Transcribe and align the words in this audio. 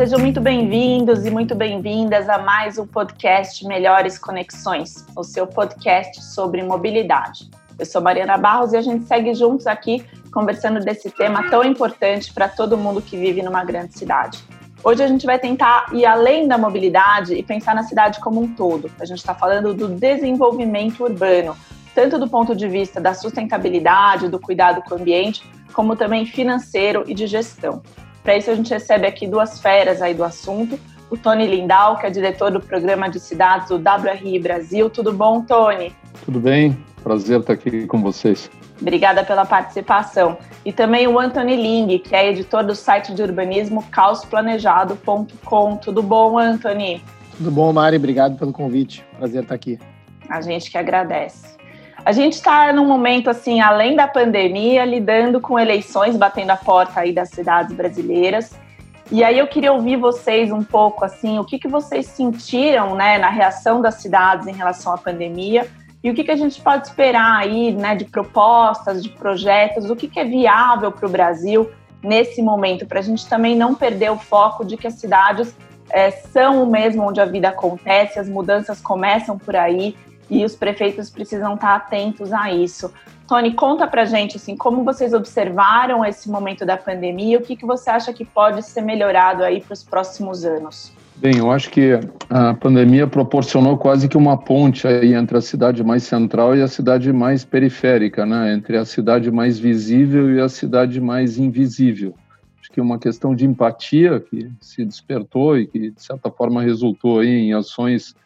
sejam 0.00 0.18
muito 0.18 0.40
bem-vindos 0.40 1.26
e 1.26 1.30
muito 1.30 1.54
bem-vindas 1.54 2.26
a 2.26 2.38
mais 2.38 2.78
um 2.78 2.86
podcast 2.86 3.66
Melhores 3.66 4.18
Conexões, 4.18 5.04
o 5.14 5.22
seu 5.22 5.46
podcast 5.46 6.24
sobre 6.24 6.62
mobilidade. 6.62 7.50
Eu 7.78 7.84
sou 7.84 8.00
Mariana 8.00 8.38
Barros 8.38 8.72
e 8.72 8.78
a 8.78 8.80
gente 8.80 9.04
segue 9.04 9.34
juntos 9.34 9.66
aqui 9.66 10.02
conversando 10.32 10.80
desse 10.80 11.10
tema 11.10 11.50
tão 11.50 11.62
importante 11.62 12.32
para 12.32 12.48
todo 12.48 12.78
mundo 12.78 13.02
que 13.02 13.14
vive 13.14 13.42
numa 13.42 13.62
grande 13.62 13.92
cidade. 13.98 14.42
Hoje 14.82 15.02
a 15.02 15.06
gente 15.06 15.26
vai 15.26 15.38
tentar 15.38 15.90
ir 15.92 16.06
além 16.06 16.48
da 16.48 16.56
mobilidade 16.56 17.34
e 17.34 17.42
pensar 17.42 17.74
na 17.74 17.82
cidade 17.82 18.20
como 18.20 18.40
um 18.40 18.54
todo. 18.54 18.90
A 18.98 19.04
gente 19.04 19.18
está 19.18 19.34
falando 19.34 19.74
do 19.74 19.86
desenvolvimento 19.86 21.04
urbano, 21.04 21.54
tanto 21.94 22.18
do 22.18 22.26
ponto 22.26 22.56
de 22.56 22.66
vista 22.66 23.02
da 23.02 23.12
sustentabilidade, 23.12 24.30
do 24.30 24.40
cuidado 24.40 24.80
com 24.80 24.94
o 24.94 24.98
ambiente, 24.98 25.46
como 25.74 25.94
também 25.94 26.24
financeiro 26.24 27.04
e 27.06 27.12
de 27.12 27.26
gestão. 27.26 27.82
Para 28.22 28.36
isso, 28.36 28.50
a 28.50 28.54
gente 28.54 28.70
recebe 28.70 29.06
aqui 29.06 29.26
duas 29.26 29.60
feras 29.60 30.02
aí 30.02 30.14
do 30.14 30.24
assunto. 30.24 30.78
O 31.10 31.16
Tony 31.16 31.46
Lindau, 31.46 31.98
que 31.98 32.06
é 32.06 32.10
diretor 32.10 32.50
do 32.50 32.60
programa 32.60 33.08
de 33.08 33.18
cidades 33.18 33.68
do 33.68 33.76
WRI 33.76 34.38
Brasil. 34.38 34.88
Tudo 34.88 35.12
bom, 35.12 35.42
Tony? 35.42 35.92
Tudo 36.24 36.38
bem, 36.38 36.76
prazer 37.02 37.40
estar 37.40 37.54
aqui 37.54 37.86
com 37.86 38.00
vocês. 38.00 38.50
Obrigada 38.80 39.24
pela 39.24 39.44
participação. 39.44 40.38
E 40.64 40.72
também 40.72 41.06
o 41.06 41.18
Anthony 41.18 41.56
Ling, 41.56 41.98
que 41.98 42.14
é 42.14 42.30
editor 42.30 42.64
do 42.64 42.74
site 42.74 43.12
de 43.12 43.22
urbanismo 43.22 43.82
caosplanejado.com. 43.90 45.76
Tudo 45.76 46.02
bom, 46.02 46.38
Anthony? 46.38 47.02
Tudo 47.36 47.50
bom, 47.50 47.72
Mari. 47.72 47.96
Obrigado 47.96 48.38
pelo 48.38 48.52
convite. 48.52 49.04
Prazer 49.18 49.42
estar 49.42 49.54
aqui. 49.54 49.78
A 50.28 50.40
gente 50.40 50.70
que 50.70 50.78
agradece. 50.78 51.59
A 52.04 52.12
gente 52.12 52.34
está 52.34 52.72
num 52.72 52.86
momento 52.86 53.28
assim, 53.28 53.60
além 53.60 53.94
da 53.94 54.08
pandemia, 54.08 54.84
lidando 54.84 55.40
com 55.40 55.58
eleições 55.58 56.16
batendo 56.16 56.50
a 56.50 56.56
porta 56.56 57.00
aí 57.00 57.12
das 57.12 57.28
cidades 57.28 57.74
brasileiras. 57.76 58.58
E 59.12 59.22
aí 59.22 59.38
eu 59.38 59.46
queria 59.46 59.72
ouvir 59.72 59.96
vocês 59.96 60.50
um 60.50 60.62
pouco 60.62 61.04
assim, 61.04 61.38
o 61.38 61.44
que, 61.44 61.58
que 61.58 61.68
vocês 61.68 62.06
sentiram, 62.06 62.94
né, 62.94 63.18
na 63.18 63.28
reação 63.28 63.82
das 63.82 63.96
cidades 63.96 64.46
em 64.46 64.52
relação 64.52 64.94
à 64.94 64.98
pandemia? 64.98 65.66
E 66.02 66.10
o 66.10 66.14
que, 66.14 66.24
que 66.24 66.30
a 66.30 66.36
gente 66.36 66.60
pode 66.62 66.86
esperar 66.86 67.38
aí, 67.38 67.72
né, 67.72 67.94
de 67.94 68.06
propostas, 68.06 69.02
de 69.02 69.10
projetos, 69.10 69.90
o 69.90 69.96
que, 69.96 70.08
que 70.08 70.18
é 70.18 70.24
viável 70.24 70.90
para 70.90 71.06
o 71.06 71.10
Brasil 71.10 71.70
nesse 72.02 72.40
momento, 72.40 72.86
para 72.86 73.00
a 73.00 73.02
gente 73.02 73.28
também 73.28 73.54
não 73.54 73.74
perder 73.74 74.10
o 74.10 74.16
foco 74.16 74.64
de 74.64 74.78
que 74.78 74.86
as 74.86 74.94
cidades 74.94 75.54
é, 75.90 76.10
são 76.10 76.62
o 76.62 76.66
mesmo 76.70 77.02
onde 77.02 77.20
a 77.20 77.26
vida 77.26 77.50
acontece, 77.50 78.18
as 78.18 78.28
mudanças 78.28 78.80
começam 78.80 79.36
por 79.36 79.54
aí 79.54 79.94
e 80.30 80.44
os 80.44 80.54
prefeitos 80.54 81.10
precisam 81.10 81.54
estar 81.54 81.74
atentos 81.74 82.32
a 82.32 82.52
isso. 82.52 82.92
Tony, 83.26 83.52
conta 83.52 83.86
pra 83.86 84.04
gente 84.04 84.36
assim, 84.36 84.56
como 84.56 84.84
vocês 84.84 85.12
observaram 85.12 86.04
esse 86.04 86.30
momento 86.30 86.64
da 86.64 86.76
pandemia 86.76 87.34
e 87.34 87.36
o 87.36 87.42
que, 87.42 87.56
que 87.56 87.66
você 87.66 87.90
acha 87.90 88.12
que 88.12 88.24
pode 88.24 88.62
ser 88.62 88.80
melhorado 88.80 89.42
aí 89.42 89.60
para 89.60 89.72
os 89.72 89.82
próximos 89.82 90.44
anos? 90.44 90.92
Bem, 91.16 91.36
eu 91.36 91.50
acho 91.52 91.68
que 91.70 92.00
a 92.30 92.54
pandemia 92.54 93.06
proporcionou 93.06 93.76
quase 93.76 94.08
que 94.08 94.16
uma 94.16 94.38
ponte 94.38 94.88
aí 94.88 95.12
entre 95.12 95.36
a 95.36 95.40
cidade 95.42 95.84
mais 95.84 96.02
central 96.02 96.56
e 96.56 96.62
a 96.62 96.66
cidade 96.66 97.12
mais 97.12 97.44
periférica, 97.44 98.24
né? 98.24 98.54
Entre 98.54 98.78
a 98.78 98.86
cidade 98.86 99.30
mais 99.30 99.58
visível 99.58 100.34
e 100.34 100.40
a 100.40 100.48
cidade 100.48 100.98
mais 100.98 101.36
invisível. 101.36 102.14
Acho 102.58 102.72
que 102.72 102.80
uma 102.80 102.98
questão 102.98 103.34
de 103.34 103.44
empatia 103.44 104.18
que 104.18 104.50
se 104.60 104.82
despertou 104.82 105.58
e 105.58 105.66
que 105.66 105.90
de 105.90 106.02
certa 106.02 106.30
forma 106.30 106.62
resultou 106.62 107.22
em 107.22 107.52
ações 107.52 108.16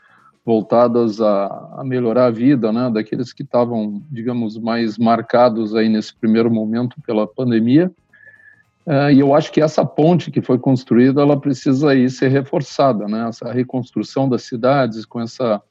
voltadas 0.44 1.20
a, 1.20 1.46
a, 1.78 1.84
melhorar 1.84 2.26
a 2.26 2.30
vida, 2.30 2.70
né, 2.70 2.90
daqueles 2.90 3.32
que 3.32 3.42
estavam, 3.42 4.02
digamos, 4.10 4.58
mais 4.58 4.98
marcados 4.98 5.74
aí 5.74 5.88
nesse 5.88 6.14
primeiro 6.14 6.50
momento 6.50 7.00
pela 7.06 7.26
pandemia. 7.26 7.90
Uh, 8.86 9.10
e 9.10 9.20
eu 9.20 9.34
acho 9.34 9.50
que 9.50 9.62
essa 9.62 9.84
ponte 9.86 10.30
que 10.30 10.42
foi 10.42 10.58
construída, 10.58 11.22
ela 11.22 11.40
precisa 11.40 11.90
aí 11.90 12.10
ser 12.10 12.28
reforçada, 12.28 13.08
né, 13.08 13.26
essa 13.28 13.50
reconstrução 13.50 14.28
das 14.28 14.42
cidades 14.42 15.06
com 15.06 15.18
essa, 15.18 15.62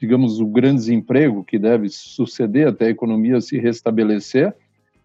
digamos, 0.00 0.40
o 0.40 0.46
grande 0.46 0.76
desemprego 0.76 1.44
que 1.44 1.58
deve 1.58 1.90
suceder 1.90 2.68
até 2.68 2.86
a 2.86 2.90
economia 2.90 3.38
se 3.42 3.58
restabelecer, 3.58 4.54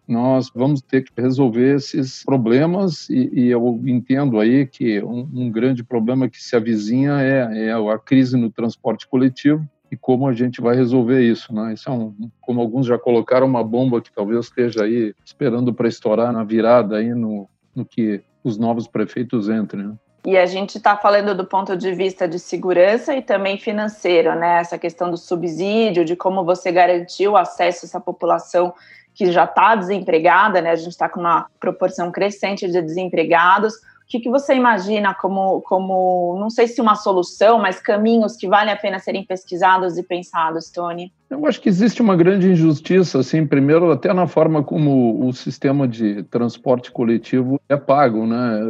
nós 0.08 0.50
vamos 0.54 0.80
ter 0.80 1.02
que 1.04 1.12
resolver 1.20 1.76
esses 1.76 2.24
problemas 2.24 3.10
e, 3.10 3.30
e 3.30 3.48
eu 3.50 3.78
entendo 3.84 4.40
aí 4.40 4.66
que 4.66 5.02
um, 5.02 5.28
um, 5.34 5.50
grande 5.50 5.84
problema 5.84 6.30
que 6.30 6.42
se 6.42 6.56
avizinha 6.56 7.20
é, 7.20 7.68
é, 7.68 7.72
a 7.72 7.98
crise 7.98 8.34
no 8.34 8.50
transporte 8.50 9.06
coletivo 9.06 9.68
e 9.90 9.96
como 9.96 10.26
a 10.26 10.32
gente 10.32 10.62
vai 10.62 10.74
resolver 10.74 11.20
isso, 11.20 11.54
né? 11.54 11.74
Isso 11.74 11.88
é 11.88 11.92
um, 11.92 12.14
como 12.40 12.60
alguns 12.60 12.86
já 12.86 12.98
colocaram 12.98 13.46
uma 13.46 13.62
bomba 13.62 14.00
que 14.00 14.10
talvez 14.10 14.46
esteja 14.46 14.84
aí 14.84 15.14
esperando 15.24 15.74
para 15.74 15.88
estourar 15.88 16.32
na 16.32 16.42
virada 16.42 16.96
aí 16.96 17.14
no, 17.14 17.46
no 17.74 17.84
que 17.84 18.22
os 18.42 18.56
novos 18.56 18.88
prefeitos 18.88 19.48
entrem. 19.48 19.88
Né? 19.88 19.94
E 20.24 20.36
a 20.36 20.46
gente 20.46 20.76
está 20.78 20.96
falando 20.96 21.34
do 21.34 21.44
ponto 21.44 21.76
de 21.76 21.92
vista 21.94 22.26
de 22.26 22.38
segurança 22.38 23.14
e 23.14 23.22
também 23.22 23.58
financeiro, 23.58 24.34
né? 24.34 24.60
Essa 24.60 24.78
questão 24.78 25.10
do 25.10 25.16
subsídio, 25.16 26.04
de 26.04 26.16
como 26.16 26.44
você 26.44 26.72
garantiu 26.72 27.32
o 27.32 27.36
acesso 27.36 27.84
a 27.84 27.86
essa 27.86 28.00
população 28.00 28.74
que 29.18 29.32
já 29.32 29.42
está 29.42 29.74
desempregada, 29.74 30.60
né? 30.60 30.70
A 30.70 30.76
gente 30.76 30.92
está 30.92 31.08
com 31.08 31.18
uma 31.18 31.46
proporção 31.58 32.12
crescente 32.12 32.70
de 32.70 32.80
desempregados. 32.80 33.74
O 33.74 34.10
que, 34.10 34.20
que 34.20 34.30
você 34.30 34.54
imagina 34.54 35.12
como, 35.12 35.60
como, 35.62 36.38
não 36.38 36.48
sei 36.48 36.68
se 36.68 36.80
uma 36.80 36.94
solução, 36.94 37.58
mas 37.58 37.80
caminhos 37.80 38.36
que 38.36 38.46
valem 38.46 38.72
a 38.72 38.76
pena 38.76 39.00
serem 39.00 39.24
pesquisados 39.24 39.98
e 39.98 40.04
pensados, 40.04 40.70
Tony? 40.70 41.12
Eu 41.28 41.44
acho 41.46 41.60
que 41.60 41.68
existe 41.68 42.00
uma 42.00 42.14
grande 42.14 42.48
injustiça, 42.48 43.18
assim, 43.18 43.44
primeiro 43.44 43.90
até 43.90 44.14
na 44.14 44.28
forma 44.28 44.62
como 44.62 45.26
o 45.26 45.32
sistema 45.32 45.86
de 45.86 46.22
transporte 46.22 46.92
coletivo 46.92 47.60
é 47.68 47.76
pago, 47.76 48.24
né? 48.24 48.60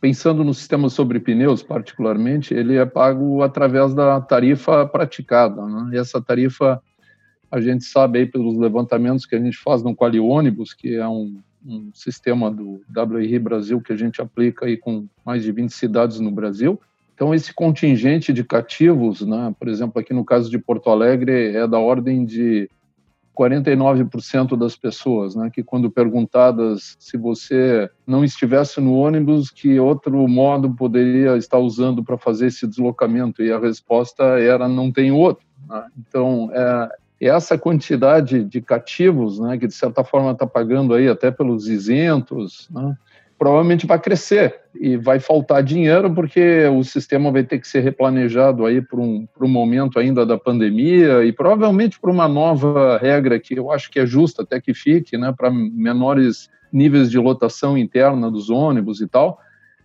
Pensando 0.00 0.44
no 0.44 0.54
sistema 0.54 0.88
sobre 0.88 1.18
pneus, 1.18 1.60
particularmente, 1.60 2.54
ele 2.54 2.76
é 2.76 2.86
pago 2.86 3.42
através 3.42 3.92
da 3.92 4.20
tarifa 4.20 4.86
praticada, 4.86 5.66
né? 5.66 5.90
E 5.92 5.98
essa 5.98 6.22
tarifa 6.22 6.80
a 7.50 7.60
gente 7.60 7.84
sabe 7.84 8.20
aí 8.20 8.26
pelos 8.26 8.56
levantamentos 8.56 9.24
que 9.24 9.34
a 9.34 9.40
gente 9.40 9.56
faz 9.56 9.82
no 9.82 9.94
Quali 9.94 10.20
Ônibus, 10.20 10.74
que 10.74 10.94
é 10.94 11.08
um, 11.08 11.40
um 11.64 11.90
sistema 11.94 12.50
do 12.50 12.80
WRI 12.94 13.38
Brasil 13.38 13.80
que 13.80 13.92
a 13.92 13.96
gente 13.96 14.20
aplica 14.20 14.66
aí 14.66 14.76
com 14.76 15.06
mais 15.24 15.42
de 15.42 15.52
20 15.52 15.70
cidades 15.70 16.20
no 16.20 16.30
Brasil. 16.30 16.80
Então, 17.14 17.34
esse 17.34 17.52
contingente 17.52 18.32
de 18.32 18.44
cativos, 18.44 19.22
né, 19.22 19.52
por 19.58 19.66
exemplo, 19.68 20.00
aqui 20.00 20.14
no 20.14 20.24
caso 20.24 20.48
de 20.48 20.58
Porto 20.58 20.88
Alegre, 20.88 21.56
é 21.56 21.66
da 21.66 21.78
ordem 21.78 22.24
de 22.24 22.70
49% 23.36 24.56
das 24.56 24.76
pessoas, 24.76 25.34
né, 25.34 25.48
que 25.52 25.62
quando 25.62 25.90
perguntadas 25.90 26.96
se 26.98 27.16
você 27.16 27.88
não 28.06 28.24
estivesse 28.24 28.80
no 28.80 28.94
ônibus, 28.94 29.50
que 29.50 29.78
outro 29.78 30.26
modo 30.28 30.74
poderia 30.74 31.36
estar 31.36 31.58
usando 31.58 32.04
para 32.04 32.18
fazer 32.18 32.46
esse 32.46 32.66
deslocamento? 32.66 33.42
E 33.42 33.52
a 33.52 33.58
resposta 33.58 34.24
era 34.24 34.68
não 34.68 34.92
tem 34.92 35.10
outro. 35.10 35.44
Né? 35.68 35.86
Então, 35.98 36.50
é, 36.52 36.88
essa 37.26 37.58
quantidade 37.58 38.44
de 38.44 38.60
cativos, 38.60 39.40
né, 39.40 39.58
que 39.58 39.66
de 39.66 39.74
certa 39.74 40.04
forma 40.04 40.32
está 40.32 40.46
pagando 40.46 40.94
aí 40.94 41.08
até 41.08 41.30
pelos 41.30 41.68
isentos, 41.68 42.68
né, 42.70 42.96
provavelmente 43.38 43.86
vai 43.86 43.98
crescer 43.98 44.56
e 44.74 44.96
vai 44.96 45.20
faltar 45.20 45.62
dinheiro 45.62 46.12
porque 46.12 46.66
o 46.66 46.82
sistema 46.82 47.30
vai 47.30 47.44
ter 47.44 47.58
que 47.58 47.68
ser 47.68 47.80
replanejado 47.80 48.66
aí 48.66 48.82
para 48.82 48.98
um, 48.98 49.26
um 49.40 49.48
momento 49.48 49.98
ainda 49.98 50.26
da 50.26 50.36
pandemia 50.36 51.24
e 51.24 51.32
provavelmente 51.32 52.00
para 52.00 52.10
uma 52.10 52.26
nova 52.26 52.98
regra 52.98 53.38
que 53.38 53.54
eu 53.58 53.70
acho 53.70 53.90
que 53.90 54.00
é 54.00 54.06
justa 54.06 54.42
até 54.42 54.60
que 54.60 54.74
fique, 54.74 55.16
né, 55.16 55.32
para 55.36 55.50
menores 55.50 56.48
níveis 56.72 57.10
de 57.10 57.18
lotação 57.18 57.78
interna 57.78 58.30
dos 58.30 58.50
ônibus 58.50 59.00
e 59.00 59.06
tal. 59.06 59.38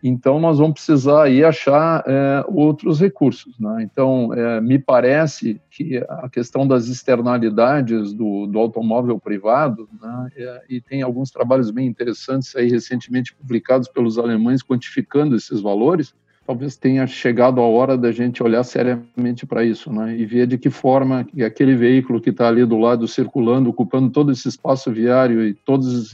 Então, 0.05 0.37
nós 0.37 0.57
vamos 0.59 0.73
precisar 0.73 1.23
aí 1.23 1.45
achar 1.45 2.03
é, 2.05 2.43
outros 2.49 2.99
recursos. 2.99 3.57
Né? 3.57 3.83
Então, 3.83 4.33
é, 4.33 4.59
me 4.59 4.77
parece 4.77 5.61
que 5.71 5.97
a 6.09 6.27
questão 6.29 6.67
das 6.67 6.89
externalidades 6.89 8.11
do, 8.13 8.45
do 8.45 8.59
automóvel 8.59 9.17
privado, 9.17 9.87
né? 10.01 10.29
é, 10.35 10.61
e 10.69 10.81
tem 10.81 11.01
alguns 11.01 11.31
trabalhos 11.31 11.71
bem 11.71 11.87
interessantes 11.87 12.53
aí 12.53 12.69
recentemente 12.69 13.33
publicados 13.33 13.87
pelos 13.87 14.19
alemães 14.19 14.61
quantificando 14.61 15.37
esses 15.37 15.61
valores, 15.61 16.13
talvez 16.45 16.75
tenha 16.75 17.07
chegado 17.07 17.61
a 17.61 17.65
hora 17.65 17.97
da 17.97 18.11
gente 18.11 18.43
olhar 18.43 18.65
seriamente 18.65 19.45
para 19.45 19.63
isso, 19.63 19.89
né? 19.89 20.17
E 20.17 20.25
ver 20.25 20.45
de 20.45 20.57
que 20.57 20.69
forma 20.69 21.23
que 21.23 21.41
aquele 21.41 21.75
veículo 21.75 22.19
que 22.19 22.31
está 22.31 22.49
ali 22.49 22.65
do 22.65 22.77
lado 22.77 23.07
circulando, 23.07 23.69
ocupando 23.69 24.09
todo 24.09 24.31
esse 24.33 24.49
espaço 24.49 24.91
viário 24.91 25.47
e 25.47 25.53
todos 25.53 26.13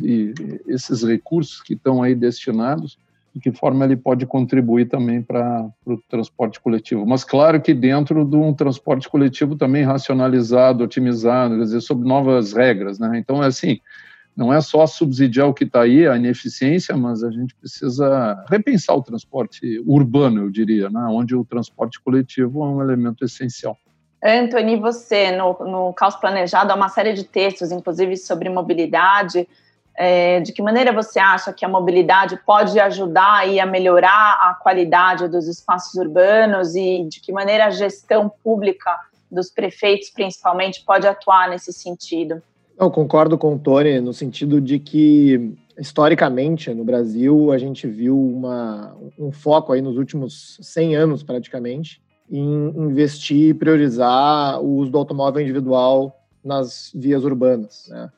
esses 0.67 1.03
recursos 1.03 1.63
que 1.63 1.73
estão 1.73 2.03
aí 2.03 2.13
destinados, 2.13 2.95
de 3.39 3.51
que 3.51 3.57
forma 3.57 3.85
ele 3.85 3.95
pode 3.95 4.25
contribuir 4.25 4.87
também 4.87 5.21
para 5.21 5.69
o 5.85 5.97
transporte 6.09 6.59
coletivo. 6.59 7.05
Mas 7.05 7.23
claro 7.23 7.61
que 7.61 7.73
dentro 7.73 8.25
de 8.25 8.35
um 8.35 8.53
transporte 8.53 9.07
coletivo 9.07 9.55
também 9.55 9.83
racionalizado, 9.83 10.83
otimizado, 10.83 11.55
quer 11.55 11.63
dizer, 11.63 11.81
sob 11.81 12.07
novas 12.07 12.53
regras, 12.53 12.99
né? 12.99 13.17
Então 13.17 13.41
é 13.41 13.47
assim, 13.47 13.79
não 14.35 14.53
é 14.53 14.59
só 14.61 14.85
subsidiar 14.85 15.47
o 15.47 15.53
que 15.53 15.63
está 15.63 15.81
aí, 15.81 16.05
a 16.07 16.17
ineficiência, 16.17 16.95
mas 16.95 17.23
a 17.23 17.31
gente 17.31 17.55
precisa 17.55 18.43
repensar 18.49 18.95
o 18.95 19.01
transporte 19.01 19.81
urbano, 19.85 20.43
eu 20.43 20.49
diria, 20.49 20.89
né? 20.89 21.01
onde 21.09 21.35
o 21.35 21.45
transporte 21.45 21.99
coletivo 21.99 22.61
é 22.63 22.67
um 22.67 22.81
elemento 22.81 23.23
essencial. 23.23 23.77
Anthony, 24.23 24.77
você, 24.77 25.31
no, 25.31 25.57
no 25.59 25.93
Caos 25.93 26.15
Planejado, 26.17 26.71
há 26.71 26.75
uma 26.75 26.89
série 26.89 27.13
de 27.13 27.23
textos, 27.23 27.71
inclusive 27.71 28.17
sobre 28.17 28.49
mobilidade, 28.49 29.47
É, 30.01 30.39
de 30.39 30.53
que 30.53 30.61
maneira 30.61 30.93
você 30.93 31.19
acha 31.19 31.51
que 31.51 31.65
a 31.65 31.67
mobilidade 31.67 32.39
pode 32.45 32.79
ajudar 32.79 33.39
aí 33.39 33.59
a 33.59 33.65
melhorar 33.65 34.39
a 34.41 34.53
qualidade 34.53 35.27
dos 35.27 35.45
espaços 35.45 35.93
urbanos 35.95 36.73
e 36.73 37.03
de 37.03 37.19
que 37.19 37.33
maneira 37.33 37.65
a 37.65 37.69
gestão 37.69 38.31
pública 38.41 38.97
dos 39.29 39.49
prefeitos, 39.49 40.09
principalmente, 40.09 40.85
pode 40.85 41.05
atuar 41.05 41.49
nesse 41.49 41.73
sentido? 41.73 42.41
Eu 42.79 42.89
concordo 42.89 43.37
com 43.37 43.55
o 43.55 43.59
Tony 43.59 43.99
no 43.99 44.13
sentido 44.13 44.61
de 44.61 44.79
que 44.79 45.53
historicamente 45.77 46.73
no 46.73 46.85
Brasil 46.85 47.51
a 47.51 47.57
gente 47.57 47.85
viu 47.85 48.17
uma, 48.17 48.95
um 49.19 49.33
foco 49.33 49.73
aí 49.73 49.81
nos 49.81 49.97
últimos 49.97 50.57
100 50.61 50.95
anos 50.95 51.23
praticamente 51.23 52.01
em 52.31 52.69
investir 52.69 53.49
e 53.49 53.53
priorizar 53.53 54.61
o 54.61 54.77
uso 54.77 54.91
do 54.91 54.97
automóvel 54.97 55.41
individual 55.41 56.23
nas 56.41 56.89
vias 56.95 57.25
urbanas. 57.25 57.89
Né? 57.89 58.09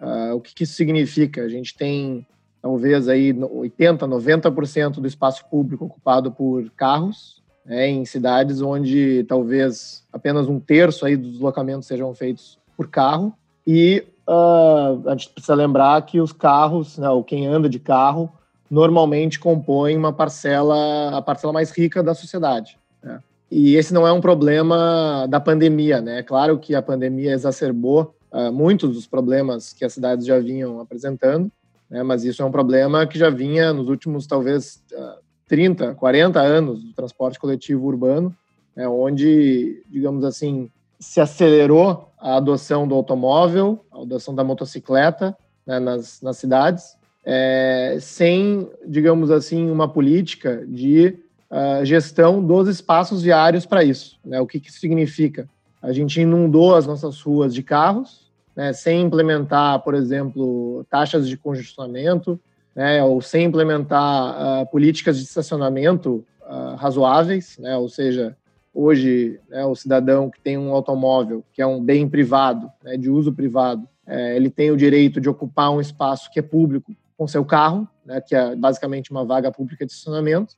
Uh, 0.00 0.34
o 0.34 0.40
que, 0.40 0.54
que, 0.54 0.64
isso 0.64 0.74
significa? 0.74 1.42
A 1.42 1.48
gente 1.48 1.76
tem 1.76 2.26
talvez 2.60 3.08
aí 3.08 3.32
80, 3.32 4.06
90% 4.06 4.94
do 4.94 5.06
espaço 5.06 5.44
público 5.50 5.84
ocupado 5.84 6.32
por 6.32 6.70
carros, 6.70 7.42
né, 7.64 7.88
em 7.88 8.04
cidades 8.04 8.60
onde 8.60 9.24
talvez 9.24 10.04
apenas 10.12 10.48
um 10.48 10.58
terço 10.58 11.06
aí 11.06 11.16
dos 11.16 11.32
deslocamentos 11.32 11.86
sejam 11.86 12.14
feitos 12.14 12.58
por 12.76 12.88
carro. 12.88 13.34
E 13.66 14.04
uh, 14.28 15.08
a 15.08 15.10
gente 15.12 15.30
precisa 15.30 15.54
lembrar 15.54 16.00
que 16.02 16.20
os 16.20 16.32
carros, 16.32 16.98
né, 16.98 17.08
ou 17.08 17.22
quem 17.22 17.46
anda 17.46 17.68
de 17.68 17.78
carro, 17.78 18.32
normalmente 18.70 19.38
compõe 19.38 19.96
uma 19.96 20.12
parcela, 20.12 21.16
a 21.16 21.22
parcela 21.22 21.52
mais 21.52 21.70
rica 21.70 22.02
da 22.02 22.14
sociedade. 22.14 22.78
Né? 23.02 23.20
E 23.50 23.76
esse 23.76 23.94
não 23.94 24.06
é 24.06 24.12
um 24.12 24.20
problema 24.20 25.26
da 25.28 25.38
pandemia, 25.38 26.00
né? 26.00 26.18
É 26.18 26.22
claro 26.22 26.58
que 26.58 26.74
a 26.74 26.82
pandemia 26.82 27.32
exacerbou 27.32 28.14
uh, 28.34 28.52
muitos 28.52 28.92
dos 28.92 29.06
problemas 29.06 29.72
que 29.72 29.84
as 29.84 29.92
cidades 29.92 30.26
já 30.26 30.38
vinham 30.40 30.80
apresentando, 30.80 31.50
né? 31.88 32.02
mas 32.02 32.24
isso 32.24 32.42
é 32.42 32.44
um 32.44 32.50
problema 32.50 33.06
que 33.06 33.18
já 33.18 33.30
vinha 33.30 33.72
nos 33.72 33.88
últimos, 33.88 34.26
talvez, 34.26 34.82
uh, 34.92 35.22
30, 35.46 35.94
40 35.94 36.40
anos 36.40 36.82
do 36.82 36.92
transporte 36.92 37.38
coletivo 37.38 37.86
urbano, 37.86 38.34
né? 38.74 38.88
onde, 38.88 39.82
digamos 39.88 40.24
assim, 40.24 40.68
se 40.98 41.20
acelerou 41.20 42.08
a 42.18 42.36
adoção 42.36 42.88
do 42.88 42.94
automóvel, 42.94 43.84
a 43.92 44.02
adoção 44.02 44.34
da 44.34 44.42
motocicleta 44.42 45.36
né, 45.66 45.78
nas, 45.78 46.20
nas 46.20 46.38
cidades, 46.38 46.96
é, 47.24 47.98
sem, 48.00 48.68
digamos 48.86 49.30
assim, 49.30 49.70
uma 49.70 49.88
política 49.88 50.64
de 50.66 51.18
uh, 51.50 51.84
gestão 51.84 52.44
dos 52.44 52.68
espaços 52.68 53.22
viários 53.22 53.64
para 53.64 53.84
isso. 53.84 54.18
Né? 54.24 54.40
O 54.40 54.46
que, 54.46 54.60
que 54.60 54.68
isso 54.68 54.80
significa? 54.80 55.48
A 55.82 55.92
gente 55.92 56.20
inundou 56.20 56.74
as 56.74 56.86
nossas 56.86 57.20
ruas 57.20 57.54
de 57.54 57.62
carros, 57.62 58.23
né, 58.56 58.72
sem 58.72 59.02
implementar, 59.02 59.80
por 59.80 59.94
exemplo, 59.94 60.84
taxas 60.88 61.28
de 61.28 61.36
congestionamento, 61.36 62.40
né, 62.74 63.02
ou 63.02 63.20
sem 63.20 63.44
implementar 63.44 64.62
uh, 64.62 64.66
políticas 64.70 65.18
de 65.18 65.24
estacionamento 65.24 66.24
uh, 66.42 66.74
razoáveis, 66.76 67.56
né, 67.58 67.76
ou 67.76 67.88
seja, 67.88 68.36
hoje 68.74 69.38
né, 69.48 69.64
o 69.64 69.74
cidadão 69.74 70.28
que 70.28 70.40
tem 70.40 70.58
um 70.58 70.72
automóvel, 70.72 71.44
que 71.52 71.62
é 71.62 71.66
um 71.66 71.80
bem 71.80 72.08
privado, 72.08 72.70
né, 72.82 72.96
de 72.96 73.08
uso 73.08 73.32
privado, 73.32 73.88
é, 74.06 74.36
ele 74.36 74.50
tem 74.50 74.70
o 74.70 74.76
direito 74.76 75.20
de 75.20 75.28
ocupar 75.28 75.70
um 75.70 75.80
espaço 75.80 76.30
que 76.30 76.38
é 76.38 76.42
público 76.42 76.92
com 77.16 77.26
seu 77.26 77.44
carro, 77.44 77.88
né, 78.04 78.20
que 78.20 78.34
é 78.34 78.54
basicamente 78.54 79.10
uma 79.10 79.24
vaga 79.24 79.50
pública 79.50 79.86
de 79.86 79.92
estacionamento, 79.92 80.56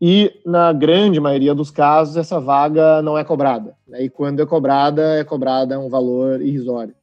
e 0.00 0.40
na 0.46 0.72
grande 0.72 1.20
maioria 1.20 1.54
dos 1.54 1.70
casos 1.70 2.16
essa 2.16 2.40
vaga 2.40 3.02
não 3.02 3.18
é 3.18 3.24
cobrada. 3.24 3.76
E 3.98 4.08
quando 4.08 4.40
é 4.40 4.46
cobrada, 4.46 5.18
é 5.18 5.24
cobrada 5.24 5.78
um 5.78 5.88
valor 5.88 6.40
irrisório. 6.40 6.94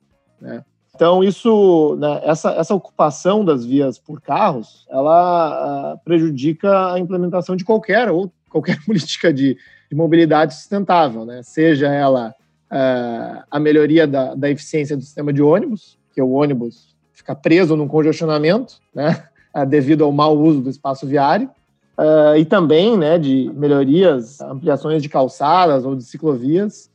Né. 0.45 0.63
Então 0.95 1.23
isso, 1.23 1.97
né, 1.99 2.21
essa, 2.23 2.51
essa 2.51 2.73
ocupação 2.73 3.43
das 3.43 3.65
vias 3.65 3.99
por 3.99 4.21
carros, 4.21 4.85
ela 4.89 5.93
uh, 5.95 5.99
prejudica 6.05 6.93
a 6.93 6.99
implementação 6.99 7.55
de 7.55 7.65
qualquer 7.65 8.09
ou 8.09 8.31
qualquer 8.49 8.79
política 8.85 9.33
de 9.33 9.57
de 9.89 9.95
mobilidade 9.95 10.53
sustentável, 10.53 11.25
né? 11.25 11.41
seja 11.43 11.87
ela 11.87 12.33
uh, 12.71 13.43
a 13.49 13.59
melhoria 13.59 14.07
da, 14.07 14.35
da 14.35 14.49
eficiência 14.49 14.97
do 14.97 15.03
sistema 15.03 15.31
de 15.31 15.41
ônibus, 15.41 15.97
que 16.13 16.21
o 16.21 16.31
ônibus 16.31 16.95
fica 17.13 17.35
preso 17.35 17.75
num 17.75 17.87
congestionamento, 17.87 18.79
né? 18.93 19.23
Uh, 19.55 19.65
devido 19.67 20.03
ao 20.03 20.11
mau 20.11 20.37
uso 20.37 20.61
do 20.61 20.69
espaço 20.69 21.05
viário, 21.05 21.49
uh, 21.97 22.37
e 22.37 22.45
também 22.45 22.97
né, 22.97 23.17
de 23.17 23.51
melhorias, 23.53 24.41
ampliações 24.41 25.01
de 25.01 25.09
calçadas 25.09 25.85
ou 25.85 25.95
de 25.95 26.03
ciclovias, 26.03 26.89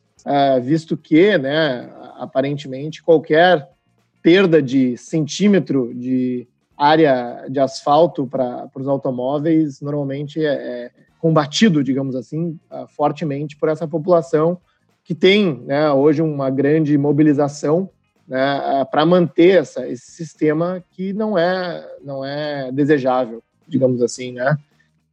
visto 0.63 0.97
que, 0.97 1.37
né, 1.39 1.91
aparentemente, 2.17 3.03
qualquer 3.03 3.69
perda 4.23 4.61
de 4.61 4.97
centímetro 4.97 5.93
de 5.95 6.47
área 6.77 7.47
de 7.49 7.61
asfalto 7.61 8.27
para 8.27 8.71
os 8.75 8.89
automóveis 8.89 9.81
normalmente 9.81 10.45
é, 10.45 10.53
é 10.53 10.91
combatido, 11.19 11.85
digamos 11.85 12.17
assim, 12.17 12.59
uh, 12.71 12.89
fortemente 12.89 13.57
por 13.57 13.69
essa 13.69 13.87
população 13.87 14.59
que 15.05 15.15
tem 15.15 15.63
né, 15.67 15.91
hoje 15.93 16.23
uma 16.23 16.49
grande 16.49 16.97
mobilização 16.97 17.91
né, 18.27 18.59
uh, 18.59 18.91
para 18.91 19.05
manter 19.05 19.59
essa, 19.61 19.87
esse 19.87 20.11
sistema 20.11 20.83
que 20.91 21.13
não 21.13 21.37
é, 21.37 21.87
não 22.03 22.25
é 22.25 22.73
desejável, 22.73 23.43
digamos 23.69 24.01
assim, 24.01 24.33
né, 24.33 24.57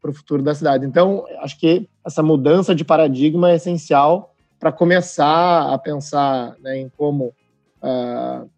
para 0.01 0.11
o 0.11 0.13
futuro 0.13 0.41
da 0.41 0.55
cidade. 0.55 0.85
Então, 0.85 1.25
acho 1.41 1.59
que 1.59 1.89
essa 2.05 2.23
mudança 2.23 2.73
de 2.73 2.85
paradigma 2.85 3.51
é 3.51 3.55
essencial 3.55 4.33
para 4.59 4.71
começar 4.71 5.73
a 5.73 5.77
pensar 5.77 6.55
né, 6.61 6.77
em 6.77 6.89
como 6.97 7.33
uh, 7.81 8.49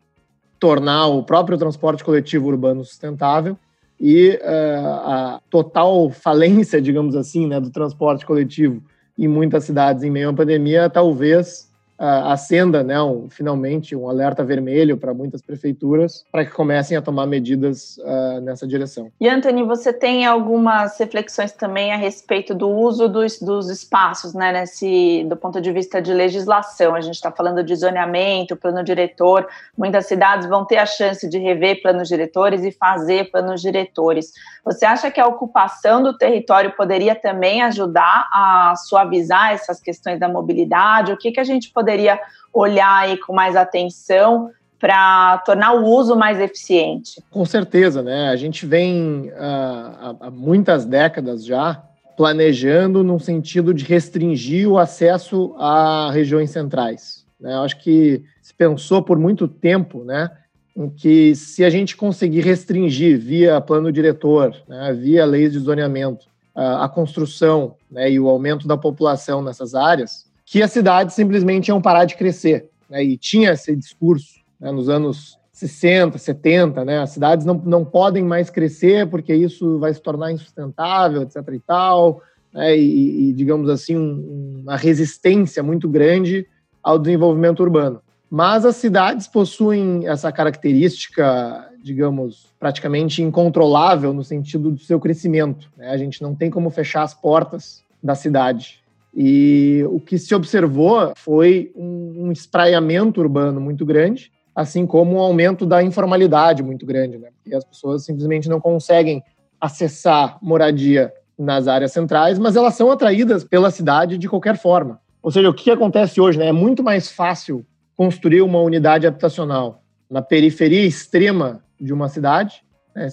tornar 0.60 1.08
o 1.08 1.24
próprio 1.24 1.58
transporte 1.58 2.04
coletivo 2.04 2.48
urbano 2.48 2.84
sustentável 2.84 3.58
e 4.00 4.40
uh, 4.42 4.88
a 4.88 5.42
total 5.50 6.10
falência, 6.10 6.80
digamos 6.82 7.16
assim, 7.16 7.48
né, 7.48 7.60
do 7.60 7.70
transporte 7.70 8.26
coletivo 8.26 8.82
em 9.18 9.28
muitas 9.28 9.66
cidades 9.66 10.04
em 10.04 10.10
meio 10.10 10.30
à 10.30 10.34
pandemia, 10.34 10.90
talvez 10.90 11.69
uh, 12.00 12.32
acenda, 12.32 12.82
né, 12.82 13.00
um, 13.02 13.30
finalmente, 13.30 13.96
um 13.96 14.10
alerta 14.10 14.44
vermelho 14.44 14.98
para 14.98 15.14
muitas 15.14 15.42
prefeituras 15.42 16.26
para 16.32 16.46
que 16.46 16.52
comecem 16.52 16.96
a 16.96 17.02
tomar 17.02 17.28
medidas 17.28 17.98
uh, 17.98 18.40
nessa 18.42 18.66
direção. 18.66 19.12
E, 19.20 19.28
Anthony, 19.28 19.64
você 19.64 19.92
tem 19.92 20.26
algumas 20.26 20.98
reflexões 20.98 21.52
também 21.52 21.92
a 21.92 21.98
respeito 21.98 22.56
do 22.56 22.70
uso 22.70 23.10
dos, 23.10 23.40
dos 23.40 23.70
espaços, 23.70 24.34
né, 24.34 24.54
nesse, 24.54 25.26
do 25.28 25.36
ponto 25.36 25.60
de 25.60 25.72
vista 25.72 26.02
de 26.02 26.14
legislação. 26.14 26.96
A 26.96 27.02
gente 27.02 27.16
está 27.16 27.32
falando 27.32 27.64
de 27.64 27.76
zoneamento, 27.76 28.56
plano 28.56 28.84
diretor. 28.84 29.48
Muitas 29.78 30.06
cidades 30.06 30.48
vão 30.48 30.66
ter 30.66 30.78
a 30.78 30.86
chance 30.86 31.28
de 31.28 31.38
rever 31.38 31.82
planos 31.82 32.08
diretores 32.08 32.64
e 32.64 32.72
fazer 32.72 33.30
planos 33.30 33.62
diretores. 33.62 34.32
Você 34.64 34.86
acha 34.86 35.12
que 35.12 35.20
a 35.20 35.28
ocupação 35.28 36.02
do 36.02 36.18
território 36.18 36.72
poderia 36.76 37.16
também 37.16 37.62
ajudar 37.64 38.30
a 38.32 38.74
suavizar 38.76 39.52
essas 39.52 39.80
questões 39.82 40.20
da 40.20 40.30
mobilidade? 40.30 41.12
O 41.12 41.18
que, 41.18 41.32
que 41.32 41.40
a 41.40 41.44
gente 41.44 41.72
poderia 41.72 41.89
poderia 41.90 42.20
olhar 42.54 43.00
aí 43.00 43.18
com 43.18 43.34
mais 43.34 43.56
atenção 43.56 44.52
para 44.80 45.40
tornar 45.40 45.74
o 45.74 45.86
uso 45.86 46.16
mais 46.16 46.40
eficiente? 46.40 47.22
Com 47.32 47.44
certeza, 47.44 48.02
né? 48.02 48.30
A 48.30 48.36
gente 48.36 48.66
vem 48.66 49.30
uh, 49.30 50.18
há 50.22 50.32
muitas 50.32 50.86
décadas 50.86 51.44
já 51.44 51.84
planejando 52.16 53.04
no 53.04 53.20
sentido 53.20 53.74
de 53.74 53.84
restringir 53.84 54.70
o 54.70 54.78
acesso 54.78 55.56
a 55.58 56.12
regiões 56.12 56.52
centrais. 56.52 57.26
Né? 57.40 57.54
Eu 57.54 57.62
acho 57.62 57.80
que 57.80 58.24
se 58.42 58.54
pensou 58.54 59.02
por 59.02 59.18
muito 59.18 59.48
tempo, 59.48 60.04
né, 60.04 60.30
em 60.76 60.90
que 60.90 61.34
se 61.34 61.64
a 61.64 61.70
gente 61.70 61.96
conseguir 61.96 62.42
restringir 62.42 63.18
via 63.18 63.62
plano 63.62 63.92
diretor, 63.92 64.54
né, 64.68 64.94
via 64.94 65.26
leis 65.26 65.54
de 65.54 65.60
zoneamento, 65.60 66.26
uh, 66.56 66.82
a 66.82 66.90
construção 66.90 67.76
né, 67.90 68.12
e 68.12 68.20
o 68.20 68.28
aumento 68.28 68.68
da 68.68 68.76
população 68.76 69.42
nessas 69.42 69.74
áreas, 69.74 70.29
que 70.50 70.64
as 70.64 70.72
cidades 70.72 71.14
simplesmente 71.14 71.68
iam 71.68 71.80
parar 71.80 72.06
de 72.06 72.16
crescer. 72.16 72.70
Né? 72.90 73.04
E 73.04 73.18
tinha 73.18 73.52
esse 73.52 73.76
discurso 73.76 74.40
né, 74.60 74.72
nos 74.72 74.90
anos 74.90 75.38
60, 75.52 76.18
70, 76.18 76.84
né? 76.84 77.00
As 77.00 77.12
cidades 77.12 77.46
não, 77.46 77.54
não 77.54 77.86
podem 77.86 78.24
mais 78.24 78.50
crescer 78.50 79.08
porque 79.08 79.34
isso 79.34 79.78
vai 79.78 79.94
se 79.94 80.02
tornar 80.02 80.32
insustentável, 80.32 81.22
etc. 81.22 81.36
e 81.54 81.60
tal, 81.60 82.24
né? 82.52 82.76
e, 82.76 83.30
e, 83.30 83.34
digamos 83.34 83.70
assim, 83.70 83.96
um, 83.96 84.62
uma 84.64 84.76
resistência 84.76 85.62
muito 85.62 85.88
grande 85.88 86.48
ao 86.82 86.98
desenvolvimento 86.98 87.60
urbano. 87.60 88.02
Mas 88.28 88.66
as 88.66 88.78
cidades 88.78 89.28
possuem 89.28 90.08
essa 90.08 90.32
característica, 90.32 91.70
digamos, 91.84 92.48
praticamente 92.60 93.22
incontrolável 93.22 94.14
no 94.14 94.24
sentido 94.24 94.72
do 94.72 94.80
seu 94.80 95.00
crescimento. 95.00 95.70
Né? 95.78 95.92
A 95.92 95.98
gente 95.98 96.24
não 96.24 96.34
tem 96.34 96.50
como 96.50 96.72
fechar 96.72 97.04
as 97.04 97.14
portas 97.14 97.84
da 98.02 98.16
cidade. 98.16 98.82
E 99.16 99.84
o 99.90 100.00
que 100.00 100.18
se 100.18 100.34
observou 100.36 101.14
foi 101.16 101.72
um, 101.76 102.32
espraiamento 102.32 103.20
urbano 103.20 103.60
muito 103.60 103.86
grande, 103.86 104.32
assim 104.56 104.86
como 104.86 105.16
um 105.16 105.20
aumento 105.20 105.66
da 105.66 105.82
informalidade 105.82 106.62
muito 106.62 106.86
grande, 106.86 107.18
né? 107.18 107.30
Porque 107.36 107.56
as 107.56 107.64
pessoas 107.64 108.06
simplesmente 108.06 108.48
não 108.48 108.60
conseguem 108.60 109.24
acessar 109.60 110.38
moradia 110.42 111.12
nas 111.38 111.68
áreas 111.68 111.92
centrais, 111.92 112.38
mas 112.38 112.56
elas 112.56 112.76
são 112.76 112.92
atraídas 112.92 113.44
pela 113.44 113.72
cidade 113.72 114.18
de 114.18 114.30
qualquer 114.30 114.58
forma. 114.58 115.00
Ou 115.22 115.32
seja, 115.32 115.50
o 115.50 115.54
que 115.54 115.72
acontece 115.72 116.22
hoje, 116.22 116.38
né? 116.38 116.48
É 116.48 116.52
muito 116.52 116.84
mais 116.84 117.10
fácil 117.10 117.66
construir 117.96 118.42
uma 118.42 118.62
unidade 118.62 119.08
habitacional 119.08 119.82
na 120.10 120.22
periferia 120.22 120.86
extrema 120.86 121.64
de 121.80 121.94
uma 121.94 122.08
cidade, 122.10 122.64
né? 122.96 123.08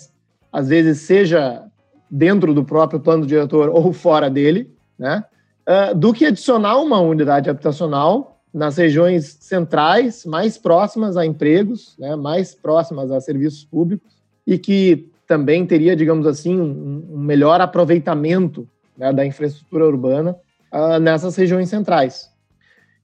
às 0.53 0.69
vezes 0.69 1.00
seja 1.00 1.65
dentro 2.11 2.55
do 2.55 2.65
próprio 2.65 3.00
plano 3.00 3.26
diretor 3.26 3.69
ou 3.75 3.93
fora 3.93 4.31
dele, 4.31 4.73
né? 4.99 5.25
Uh, 5.67 5.95
do 5.95 6.13
que 6.13 6.25
adicionar 6.25 6.79
uma 6.79 7.01
unidade 7.01 7.51
habitacional 7.51 8.41
nas 8.55 8.77
regiões 8.77 9.37
centrais, 9.41 10.25
mais 10.25 10.57
próximas 10.57 11.17
a 11.17 11.27
empregos, 11.27 11.95
né, 11.99 12.17
mais 12.17 12.55
próximas 12.55 13.11
a 13.11 13.21
serviços 13.21 13.65
públicos, 13.65 14.17
e 14.47 14.57
que 14.57 15.11
também 15.27 15.67
teria, 15.67 15.97
digamos 15.97 16.27
assim, 16.27 16.59
um, 16.59 17.07
um 17.11 17.19
melhor 17.19 17.61
aproveitamento 17.61 18.67
né, 18.97 19.13
da 19.13 19.27
infraestrutura 19.27 19.87
urbana 19.87 20.37
uh, 20.73 20.99
nessas 20.99 21.37
regiões 21.37 21.69
centrais. 21.69 22.31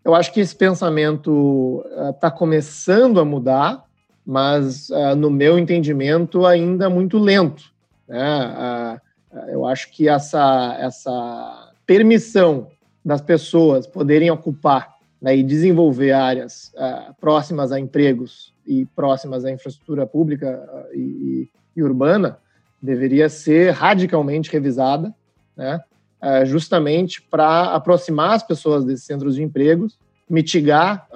Eu 0.05 0.15
acho 0.15 0.33
que 0.33 0.41
esse 0.41 0.55
pensamento 0.55 1.85
está 2.15 2.29
uh, 2.29 2.35
começando 2.35 3.21
a 3.21 3.25
mudar, 3.25 3.85
mas, 4.25 4.89
uh, 4.91 5.15
no 5.17 5.31
meu 5.31 5.59
entendimento, 5.59 6.47
ainda 6.47 6.89
muito 6.89 7.19
lento. 7.19 7.65
Né? 8.09 9.01
eu 9.49 9.65
acho 9.65 9.91
que 9.91 10.07
essa, 10.07 10.77
essa 10.79 11.62
permissão 11.93 12.69
das 13.05 13.21
pessoas 13.21 13.87
poderem 13.87 14.31
ocupar 14.31 14.95
né, 15.21 15.37
e 15.37 15.43
desenvolver 15.43 16.13
áreas 16.13 16.73
uh, 16.75 17.13
próximas 17.21 17.71
a 17.71 17.79
empregos 17.79 18.55
e 18.67 18.87
próximas 18.97 19.45
à 19.45 19.51
infraestrutura 19.51 20.07
pública 20.07 20.67
uh, 20.73 20.97
e, 20.97 21.51
e, 21.77 21.83
urbana 21.83 22.39
deveria 22.81 23.29
ser 23.29 23.73
radicalmente 23.73 24.51
revisada, 24.51 25.15
né, 25.55 25.83
uh, 26.23 26.47
justamente 26.47 27.21
para 27.21 27.75
aproximar 27.75 28.37
as 28.37 28.43
pessoas 28.43 28.87
desses 28.87 29.05
centros 29.05 29.35
de 29.35 29.43
empregos, 29.43 29.99
mitigar 30.31 31.07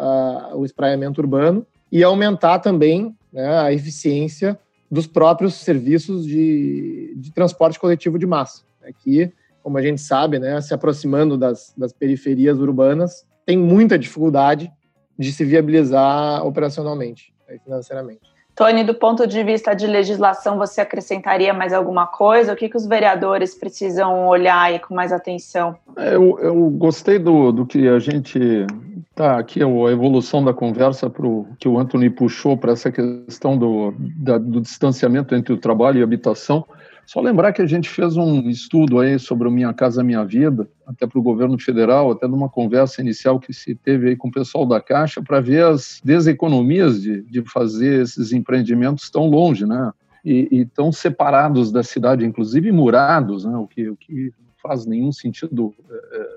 o 0.54 0.62
espraiamento 0.66 1.22
urbano 1.22 1.66
e 1.90 2.04
aumentar 2.04 2.58
também 2.58 3.16
né, 3.32 3.60
a 3.60 3.72
eficiência 3.72 4.58
dos 4.90 5.06
próprios 5.06 5.54
serviços 5.54 6.26
de, 6.26 7.14
de 7.16 7.32
transporte 7.32 7.80
coletivo 7.80 8.18
de 8.18 8.26
massa. 8.26 8.60
Aqui 8.86 9.32
como 9.66 9.78
a 9.78 9.82
gente 9.82 10.00
sabe, 10.00 10.38
né, 10.38 10.60
se 10.60 10.72
aproximando 10.72 11.36
das, 11.36 11.74
das 11.76 11.92
periferias 11.92 12.56
urbanas, 12.60 13.26
tem 13.44 13.58
muita 13.58 13.98
dificuldade 13.98 14.70
de 15.18 15.32
se 15.32 15.44
viabilizar 15.44 16.46
operacionalmente, 16.46 17.34
né, 17.48 17.58
financeiramente. 17.64 18.20
Tony, 18.54 18.84
do 18.84 18.94
ponto 18.94 19.26
de 19.26 19.42
vista 19.42 19.74
de 19.74 19.88
legislação, 19.88 20.56
você 20.56 20.82
acrescentaria 20.82 21.52
mais 21.52 21.72
alguma 21.72 22.06
coisa? 22.06 22.52
O 22.52 22.56
que, 22.56 22.68
que 22.68 22.76
os 22.76 22.86
vereadores 22.86 23.56
precisam 23.56 24.28
olhar 24.28 24.62
aí 24.62 24.78
com 24.78 24.94
mais 24.94 25.12
atenção? 25.12 25.76
É, 25.96 26.14
eu, 26.14 26.38
eu 26.38 26.70
gostei 26.70 27.18
do, 27.18 27.50
do 27.50 27.66
que 27.66 27.88
a 27.88 27.98
gente 27.98 28.38
tá 29.16 29.36
aqui, 29.36 29.60
a 29.64 29.90
evolução 29.90 30.44
da 30.44 30.54
conversa 30.54 31.10
pro, 31.10 31.44
que 31.58 31.66
o 31.66 31.76
Anthony 31.76 32.08
puxou 32.08 32.56
para 32.56 32.70
essa 32.70 32.92
questão 32.92 33.58
do, 33.58 33.92
da, 33.98 34.38
do 34.38 34.60
distanciamento 34.60 35.34
entre 35.34 35.52
o 35.52 35.58
trabalho 35.58 35.98
e 35.98 36.02
a 36.02 36.04
habitação. 36.04 36.64
Só 37.06 37.20
lembrar 37.20 37.52
que 37.52 37.62
a 37.62 37.66
gente 37.66 37.88
fez 37.88 38.16
um 38.16 38.50
estudo 38.50 38.98
aí 38.98 39.16
sobre 39.16 39.46
o 39.46 39.50
Minha 39.50 39.72
Casa 39.72 40.02
Minha 40.02 40.24
Vida, 40.24 40.68
até 40.84 41.06
para 41.06 41.20
o 41.20 41.22
governo 41.22 41.56
federal, 41.56 42.10
até 42.10 42.26
numa 42.26 42.48
conversa 42.48 43.00
inicial 43.00 43.38
que 43.38 43.52
se 43.52 43.76
teve 43.76 44.08
aí 44.08 44.16
com 44.16 44.26
o 44.26 44.32
pessoal 44.32 44.66
da 44.66 44.80
Caixa, 44.80 45.22
para 45.22 45.40
ver 45.40 45.64
as 45.64 46.00
deseconomias 46.04 47.00
de, 47.00 47.22
de 47.22 47.42
fazer 47.42 48.02
esses 48.02 48.32
empreendimentos 48.32 49.08
tão 49.08 49.28
longe, 49.28 49.64
né? 49.64 49.92
E, 50.24 50.48
e 50.50 50.66
tão 50.66 50.90
separados 50.90 51.70
da 51.70 51.84
cidade, 51.84 52.26
inclusive 52.26 52.72
murados, 52.72 53.44
né? 53.44 53.56
O 53.56 53.68
que, 53.68 53.88
o 53.88 53.96
que 53.96 54.32
não 54.40 54.54
faz 54.60 54.84
nenhum 54.84 55.12
sentido 55.12 55.72
é, 55.88 56.36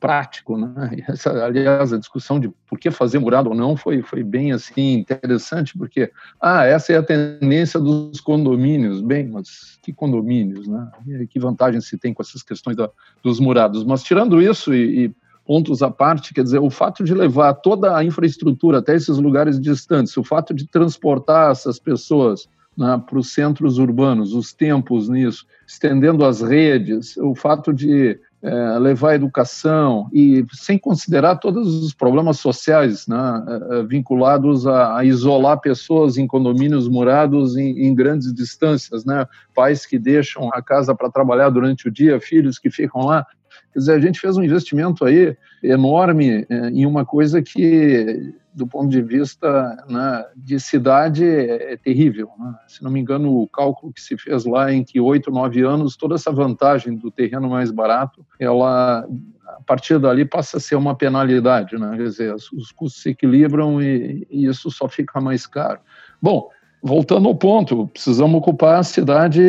prático, 0.00 0.56
né? 0.56 0.90
Essa, 1.06 1.44
aliás, 1.44 1.92
a 1.92 1.98
discussão 1.98 2.40
de 2.40 2.48
por 2.66 2.78
que 2.78 2.90
fazer 2.90 3.18
murado 3.18 3.50
ou 3.50 3.54
não 3.54 3.76
foi, 3.76 4.02
foi 4.02 4.24
bem 4.24 4.50
assim 4.50 4.94
interessante, 4.94 5.76
porque 5.76 6.10
ah, 6.40 6.64
essa 6.64 6.92
é 6.92 6.96
a 6.96 7.02
tendência 7.02 7.78
dos 7.78 8.20
condomínios. 8.20 9.02
Bem, 9.02 9.28
mas 9.28 9.78
que 9.82 9.92
condomínios, 9.92 10.66
né? 10.66 10.90
E 11.06 11.26
que 11.26 11.38
vantagem 11.38 11.80
se 11.80 11.98
tem 11.98 12.14
com 12.14 12.22
essas 12.22 12.42
questões 12.42 12.76
da, 12.76 12.90
dos 13.22 13.38
murados? 13.38 13.84
Mas 13.84 14.02
tirando 14.02 14.40
isso 14.40 14.74
e, 14.74 15.04
e 15.04 15.14
pontos 15.46 15.82
à 15.82 15.90
parte, 15.90 16.32
quer 16.32 16.44
dizer, 16.44 16.60
o 16.60 16.70
fato 16.70 17.04
de 17.04 17.14
levar 17.14 17.54
toda 17.54 17.96
a 17.96 18.04
infraestrutura 18.04 18.78
até 18.78 18.94
esses 18.94 19.18
lugares 19.18 19.60
distantes, 19.60 20.16
o 20.16 20.24
fato 20.24 20.54
de 20.54 20.66
transportar 20.66 21.50
essas 21.50 21.78
pessoas 21.78 22.48
né, 22.76 23.02
para 23.04 23.18
os 23.18 23.32
centros 23.32 23.78
urbanos, 23.78 24.32
os 24.32 24.52
tempos 24.52 25.08
nisso, 25.08 25.44
estendendo 25.66 26.24
as 26.24 26.40
redes, 26.40 27.16
o 27.16 27.34
fato 27.34 27.72
de 27.72 28.18
é, 28.42 28.78
levar 28.78 29.14
educação 29.14 30.08
e 30.12 30.46
sem 30.52 30.78
considerar 30.78 31.36
todos 31.36 31.82
os 31.84 31.92
problemas 31.92 32.38
sociais 32.38 33.06
né, 33.06 33.44
é, 33.46 33.78
é, 33.78 33.82
vinculados 33.82 34.66
a, 34.66 34.96
a, 34.96 35.04
isolar 35.04 35.60
pessoas 35.60 36.16
em 36.16 36.26
condomínios 36.26 36.88
murados 36.88 37.56
em, 37.56 37.86
em, 37.86 37.94
grandes 37.94 38.32
distâncias, 38.32 39.04
né, 39.04 39.26
pais 39.54 39.84
que 39.84 39.98
deixam 39.98 40.48
a 40.54 40.62
casa 40.62 40.94
para 40.94 41.10
trabalhar 41.10 41.50
durante 41.50 41.88
o 41.88 41.90
dia, 41.90 42.20
filhos 42.20 42.58
que 42.58 42.70
ficam 42.70 43.02
lá. 43.04 43.26
Quer 43.72 43.78
dizer, 43.78 43.92
a 43.92 44.00
gente 44.00 44.20
fez 44.20 44.36
um 44.36 44.42
investimento 44.42 45.04
aí 45.04 45.36
enorme 45.62 46.46
é, 46.48 46.68
em 46.68 46.86
uma 46.86 47.04
coisa 47.04 47.42
que 47.42 48.34
do 48.52 48.66
ponto 48.66 48.88
de 48.88 49.00
vista 49.00 49.84
né, 49.88 50.26
de 50.36 50.58
cidade 50.58 51.24
é, 51.24 51.76
terrível. 51.76 52.30
Né? 52.38 52.54
Se 52.66 52.82
não 52.82 52.90
me 52.90 53.00
engano, 53.00 53.36
o 53.36 53.48
cálculo 53.48 53.92
que 53.92 54.00
se 54.00 54.16
fez 54.18 54.44
lá 54.44 54.72
em 54.72 54.82
que 54.82 55.00
oito, 55.00 55.30
nove 55.30 55.62
anos, 55.62 55.96
toda 55.96 56.16
essa 56.16 56.32
vantagem 56.32 56.96
do 56.96 57.10
terreno 57.10 57.48
mais 57.48 57.70
barato, 57.70 58.26
ela 58.38 59.06
a 59.46 59.62
partir 59.62 59.98
dali 59.98 60.24
passa 60.24 60.56
a 60.56 60.60
ser 60.60 60.76
uma 60.76 60.94
penalidade, 60.94 61.76
né? 61.76 61.96
quer 61.96 62.04
dizer, 62.04 62.34
os 62.34 62.72
custos 62.72 63.02
se 63.02 63.10
equilibram 63.10 63.82
e, 63.82 64.26
e 64.30 64.46
isso 64.46 64.70
só 64.70 64.88
fica 64.88 65.20
mais 65.20 65.46
caro. 65.46 65.80
Bom, 66.20 66.48
voltando 66.82 67.28
ao 67.28 67.34
ponto, 67.34 67.88
precisamos 67.88 68.38
ocupar 68.38 68.78
a 68.78 68.82
cidade 68.82 69.42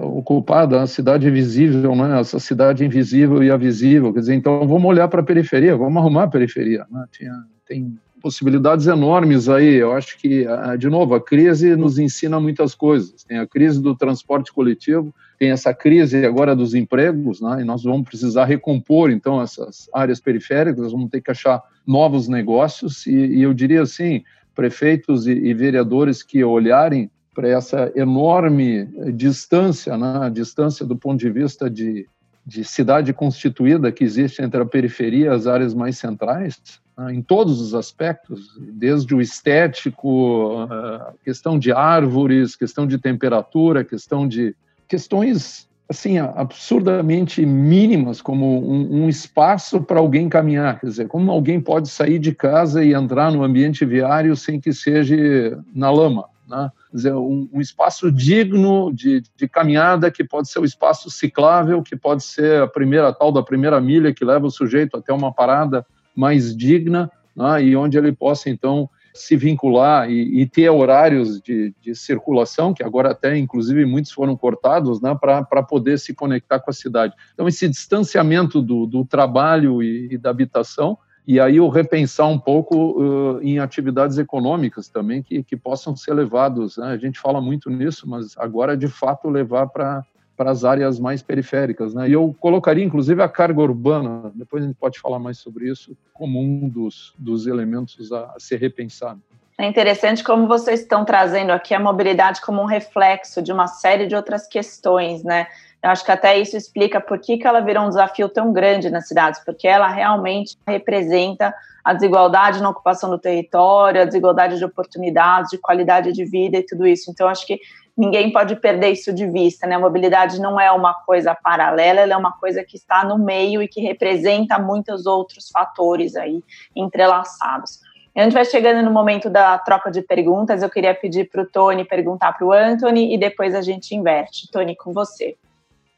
ocupada, 0.00 0.82
a 0.82 0.86
cidade 0.86 1.30
visível, 1.30 1.96
né? 1.96 2.20
essa 2.20 2.38
cidade 2.38 2.84
invisível 2.84 3.42
e 3.42 3.50
a 3.50 3.56
visível. 3.56 4.12
Quer 4.12 4.20
dizer, 4.20 4.34
então 4.34 4.66
vamos 4.66 4.84
olhar 4.84 5.08
para 5.08 5.20
a 5.20 5.24
periferia, 5.24 5.76
vamos 5.76 5.96
arrumar 5.96 6.24
a 6.24 6.28
periferia. 6.28 6.86
Né? 6.90 7.04
Tinha, 7.10 7.32
tem 7.66 7.98
possibilidades 8.20 8.86
enormes 8.86 9.48
aí. 9.48 9.74
Eu 9.74 9.92
acho 9.92 10.16
que, 10.18 10.46
de 10.78 10.88
novo, 10.88 11.14
a 11.14 11.20
crise 11.20 11.74
nos 11.74 11.98
ensina 11.98 12.38
muitas 12.38 12.74
coisas. 12.74 13.24
Tem 13.24 13.38
a 13.38 13.46
crise 13.46 13.82
do 13.82 13.96
transporte 13.96 14.52
coletivo, 14.52 15.12
tem 15.38 15.50
essa 15.50 15.74
crise 15.74 16.24
agora 16.24 16.54
dos 16.54 16.74
empregos, 16.74 17.40
né? 17.40 17.62
e 17.62 17.64
nós 17.64 17.82
vamos 17.82 18.06
precisar 18.06 18.44
recompor, 18.44 19.10
então, 19.10 19.42
essas 19.42 19.88
áreas 19.92 20.20
periféricas, 20.20 20.92
vamos 20.92 21.10
ter 21.10 21.20
que 21.20 21.30
achar 21.30 21.60
novos 21.84 22.28
negócios, 22.28 23.06
e, 23.06 23.10
e 23.10 23.42
eu 23.42 23.52
diria 23.52 23.82
assim, 23.82 24.22
prefeitos 24.54 25.26
e, 25.26 25.32
e 25.32 25.54
vereadores 25.54 26.22
que 26.22 26.42
olharem 26.44 27.10
para 27.34 27.48
essa 27.48 27.90
enorme 27.96 28.86
distância, 29.14 29.96
né? 29.96 30.30
distância 30.30 30.84
do 30.84 30.96
ponto 30.96 31.18
de 31.18 31.30
vista 31.30 31.68
de, 31.70 32.06
de 32.44 32.64
cidade 32.64 33.12
constituída 33.12 33.90
que 33.90 34.04
existe 34.04 34.42
entre 34.42 34.60
a 34.60 34.66
periferia 34.66 35.26
e 35.26 35.28
as 35.28 35.46
áreas 35.46 35.72
mais 35.72 35.96
centrais, 35.96 36.60
né, 36.96 37.14
em 37.14 37.22
todos 37.22 37.60
os 37.60 37.74
aspectos, 37.74 38.58
desde 38.58 39.14
o 39.14 39.20
estético, 39.20 40.58
a 40.70 41.14
questão 41.24 41.58
de 41.58 41.72
árvores, 41.72 42.54
questão 42.54 42.86
de 42.86 42.98
temperatura, 42.98 43.84
questão 43.84 44.28
de 44.28 44.54
questões 44.86 45.66
assim 45.88 46.18
absurdamente 46.18 47.44
mínimas, 47.44 48.22
como 48.22 48.60
um, 48.66 49.04
um 49.04 49.08
espaço 49.08 49.80
para 49.80 50.00
alguém 50.00 50.28
caminhar, 50.28 50.80
quer 50.80 50.86
dizer, 50.86 51.08
como 51.08 51.30
alguém 51.30 51.60
pode 51.60 51.88
sair 51.88 52.18
de 52.18 52.34
casa 52.34 52.84
e 52.84 52.94
entrar 52.94 53.30
no 53.30 53.42
ambiente 53.42 53.84
viário 53.84 54.34
sem 54.34 54.60
que 54.60 54.72
seja 54.72 55.62
na 55.74 55.90
lama, 55.90 56.26
né? 56.48 56.70
Quer 56.90 56.96
dizer, 56.96 57.14
um, 57.14 57.48
um 57.52 57.60
espaço 57.60 58.10
digno 58.10 58.92
de, 58.92 59.22
de, 59.36 59.48
caminhada 59.48 60.10
que 60.10 60.22
pode 60.22 60.48
ser 60.48 60.60
um 60.60 60.64
espaço 60.64 61.10
ciclável, 61.10 61.82
que 61.82 61.96
pode 61.96 62.22
ser 62.22 62.62
a 62.62 62.66
primeira 62.66 63.08
a 63.08 63.12
tal 63.12 63.32
da 63.32 63.42
primeira 63.42 63.80
milha 63.80 64.12
que 64.12 64.24
leva 64.24 64.46
o 64.46 64.50
sujeito 64.50 64.96
até 64.96 65.12
uma 65.12 65.32
parada 65.32 65.86
mais 66.14 66.54
digna 66.54 67.10
né, 67.34 67.64
e 67.64 67.76
onde 67.76 67.96
ele 67.96 68.12
possa, 68.12 68.50
então, 68.50 68.88
se 69.14 69.36
vincular 69.36 70.10
e, 70.10 70.40
e 70.40 70.46
ter 70.46 70.70
horários 70.70 71.40
de, 71.40 71.74
de, 71.80 71.94
circulação, 71.94 72.72
que 72.72 72.82
agora 72.82 73.10
até, 73.10 73.36
inclusive, 73.36 73.84
muitos 73.84 74.12
foram 74.12 74.36
cortados, 74.36 75.00
né, 75.00 75.14
para 75.14 75.62
poder 75.62 75.98
se 75.98 76.14
conectar 76.14 76.58
com 76.58 76.70
a 76.70 76.74
cidade. 76.74 77.14
Então, 77.34 77.46
esse 77.46 77.68
distanciamento 77.68 78.62
do, 78.62 78.86
do 78.86 79.04
trabalho 79.04 79.82
e, 79.82 80.14
e, 80.14 80.18
da 80.18 80.30
habitação, 80.30 80.96
e 81.26 81.38
aí 81.38 81.60
o 81.60 81.68
repensar 81.68 82.26
um 82.26 82.38
pouco 82.38 83.00
uh, 83.00 83.40
em 83.42 83.60
atividades 83.60 84.18
econômicas 84.18 84.88
também 84.88 85.22
que, 85.22 85.42
que 85.42 85.56
possam 85.56 85.94
ser 85.94 86.14
levados. 86.14 86.76
Né? 86.78 86.86
A 86.86 86.96
gente 86.96 87.20
fala 87.20 87.40
muito 87.40 87.70
nisso, 87.70 88.08
mas 88.08 88.36
agora, 88.36 88.76
de 88.76 88.88
fato, 88.88 89.28
levar 89.28 89.68
para 89.68 90.04
para 90.42 90.50
as 90.50 90.64
áreas 90.64 90.98
mais 90.98 91.22
periféricas. 91.22 91.94
Né? 91.94 92.08
E 92.08 92.12
eu 92.12 92.34
colocaria, 92.40 92.84
inclusive, 92.84 93.22
a 93.22 93.28
carga 93.28 93.60
urbana, 93.60 94.32
depois 94.34 94.64
a 94.64 94.66
gente 94.66 94.76
pode 94.76 94.98
falar 94.98 95.20
mais 95.20 95.38
sobre 95.38 95.70
isso, 95.70 95.96
como 96.12 96.40
um 96.40 96.68
dos, 96.68 97.14
dos 97.16 97.46
elementos 97.46 98.10
a, 98.10 98.32
a 98.34 98.40
ser 98.40 98.56
repensado. 98.56 99.22
É 99.56 99.64
interessante 99.68 100.24
como 100.24 100.48
vocês 100.48 100.80
estão 100.80 101.04
trazendo 101.04 101.52
aqui 101.52 101.74
a 101.74 101.78
mobilidade 101.78 102.40
como 102.40 102.60
um 102.60 102.64
reflexo 102.64 103.40
de 103.40 103.52
uma 103.52 103.68
série 103.68 104.08
de 104.08 104.16
outras 104.16 104.48
questões, 104.48 105.22
né? 105.22 105.46
Eu 105.80 105.90
acho 105.90 106.04
que 106.04 106.10
até 106.10 106.36
isso 106.36 106.56
explica 106.56 107.00
por 107.00 107.20
que, 107.20 107.38
que 107.38 107.46
ela 107.46 107.60
virou 107.60 107.84
um 107.84 107.88
desafio 107.88 108.28
tão 108.28 108.52
grande 108.52 108.90
nas 108.90 109.06
cidades, 109.06 109.40
porque 109.44 109.68
ela 109.68 109.86
realmente 109.86 110.56
representa 110.66 111.54
a 111.84 111.92
desigualdade 111.92 112.60
na 112.60 112.70
ocupação 112.70 113.10
do 113.10 113.18
território, 113.18 114.02
a 114.02 114.04
desigualdade 114.04 114.58
de 114.58 114.64
oportunidades, 114.64 115.50
de 115.50 115.58
qualidade 115.58 116.12
de 116.12 116.24
vida 116.24 116.56
e 116.56 116.62
tudo 116.62 116.86
isso. 116.86 117.10
Então, 117.10 117.28
acho 117.28 117.46
que 117.46 117.60
ninguém 117.96 118.32
pode 118.32 118.56
perder 118.56 118.90
isso 118.90 119.12
de 119.12 119.26
vista, 119.26 119.66
né? 119.66 119.76
A 119.76 119.80
mobilidade 119.80 120.40
não 120.40 120.58
é 120.58 120.70
uma 120.70 120.94
coisa 120.94 121.34
paralela, 121.34 122.00
ela 122.00 122.14
é 122.14 122.16
uma 122.16 122.32
coisa 122.32 122.64
que 122.64 122.76
está 122.76 123.04
no 123.04 123.18
meio 123.18 123.62
e 123.62 123.68
que 123.68 123.80
representa 123.80 124.58
muitos 124.58 125.06
outros 125.06 125.48
fatores 125.50 126.16
aí 126.16 126.42
entrelaçados. 126.74 127.80
A 128.14 128.22
gente 128.22 128.34
vai 128.34 128.44
chegando 128.44 128.84
no 128.84 128.90
momento 128.90 129.30
da 129.30 129.58
troca 129.58 129.90
de 129.90 130.02
perguntas. 130.02 130.62
Eu 130.62 130.68
queria 130.68 130.94
pedir 130.94 131.30
para 131.30 131.42
o 131.42 131.46
Tony 131.46 131.84
perguntar 131.84 132.32
para 132.32 132.46
o 132.46 132.52
Anthony 132.52 133.14
e 133.14 133.18
depois 133.18 133.54
a 133.54 133.62
gente 133.62 133.94
inverte. 133.94 134.50
Tony, 134.50 134.76
com 134.76 134.92
você. 134.92 135.34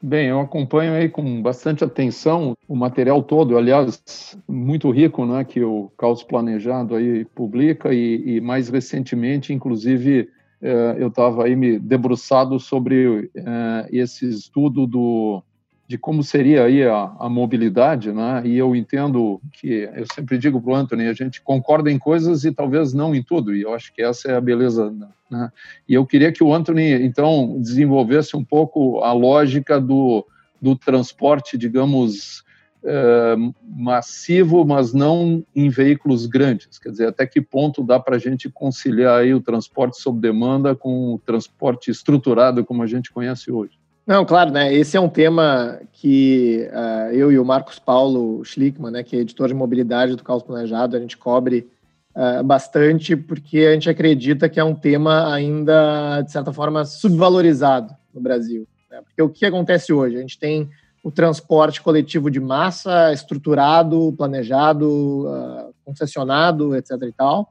Bem, 0.01 0.27
eu 0.27 0.39
acompanho 0.39 0.93
aí 0.93 1.09
com 1.09 1.41
bastante 1.41 1.83
atenção 1.83 2.55
o 2.67 2.75
material 2.75 3.23
todo, 3.23 3.57
aliás, 3.57 4.37
muito 4.47 4.91
rico, 4.91 5.25
né, 5.25 5.43
que 5.43 5.63
o 5.63 5.91
Caos 5.97 6.21
Planejado 6.21 6.95
aí 6.95 7.25
publica 7.25 7.93
e, 7.93 8.35
e 8.35 8.41
mais 8.41 8.69
recentemente, 8.69 9.51
inclusive, 9.51 10.29
eu 10.97 11.07
estava 11.07 11.45
aí 11.45 11.55
me 11.55 11.79
debruçado 11.79 12.59
sobre 12.59 13.29
eh, 13.35 13.87
esse 13.91 14.27
estudo 14.27 14.87
do 14.87 15.43
de 15.87 15.97
como 15.99 16.23
seria 16.23 16.63
aí 16.63 16.83
a, 16.83 17.11
a, 17.19 17.29
mobilidade, 17.29 18.11
né? 18.11 18.41
E 18.43 18.57
eu 18.57 18.75
entendo 18.75 19.39
que 19.53 19.87
eu 19.93 20.05
sempre 20.13 20.37
digo 20.37 20.59
para 20.59 20.71
o 20.71 20.75
Anthony, 20.75 21.07
a 21.07 21.13
gente 21.13 21.41
concorda 21.41 21.91
em 21.91 21.99
coisas 21.99 22.43
e 22.43 22.51
talvez 22.51 22.91
não 22.91 23.13
em 23.13 23.21
tudo. 23.21 23.55
E 23.55 23.61
eu 23.61 23.73
acho 23.73 23.93
que 23.93 24.01
essa 24.01 24.31
é 24.31 24.35
a 24.35 24.41
beleza, 24.41 24.91
né? 25.29 25.51
E 25.87 25.93
eu 25.93 26.03
queria 26.05 26.31
que 26.31 26.43
o 26.43 26.53
Anthony 26.53 26.91
então 27.05 27.59
desenvolvesse 27.59 28.35
um 28.35 28.43
pouco 28.43 29.01
a 29.01 29.13
lógica 29.13 29.79
do, 29.79 30.25
do 30.59 30.75
transporte, 30.75 31.55
digamos, 31.55 32.43
é, 32.85 33.35
massivo, 33.75 34.63
mas 34.63 34.93
não 34.93 35.43
em 35.55 35.69
veículos 35.69 36.27
grandes. 36.27 36.77
Quer 36.77 36.89
dizer, 36.89 37.07
até 37.07 37.25
que 37.25 37.41
ponto 37.41 37.83
dá 37.83 37.99
para 37.99 38.15
a 38.15 38.19
gente 38.19 38.49
conciliar 38.49 39.21
aí 39.21 39.33
o 39.33 39.41
transporte 39.41 39.99
sob 39.99 40.19
demanda 40.19 40.75
com 40.75 41.15
o 41.15 41.19
transporte 41.19 41.89
estruturado 41.89 42.63
como 42.63 42.83
a 42.83 42.87
gente 42.87 43.11
conhece 43.11 43.51
hoje? 43.51 43.79
Não, 44.05 44.23
claro, 44.23 44.51
né? 44.51 44.71
Esse 44.71 44.95
é 44.95 44.99
um 45.01 45.09
tema 45.09 45.79
que 45.91 46.69
uh, 46.71 47.11
eu 47.11 47.31
e 47.31 47.39
o 47.39 47.45
Marcos 47.45 47.79
Paulo 47.79 48.45
Schlickman, 48.45 48.91
né, 48.91 49.03
que 49.03 49.15
é 49.15 49.19
editor 49.19 49.47
de 49.47 49.55
mobilidade 49.55 50.15
do 50.15 50.23
Caos 50.23 50.43
Planejado, 50.43 50.95
a 50.95 50.99
gente 50.99 51.17
cobre 51.17 51.67
uh, 52.15 52.43
bastante 52.43 53.15
porque 53.15 53.59
a 53.59 53.73
gente 53.73 53.89
acredita 53.89 54.47
que 54.47 54.59
é 54.59 54.63
um 54.63 54.75
tema 54.75 55.33
ainda, 55.33 56.21
de 56.21 56.31
certa 56.31 56.53
forma, 56.53 56.85
subvalorizado 56.85 57.95
no 58.13 58.21
Brasil. 58.21 58.67
Né? 58.91 59.01
Porque 59.01 59.21
o 59.23 59.29
que 59.29 59.43
acontece 59.43 59.91
hoje? 59.91 60.17
A 60.17 60.21
gente 60.21 60.37
tem 60.37 60.69
o 61.05 61.11
transporte 61.11 61.83
coletivo 61.83 62.31
de 62.31 62.39
massa 62.39 63.13
estruturado, 63.13 64.11
planejado, 64.17 65.27
uh, 65.27 65.73
concessionado, 65.85 66.75
etc. 66.75 66.91
e 67.03 67.11
tal. 67.11 67.47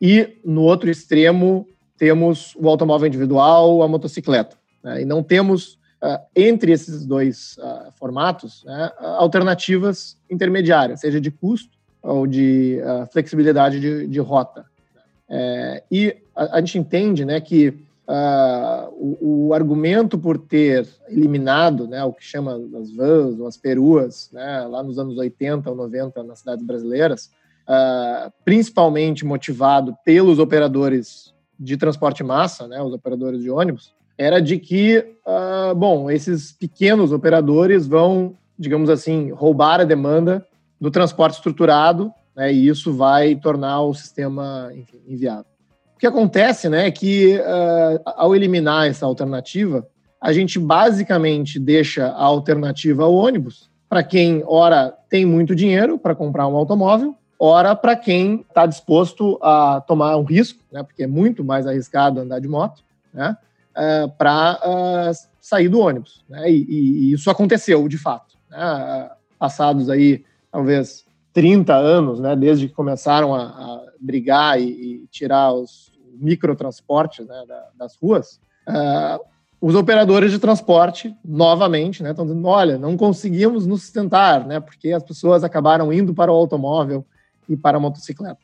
e, 0.00 0.38
no 0.42 0.62
outro 0.62 0.88
extremo, 0.88 1.66
temos 1.98 2.54
o 2.56 2.66
automóvel 2.66 3.08
individual, 3.08 3.82
a 3.82 3.88
motocicleta. 3.88 4.56
Né? 4.82 5.02
E 5.02 5.04
não 5.04 5.22
temos, 5.22 5.74
uh, 6.02 6.18
entre 6.34 6.72
esses 6.72 7.04
dois 7.04 7.58
uh, 7.58 7.92
formatos, 7.98 8.64
né, 8.64 8.92
alternativas 9.18 10.16
intermediárias, 10.30 11.00
seja 11.00 11.20
de 11.20 11.30
custo 11.30 11.76
ou 12.02 12.26
de 12.26 12.80
uh, 12.80 13.06
flexibilidade 13.12 13.78
de, 13.78 14.06
de 14.06 14.20
rota. 14.20 14.64
É, 15.30 15.82
e 15.90 16.16
a, 16.34 16.56
a, 16.56 16.60
gente 16.60 16.78
entende 16.78 17.22
né, 17.22 17.38
que 17.38 17.76
o, 18.92 19.48
o, 19.48 19.54
argumento 19.54 20.18
por 20.18 20.38
ter 20.38 20.88
eliminado 21.08 21.86
né, 21.86 22.02
o 22.04 22.12
que 22.12 22.24
chama 22.24 22.58
as 22.80 22.90
vans 22.90 23.38
as 23.42 23.56
peruas, 23.56 24.30
né, 24.32 24.66
lá 24.66 24.82
nos 24.82 24.98
anos 24.98 25.18
80 25.18 25.68
ou 25.68 25.76
90 25.76 26.22
nas 26.22 26.38
cidades 26.38 26.64
brasileiras, 26.64 27.30
principalmente 28.44 29.26
motivado 29.26 29.94
pelos 30.04 30.38
operadores 30.38 31.34
de 31.58 31.76
transporte 31.76 32.22
massa, 32.22 32.66
né, 32.66 32.80
os 32.80 32.94
operadores 32.94 33.42
de 33.42 33.50
ônibus, 33.50 33.92
era 34.16 34.40
de 34.40 34.58
que, 34.58 34.98
uh, 35.26 35.74
bom, 35.74 36.10
esses 36.10 36.52
pequenos 36.52 37.12
operadores 37.12 37.86
vão, 37.86 38.36
digamos 38.58 38.90
assim, 38.90 39.30
roubar 39.30 39.80
a 39.80 39.84
demanda 39.84 40.46
do 40.80 40.90
transporte 40.90 41.34
estruturado, 41.34 42.12
né, 42.34 42.52
e 42.52 42.68
isso 42.68 42.92
vai 42.92 43.36
tornar 43.36 43.82
o 43.82 43.94
sistema 43.94 44.70
enfim, 44.74 45.00
inviável. 45.06 45.57
O 45.98 46.00
que 46.00 46.06
acontece 46.06 46.68
né, 46.68 46.86
é 46.86 46.90
que, 46.92 47.36
uh, 47.38 48.00
ao 48.04 48.32
eliminar 48.32 48.86
essa 48.86 49.04
alternativa, 49.04 49.84
a 50.20 50.32
gente 50.32 50.56
basicamente 50.56 51.58
deixa 51.58 52.06
a 52.06 52.22
alternativa 52.22 53.02
ao 53.02 53.12
ônibus 53.12 53.68
para 53.88 54.04
quem, 54.04 54.44
ora, 54.46 54.96
tem 55.10 55.26
muito 55.26 55.56
dinheiro 55.56 55.98
para 55.98 56.14
comprar 56.14 56.46
um 56.46 56.54
automóvel, 56.54 57.16
ora, 57.36 57.74
para 57.74 57.96
quem 57.96 58.44
está 58.48 58.64
disposto 58.64 59.40
a 59.42 59.80
tomar 59.80 60.16
um 60.16 60.22
risco, 60.22 60.62
né, 60.70 60.84
porque 60.84 61.02
é 61.02 61.06
muito 61.08 61.42
mais 61.42 61.66
arriscado 61.66 62.20
andar 62.20 62.38
de 62.38 62.46
moto, 62.46 62.84
né, 63.12 63.36
uh, 63.76 63.80
é, 63.80 64.06
para 64.06 64.60
uh, 64.64 65.10
é, 65.10 65.12
sair 65.40 65.68
do 65.68 65.80
ônibus. 65.80 66.24
Né? 66.28 66.48
E, 66.48 67.10
e, 67.10 67.12
isso 67.12 67.28
aconteceu, 67.28 67.88
de 67.88 67.98
fato. 67.98 68.36
Né? 68.48 69.10
Passados 69.36 69.90
aí, 69.90 70.24
talvez, 70.52 71.04
30 71.38 71.72
anos, 71.72 72.18
né, 72.18 72.34
desde 72.34 72.66
que 72.66 72.74
começaram 72.74 73.32
a, 73.32 73.42
a 73.42 73.82
brigar 74.00 74.60
e, 74.60 74.64
e, 74.64 75.06
tirar 75.08 75.52
os 75.52 75.92
microtransportes 76.18 77.24
né, 77.24 77.44
da, 77.46 77.68
das 77.78 77.96
ruas, 77.96 78.40
uh, 78.68 79.24
os 79.60 79.76
operadores 79.76 80.32
de 80.32 80.40
transporte, 80.40 81.14
novamente, 81.24 82.02
né, 82.02 82.10
estão 82.10 82.26
dizendo, 82.26 82.48
olha, 82.48 82.76
não 82.76 82.96
conseguimos 82.96 83.68
nos 83.68 83.82
sustentar, 83.82 84.44
né, 84.44 84.58
porque 84.58 84.90
as 84.90 85.04
pessoas 85.04 85.44
acabaram 85.44 85.92
indo 85.92 86.12
para 86.12 86.32
o 86.32 86.34
automóvel 86.34 87.06
e 87.48 87.56
para 87.56 87.76
a 87.76 87.80
motocicleta. 87.80 88.40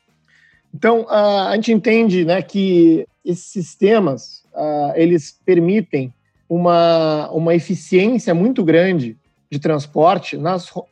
Então, 0.73 1.01
uh, 1.01 1.49
a 1.49 1.55
gente 1.57 1.73
entende 1.73 2.25
né, 2.25 2.43
que 2.43 3.09
esses 3.25 3.47
sistemas 3.47 4.45
uh, 4.55 4.93
eles 4.95 5.37
permitem 5.45 6.15
uma, 6.49 7.29
uma 7.33 7.57
eficiência 7.57 8.33
muito 8.33 8.63
grande 8.63 9.19
de 9.55 9.61
transporte, 9.61 10.37
nas, 10.37 10.69
uh, 10.71 10.83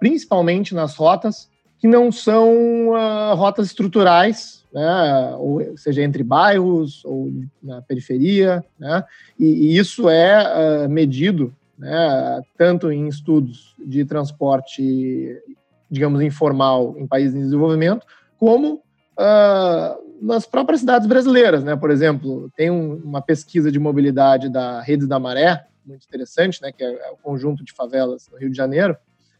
principalmente 0.00 0.74
nas 0.74 0.96
rotas 0.96 1.48
que 1.78 1.86
não 1.86 2.10
são 2.10 2.88
uh, 2.88 3.34
rotas 3.36 3.66
estruturais, 3.66 4.64
né, 4.72 5.36
ou 5.38 5.76
seja, 5.76 6.02
entre 6.02 6.24
bairros 6.24 7.04
ou 7.04 7.30
na 7.62 7.80
periferia, 7.80 8.64
né, 8.78 9.04
e, 9.38 9.44
e 9.44 9.78
isso 9.78 10.08
é 10.08 10.88
medido 10.88 11.54
né, 11.78 12.42
tanto 12.58 12.90
em 12.90 13.06
estudos 13.06 13.74
de 13.78 14.04
transporte, 14.04 15.40
digamos, 15.88 16.20
informal 16.22 16.96
em 16.98 17.06
países 17.06 17.36
em 17.36 17.42
desenvolvimento, 17.42 18.04
como 18.36 18.74
uh, 18.74 20.02
nas 20.20 20.46
próprias 20.46 20.80
cidades 20.80 21.06
brasileiras, 21.06 21.62
né? 21.62 21.76
Por 21.76 21.90
exemplo, 21.90 22.50
tem 22.56 22.70
um, 22.70 22.94
uma 23.04 23.20
pesquisa 23.20 23.70
de 23.70 23.78
mobilidade 23.78 24.48
da 24.48 24.80
Rede 24.80 25.06
da 25.06 25.18
Maré, 25.18 25.66
muito 25.84 26.04
interessante, 26.06 26.60
né? 26.62 26.72
Que 26.72 26.82
é, 26.82 26.92
é 26.92 27.10
o 27.10 27.16
conjunto 27.16 27.64
de 27.64 27.72
favelas 27.72 28.28
no 28.30 28.38
Rio 28.38 28.50
de 28.50 28.56
Janeiro, 28.56 28.96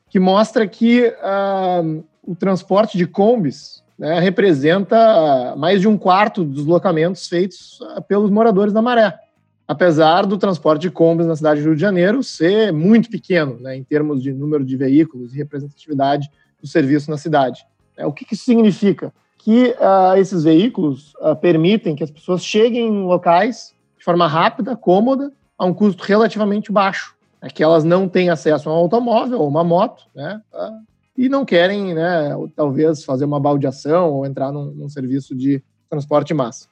que 0.08 0.18
mostra 0.18 0.66
que 0.66 1.06
uh, 1.06 2.04
o 2.22 2.34
transporte 2.34 2.98
de 2.98 3.06
combis 3.06 3.82
né, 3.98 4.20
representa 4.20 5.54
mais 5.56 5.80
de 5.80 5.88
um 5.88 5.96
quarto 5.96 6.44
dos 6.44 6.66
locamentos 6.66 7.26
feitos 7.28 7.80
uh, 7.80 8.02
pelos 8.02 8.30
moradores 8.30 8.72
da 8.72 8.82
Maré, 8.82 9.18
apesar 9.66 10.26
do 10.26 10.36
transporte 10.36 10.82
de 10.82 10.90
combis 10.90 11.26
na 11.26 11.36
cidade 11.36 11.60
do 11.60 11.66
Rio 11.66 11.76
de 11.76 11.80
Janeiro 11.80 12.22
ser 12.22 12.72
muito 12.72 13.08
pequeno, 13.08 13.58
né, 13.60 13.76
em 13.76 13.84
termos 13.84 14.22
de 14.22 14.32
número 14.32 14.64
de 14.64 14.76
veículos 14.76 15.34
e 15.34 15.38
representatividade 15.38 16.30
do 16.60 16.66
serviço 16.66 17.10
na 17.10 17.16
cidade. 17.16 17.66
É, 17.96 18.06
o 18.06 18.12
que, 18.12 18.24
que 18.24 18.34
isso 18.34 18.44
significa? 18.44 19.12
que 19.42 19.74
uh, 19.80 20.16
esses 20.16 20.44
veículos 20.44 21.14
uh, 21.14 21.34
permitem 21.34 21.96
que 21.96 22.04
as 22.04 22.10
pessoas 22.12 22.44
cheguem 22.44 22.86
em 22.86 23.04
locais 23.04 23.74
de 23.98 24.04
forma 24.04 24.26
rápida, 24.28 24.76
cômoda, 24.76 25.32
a 25.58 25.64
um 25.64 25.74
custo 25.74 26.02
relativamente 26.04 26.72
baixo. 26.72 27.14
É 27.40 27.48
que 27.48 27.62
elas 27.62 27.82
não 27.82 28.08
têm 28.08 28.30
acesso 28.30 28.68
a 28.68 28.72
um 28.72 28.76
automóvel 28.76 29.40
ou 29.40 29.48
uma 29.48 29.64
moto, 29.64 30.04
né? 30.14 30.40
Uh, 30.52 30.82
e 31.16 31.28
não 31.28 31.44
querem, 31.44 31.92
né, 31.94 32.30
talvez, 32.56 33.04
fazer 33.04 33.24
uma 33.24 33.38
baldeação 33.38 34.10
ou 34.12 34.24
entrar 34.24 34.50
num, 34.50 34.66
num 34.66 34.88
serviço 34.88 35.34
de 35.34 35.62
transporte 35.90 36.32
massa. 36.32 36.68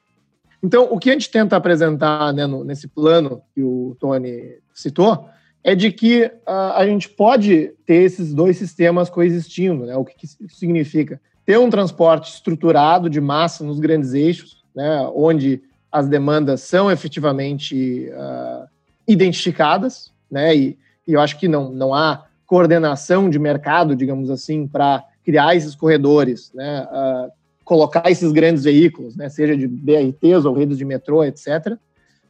Então, 0.62 0.88
o 0.90 0.98
que 0.98 1.10
a 1.10 1.12
gente 1.12 1.30
tenta 1.30 1.56
apresentar 1.56 2.32
né, 2.32 2.46
no, 2.46 2.64
nesse 2.64 2.88
plano 2.88 3.42
que 3.54 3.62
o 3.62 3.96
Tony 4.00 4.58
citou 4.72 5.28
é 5.62 5.74
de 5.74 5.92
que 5.92 6.30
a 6.46 6.86
gente 6.86 7.08
pode 7.10 7.74
ter 7.84 7.96
esses 7.96 8.32
dois 8.32 8.56
sistemas 8.56 9.10
coexistindo. 9.10 9.84
Né? 9.84 9.94
O 9.94 10.06
que, 10.06 10.14
que 10.14 10.26
significa? 10.48 11.20
ter 11.50 11.58
um 11.58 11.68
transporte 11.68 12.32
estruturado 12.32 13.10
de 13.10 13.20
massa 13.20 13.64
nos 13.64 13.80
grandes 13.80 14.12
eixos, 14.12 14.62
né, 14.72 15.00
onde 15.12 15.60
as 15.90 16.08
demandas 16.08 16.62
são 16.62 16.90
efetivamente 16.90 18.08
uh, 18.10 18.68
identificadas, 19.06 20.12
né, 20.30 20.54
e, 20.54 20.78
e, 21.06 21.12
eu 21.12 21.20
acho 21.20 21.38
que 21.38 21.48
não, 21.48 21.70
não 21.70 21.92
há 21.92 22.26
coordenação 22.46 23.28
de 23.28 23.38
mercado, 23.38 23.96
digamos 23.96 24.30
assim, 24.30 24.66
para 24.66 25.04
criar 25.24 25.54
esses 25.56 25.74
corredores, 25.74 26.52
né, 26.54 26.86
uh, 26.90 27.32
colocar 27.64 28.10
esses 28.10 28.30
grandes 28.32 28.64
veículos, 28.64 29.16
né, 29.16 29.28
seja 29.28 29.56
de 29.56 29.66
BRTs 29.66 30.44
ou 30.44 30.54
redes 30.54 30.78
de 30.78 30.84
metrô, 30.84 31.24
etc. 31.24 31.72
Uh, 31.72 31.78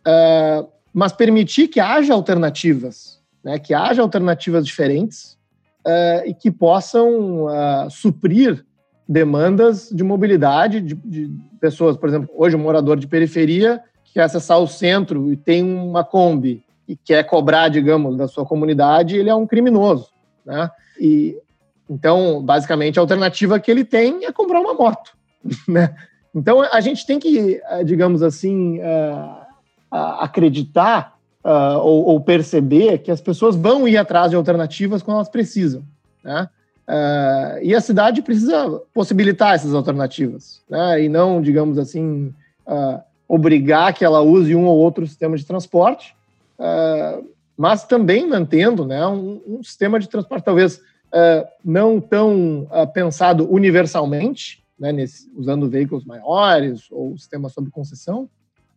ah, 0.07 0.67
mas 0.93 1.13
permitir 1.13 1.69
que 1.69 1.79
haja 1.79 2.13
alternativas, 2.13 3.21
né, 3.45 3.59
que 3.59 3.73
haja 3.73 4.03
alternativas 4.03 4.67
diferentes 4.67 5.39
e 6.27 6.35
que 6.35 6.51
possam 6.51 7.47
suprir 7.89 8.67
demandas 9.11 9.89
de 9.91 10.05
mobilidade 10.05 10.81
de, 10.81 10.95
de, 10.95 11.33
pessoas. 11.61 11.97
Por 11.97 12.09
exemplo, 12.09 12.31
hoje 12.33 12.55
um 12.55 12.61
morador 12.61 12.97
de 12.97 13.09
periferia 13.09 13.83
que 14.05 14.15
quer 14.15 14.23
acessar 14.23 14.61
o 14.61 14.69
centro 14.69 15.33
e 15.33 15.37
tem 15.37 15.65
uma 15.65 16.05
Kombi 16.05 16.63
e 16.87 16.95
quer 16.95 17.25
cobrar, 17.25 17.69
digamos, 17.69 18.17
da 18.17 18.29
sua 18.29 18.47
comunidade, 18.47 19.17
ele 19.17 19.29
é 19.29 19.35
um 19.35 19.49
criminoso, 19.49 20.11
né? 20.47 20.71
E 21.01 21.37
então, 21.89 22.41
basicamente, 22.41 23.01
a 23.01 23.03
alternativa 23.03 23.59
que 23.59 23.69
ele 23.69 23.85
tem 23.85 24.25
é 24.25 24.31
comprar 24.31 24.61
uma 24.61 24.75
moto, 24.75 25.11
né? 25.67 25.93
Então, 26.33 26.63
a 26.63 26.81
gente 26.81 27.05
tem 27.05 27.19
que, 27.19 27.61
eh, 27.65 27.83
digamos 27.83 28.23
assim, 28.23 28.79
uh, 28.79 29.45
acreditar 29.91 31.19
ou, 31.43 32.05
ou, 32.05 32.21
perceber 32.21 32.99
que 32.99 33.11
as 33.11 33.21
pessoas 33.21 33.57
vão 33.57 33.89
ir 33.89 33.97
atrás 33.97 34.31
de 34.31 34.37
alternativas 34.37 35.03
quando 35.03 35.17
elas 35.17 35.29
precisam, 35.29 35.83
né? 36.23 36.49
Uh, 36.91 37.63
e 37.63 37.73
a 37.73 37.81
cidade 37.81 38.21
precisa 38.21 38.83
possibilitar 38.93 39.55
essas 39.55 39.73
alternativas, 39.75 40.61
né? 40.69 41.05
E 41.05 41.09
não, 41.09 41.41
digamos 41.41 41.79
assim, 41.79 42.35
uh, 42.67 43.01
obrigar 43.29 43.95
que 43.95 44.05
ela 44.05 44.21
use 44.21 44.57
um 44.57 44.67
ou 44.67 44.77
outro 44.77 45.07
sistema 45.07 45.37
de 45.37 45.47
transporte, 45.47 46.17
uh, 46.59 47.25
mas 47.57 47.85
também 47.85 48.29
mantendo, 48.29 48.85
né, 48.85 49.07
um, 49.07 49.41
um 49.47 49.63
sistema 49.63 50.01
de 50.01 50.09
transporte 50.09 50.45
talvez 50.45 50.81
não 51.65 52.01
tão 52.01 52.69
pensado 52.95 53.53
universalmente, 53.53 54.65
né, 54.79 54.93
nesse, 54.93 55.29
usando 55.37 55.69
veículos 55.69 56.05
maiores 56.05 56.87
ou 56.89 57.19
sistema 57.19 57.49
sob 57.49 57.69
concessão, 57.69 58.31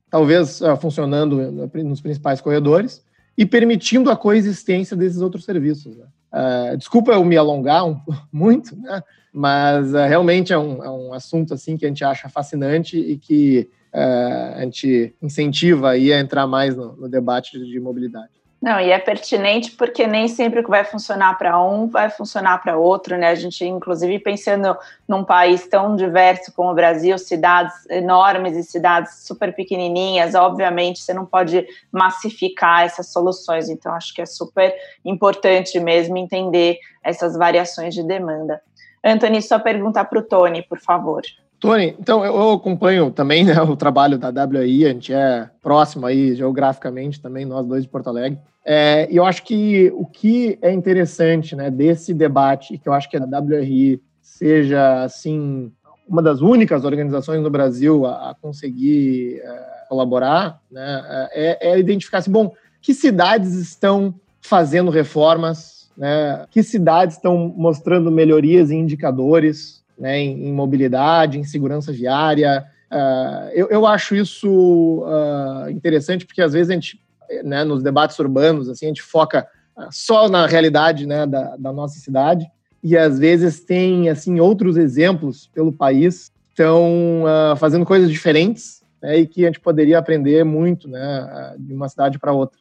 talvez 0.10 0.60
funcionando 0.82 1.40
nos 1.84 2.02
principais 2.02 2.42
corredores 2.42 3.06
e 3.38 3.46
permitindo 3.46 4.10
a 4.10 4.18
coexistência 4.18 4.98
desses 4.98 5.22
outros 5.22 5.46
serviços. 5.46 5.96
Né? 5.96 6.06
Uh, 6.34 6.76
desculpa 6.78 7.12
eu 7.12 7.24
me 7.24 7.38
alongar 7.38 7.86
um, 7.86 8.00
muito, 8.34 8.76
né? 8.76 9.04
mas 9.32 9.94
uh, 9.94 9.98
realmente 10.08 10.52
é 10.52 10.58
um, 10.58 10.84
é 10.84 10.90
um, 10.90 11.14
assunto 11.14 11.54
assim 11.54 11.78
que 11.78 11.86
a 11.86 11.88
gente 11.88 12.04
acha 12.04 12.28
fascinante 12.28 12.98
e 12.98 13.18
que 13.18 13.70
uh, 13.94 14.58
a 14.58 14.62
gente 14.62 15.16
incentiva 15.22 15.92
aí 15.92 16.12
a 16.12 16.20
entrar 16.20 16.48
mais 16.48 16.76
no, 16.76 16.96
no 16.96 17.08
debate 17.08 17.64
de 17.64 17.80
mobilidade. 17.80 18.32
Não, 18.64 18.80
e 18.80 18.92
é 18.92 18.98
pertinente 18.98 19.72
porque 19.72 20.08
nem 20.08 20.30
sempre 20.30 20.62
o 20.62 20.64
que 20.64 20.70
vai 20.70 20.86
funcionar 20.86 21.38
para 21.38 21.62
um 21.62 21.86
vai 21.86 22.10
funcionar 22.10 22.60
para 22.60 22.78
outro, 22.78 23.18
né? 23.18 23.28
A 23.28 23.36
gente, 23.36 23.66
inclusive, 23.66 24.18
pensando 24.20 24.74
num 25.06 25.22
país 25.22 25.68
tão 25.68 25.98
diverso 25.98 26.50
como 26.56 26.72
o 26.72 26.74
Brasil, 26.74 27.18
cidades 27.18 27.86
enormes 27.90 28.56
e 28.56 28.64
cidades 28.64 29.26
super 29.28 29.54
pequenininhas, 29.54 30.34
obviamente 30.34 31.02
você 31.02 31.14
não 31.14 31.26
pode 31.26 31.68
massificar 31.92 32.86
essas 32.86 33.12
soluções. 33.12 33.68
Então, 33.68 33.94
acho 33.94 34.14
que 34.14 34.22
é 34.22 34.26
super 34.26 34.74
importante 35.04 35.78
mesmo 35.78 36.18
entender 36.18 36.78
essas 37.04 37.36
variações 37.36 37.94
de 37.94 38.02
demanda. 38.02 38.62
Anthony, 39.04 39.42
só 39.42 39.60
perguntar 39.60 40.06
para 40.06 40.20
o 40.20 40.24
Tony, 40.24 40.64
por 40.64 40.80
favor. 40.80 41.22
Tony, 41.64 41.96
então 41.98 42.26
eu 42.26 42.52
acompanho 42.52 43.10
também 43.10 43.46
né, 43.46 43.54
o 43.62 43.78
trabalho 43.78 44.18
da 44.18 44.28
WI, 44.46 44.86
a 44.86 44.90
gente 44.90 45.14
é 45.14 45.50
próximo 45.62 46.06
aí 46.06 46.36
geograficamente 46.36 47.22
também, 47.22 47.46
nós 47.46 47.66
dois 47.66 47.84
de 47.84 47.90
Porto 47.90 48.10
Alegre. 48.10 48.38
É, 48.66 49.08
e 49.10 49.16
eu 49.16 49.24
acho 49.24 49.44
que 49.44 49.90
o 49.96 50.06
que 50.06 50.60
é 50.62 50.74
interessante 50.74 51.56
né, 51.56 51.72
desse 51.72 52.14
debate, 52.14 52.78
que 52.78 52.90
eu 52.90 52.92
acho 52.92 53.10
que 53.10 53.16
a 53.16 53.24
WRI 53.24 54.02
seja 54.22 55.04
assim 55.04 55.72
uma 56.06 56.22
das 56.22 56.42
únicas 56.42 56.84
organizações 56.84 57.42
no 57.42 57.50
Brasil 57.50 58.06
a, 58.06 58.32
a 58.32 58.36
conseguir 58.36 59.40
é, 59.42 59.86
colaborar, 59.88 60.60
né, 60.70 61.30
é, 61.32 61.72
é, 61.72 61.80
identificar 61.80 62.18
assim, 62.18 62.32
bom, 62.32 62.52
que 62.82 62.94
cidades 62.94 63.54
estão 63.54 64.14
fazendo 64.42 64.92
reformas, 64.92 65.90
né, 65.98 66.46
que 66.52 66.62
cidades 66.62 67.16
estão 67.16 67.54
mostrando 67.56 68.12
melhorias 68.12 68.70
em 68.70 68.82
indicadores, 68.82 69.82
né, 69.98 70.20
em, 70.20 70.48
em 70.48 70.54
mobilidade, 70.54 71.40
em 71.40 71.44
segurança 71.44 71.92
viária. 71.92 72.66
Uh, 72.92 73.50
eu, 73.54 73.70
eu, 73.70 73.88
acho 73.88 74.16
isso 74.16 75.04
uh, 75.04 75.70
interessante 75.70 76.26
porque 76.26 76.42
às 76.42 76.54
vezes 76.54 76.70
a 76.70 76.74
gente, 76.74 77.00
né, 77.44 77.64
nos 77.64 77.82
debates 77.82 78.18
urbanos, 78.20 78.70
assim, 78.70 78.86
a 78.86 78.90
gente 78.90 79.02
foca 79.02 79.48
uh, 79.78 79.88
só 79.92 80.30
na 80.30 80.46
realidade 80.46 81.08
né, 81.08 81.26
da, 81.26 81.56
da, 81.58 81.74
nossa 81.74 82.00
cidade 82.00 82.46
e 82.84 82.98
às 82.98 83.18
vezes 83.18 83.64
tem 83.64 84.10
assim 84.10 84.40
outros 84.40 84.78
exemplos 84.78 85.48
pelo 85.48 85.72
país 85.72 86.32
estão 86.50 87.24
fazendo 87.58 87.84
coisas 87.84 88.12
diferentes 88.12 88.84
né, 89.02 89.18
e 89.18 89.26
que 89.26 89.42
a 89.44 89.48
gente 89.48 89.60
poderia 89.60 89.98
aprender 89.98 90.44
muito 90.44 90.88
né, 90.88 91.56
de 91.58 91.74
uma 91.74 91.90
cidade 91.90 92.20
para 92.20 92.32
outra 92.32 92.60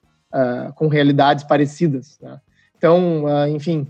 com 0.77 0.89
realidades 0.89 1.45
parecidas. 1.45 2.19
Né? 2.23 2.41
Então, 2.79 3.25
enfim, 3.51 3.87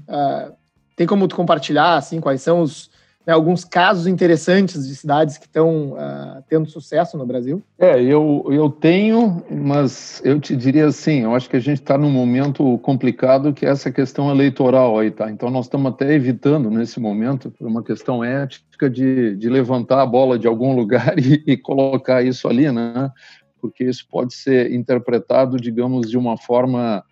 tem 0.97 1.07
como 1.07 1.29
tu 1.29 1.37
compartilhar 1.37 1.95
assim 1.95 2.21
quais 2.21 2.43
são 2.43 2.63
os 2.63 2.91
né, 3.27 3.33
alguns 3.33 3.65
casos 3.65 4.07
interessantes 4.07 4.87
de 4.87 4.95
cidades 4.95 5.39
que 5.39 5.47
estão 5.47 5.93
uh, 5.93 6.43
tendo 6.49 6.69
sucesso 6.69 7.17
no 7.17 7.25
Brasil? 7.25 7.63
É, 7.79 8.03
eu, 8.03 8.45
eu 8.51 8.69
tenho, 8.69 9.43
mas 9.51 10.21
eu 10.25 10.41
te 10.41 10.57
diria 10.57 10.87
assim, 10.87 11.21
eu 11.21 11.35
acho 11.35 11.49
que 11.49 11.57
a 11.57 11.61
gente 11.61 11.81
está 11.81 11.97
num 11.97 12.11
momento 12.11 12.79
complicado 12.79 13.53
que 13.53 13.65
é 13.65 13.69
essa 13.69 13.91
questão 13.91 14.31
eleitoral 14.31 14.99
aí, 14.99 15.11
tá? 15.11 15.31
Então 15.31 15.51
nós 15.51 15.67
estamos 15.67 15.93
até 15.93 16.13
evitando 16.13 16.71
nesse 16.71 16.99
momento, 16.99 17.51
por 17.51 17.67
uma 17.67 17.83
questão 17.83 18.25
ética, 18.25 18.91
de, 18.91 19.37
de 19.37 19.49
levantar 19.49 20.03
a 20.03 20.07
bola 20.07 20.39
de 20.39 20.47
algum 20.47 20.75
lugar 20.77 21.19
e, 21.19 21.43
e 21.47 21.57
colocar 21.57 22.23
isso 22.23 22.49
ali, 22.49 22.71
né? 22.71 23.11
Porque 23.61 23.85
isso 23.85 24.05
pode 24.11 24.35
ser 24.35 24.73
interpretado, 24.73 25.57
digamos, 25.57 26.11
de 26.11 26.19
uma 26.19 26.37
forma 26.37 27.05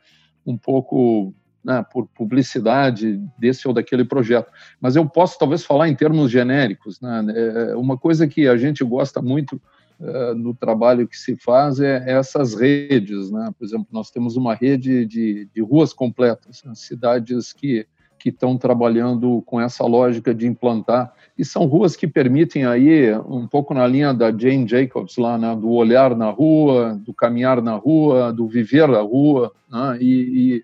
um 0.44 0.56
pouco 0.56 1.32
né, 1.64 1.84
por 1.92 2.06
publicidade 2.06 3.20
desse 3.38 3.68
ou 3.68 3.74
daquele 3.74 4.04
projeto. 4.04 4.50
Mas 4.80 4.96
eu 4.96 5.08
posso 5.08 5.38
talvez 5.38 5.64
falar 5.64 5.88
em 5.88 5.94
termos 5.94 6.30
genéricos. 6.30 7.00
Né? 7.00 7.26
É, 7.34 7.76
uma 7.76 7.96
coisa 7.96 8.26
que 8.26 8.48
a 8.48 8.56
gente 8.56 8.82
gosta 8.82 9.20
muito 9.20 9.60
uh, 10.00 10.34
no 10.34 10.54
trabalho 10.54 11.06
que 11.06 11.16
se 11.16 11.36
faz 11.36 11.80
é, 11.80 12.04
é, 12.06 12.12
essas 12.12 12.54
redes. 12.54 13.30
Né? 13.30 13.50
Por 13.58 13.64
exemplo, 13.64 13.86
nós 13.92 14.10
temos 14.10 14.36
uma 14.36 14.54
rede 14.54 15.04
de, 15.04 15.48
de 15.54 15.60
ruas 15.60 15.92
completas, 15.92 16.62
né? 16.64 16.72
cidades 16.74 17.52
que 17.52 17.86
que 18.20 18.28
estão 18.28 18.56
trabalhando 18.56 19.42
com 19.46 19.58
essa 19.58 19.84
lógica 19.84 20.34
de 20.34 20.46
implantar 20.46 21.12
e 21.36 21.44
são 21.44 21.64
ruas 21.64 21.96
que 21.96 22.06
permitem 22.06 22.66
aí 22.66 23.12
um 23.14 23.48
pouco 23.48 23.72
na 23.72 23.86
linha 23.86 24.12
da 24.12 24.30
Jane 24.30 24.68
Jacobs 24.68 25.16
lá, 25.16 25.38
né, 25.38 25.56
do 25.56 25.70
olhar 25.70 26.14
na 26.14 26.30
rua, 26.30 27.00
do 27.02 27.14
caminhar 27.14 27.62
na 27.62 27.74
rua, 27.74 28.30
do 28.30 28.46
viver 28.46 28.86
na 28.88 29.00
rua, 29.00 29.50
né, 29.70 29.96
e, 30.00 30.62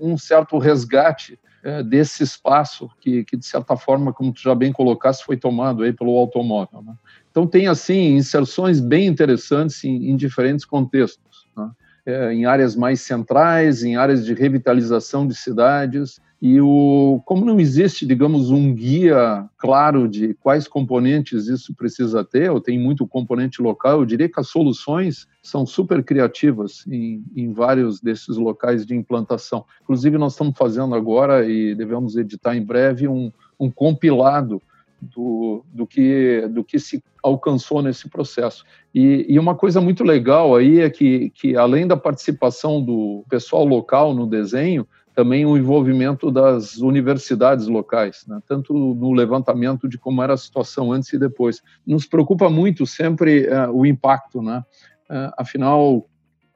um 0.00 0.16
certo 0.16 0.58
resgate 0.58 1.38
é, 1.62 1.82
desse 1.82 2.22
espaço 2.22 2.90
que, 3.00 3.24
que, 3.24 3.36
de 3.36 3.46
certa 3.46 3.76
forma, 3.76 4.12
como 4.12 4.32
tu 4.32 4.40
já 4.40 4.54
bem 4.54 4.72
colocaste, 4.72 5.24
foi 5.24 5.36
tomado 5.36 5.82
aí 5.82 5.92
pelo 5.92 6.16
automóvel. 6.18 6.82
Né? 6.82 6.94
Então, 7.30 7.46
tem, 7.46 7.68
assim, 7.68 8.16
inserções 8.16 8.80
bem 8.80 9.06
interessantes 9.06 9.82
em, 9.84 10.10
em 10.10 10.16
diferentes 10.16 10.64
contextos. 10.64 11.46
Né? 11.56 11.70
É, 12.04 12.32
em 12.32 12.44
áreas 12.44 12.74
mais 12.74 13.00
centrais, 13.00 13.84
em 13.84 13.96
áreas 13.96 14.24
de 14.24 14.34
revitalização 14.34 15.26
de 15.26 15.34
cidades, 15.36 16.20
e 16.44 16.60
o, 16.60 17.22
como 17.24 17.44
não 17.44 17.60
existe, 17.60 18.04
digamos, 18.04 18.50
um 18.50 18.74
guia 18.74 19.48
claro 19.56 20.08
de 20.08 20.34
quais 20.34 20.66
componentes 20.66 21.46
isso 21.46 21.72
precisa 21.72 22.24
ter, 22.24 22.50
ou 22.50 22.60
tem 22.60 22.76
muito 22.80 23.06
componente 23.06 23.62
local, 23.62 24.00
eu 24.00 24.04
diria 24.04 24.28
que 24.28 24.40
as 24.40 24.48
soluções 24.48 25.28
são 25.40 25.64
super 25.64 26.02
criativas 26.02 26.84
em, 26.88 27.24
em 27.36 27.52
vários 27.52 28.00
desses 28.00 28.36
locais 28.36 28.84
de 28.84 28.92
implantação. 28.92 29.64
Inclusive, 29.84 30.18
nós 30.18 30.32
estamos 30.32 30.58
fazendo 30.58 30.96
agora, 30.96 31.48
e 31.48 31.76
devemos 31.76 32.16
editar 32.16 32.56
em 32.56 32.64
breve, 32.64 33.06
um, 33.06 33.30
um 33.58 33.70
compilado 33.70 34.60
do, 35.00 35.64
do, 35.72 35.86
que, 35.86 36.48
do 36.48 36.64
que 36.64 36.80
se 36.80 37.02
alcançou 37.22 37.82
nesse 37.82 38.08
processo. 38.08 38.64
E, 38.92 39.26
e, 39.28 39.38
uma 39.38 39.54
coisa 39.54 39.80
muito 39.80 40.02
legal 40.02 40.56
aí 40.56 40.80
é 40.80 40.90
que, 40.90 41.30
que, 41.30 41.56
além 41.56 41.86
da 41.86 41.96
participação 41.96 42.82
do 42.82 43.24
pessoal 43.28 43.64
local 43.64 44.12
no 44.12 44.26
desenho, 44.26 44.86
também 45.14 45.44
o 45.44 45.56
envolvimento 45.56 46.30
das 46.30 46.78
universidades 46.78 47.66
locais, 47.66 48.24
né? 48.26 48.40
tanto 48.46 48.72
no 48.72 49.12
levantamento 49.12 49.88
de 49.88 49.98
como 49.98 50.22
era 50.22 50.34
a 50.34 50.38
situação 50.38 50.92
antes 50.92 51.12
e 51.12 51.18
depois. 51.18 51.62
Nos 51.86 52.06
preocupa 52.06 52.48
muito 52.48 52.86
sempre 52.86 53.46
uh, 53.48 53.70
o 53.70 53.84
impacto, 53.84 54.40
né? 54.40 54.64
Uh, 55.10 55.32
afinal, 55.36 56.08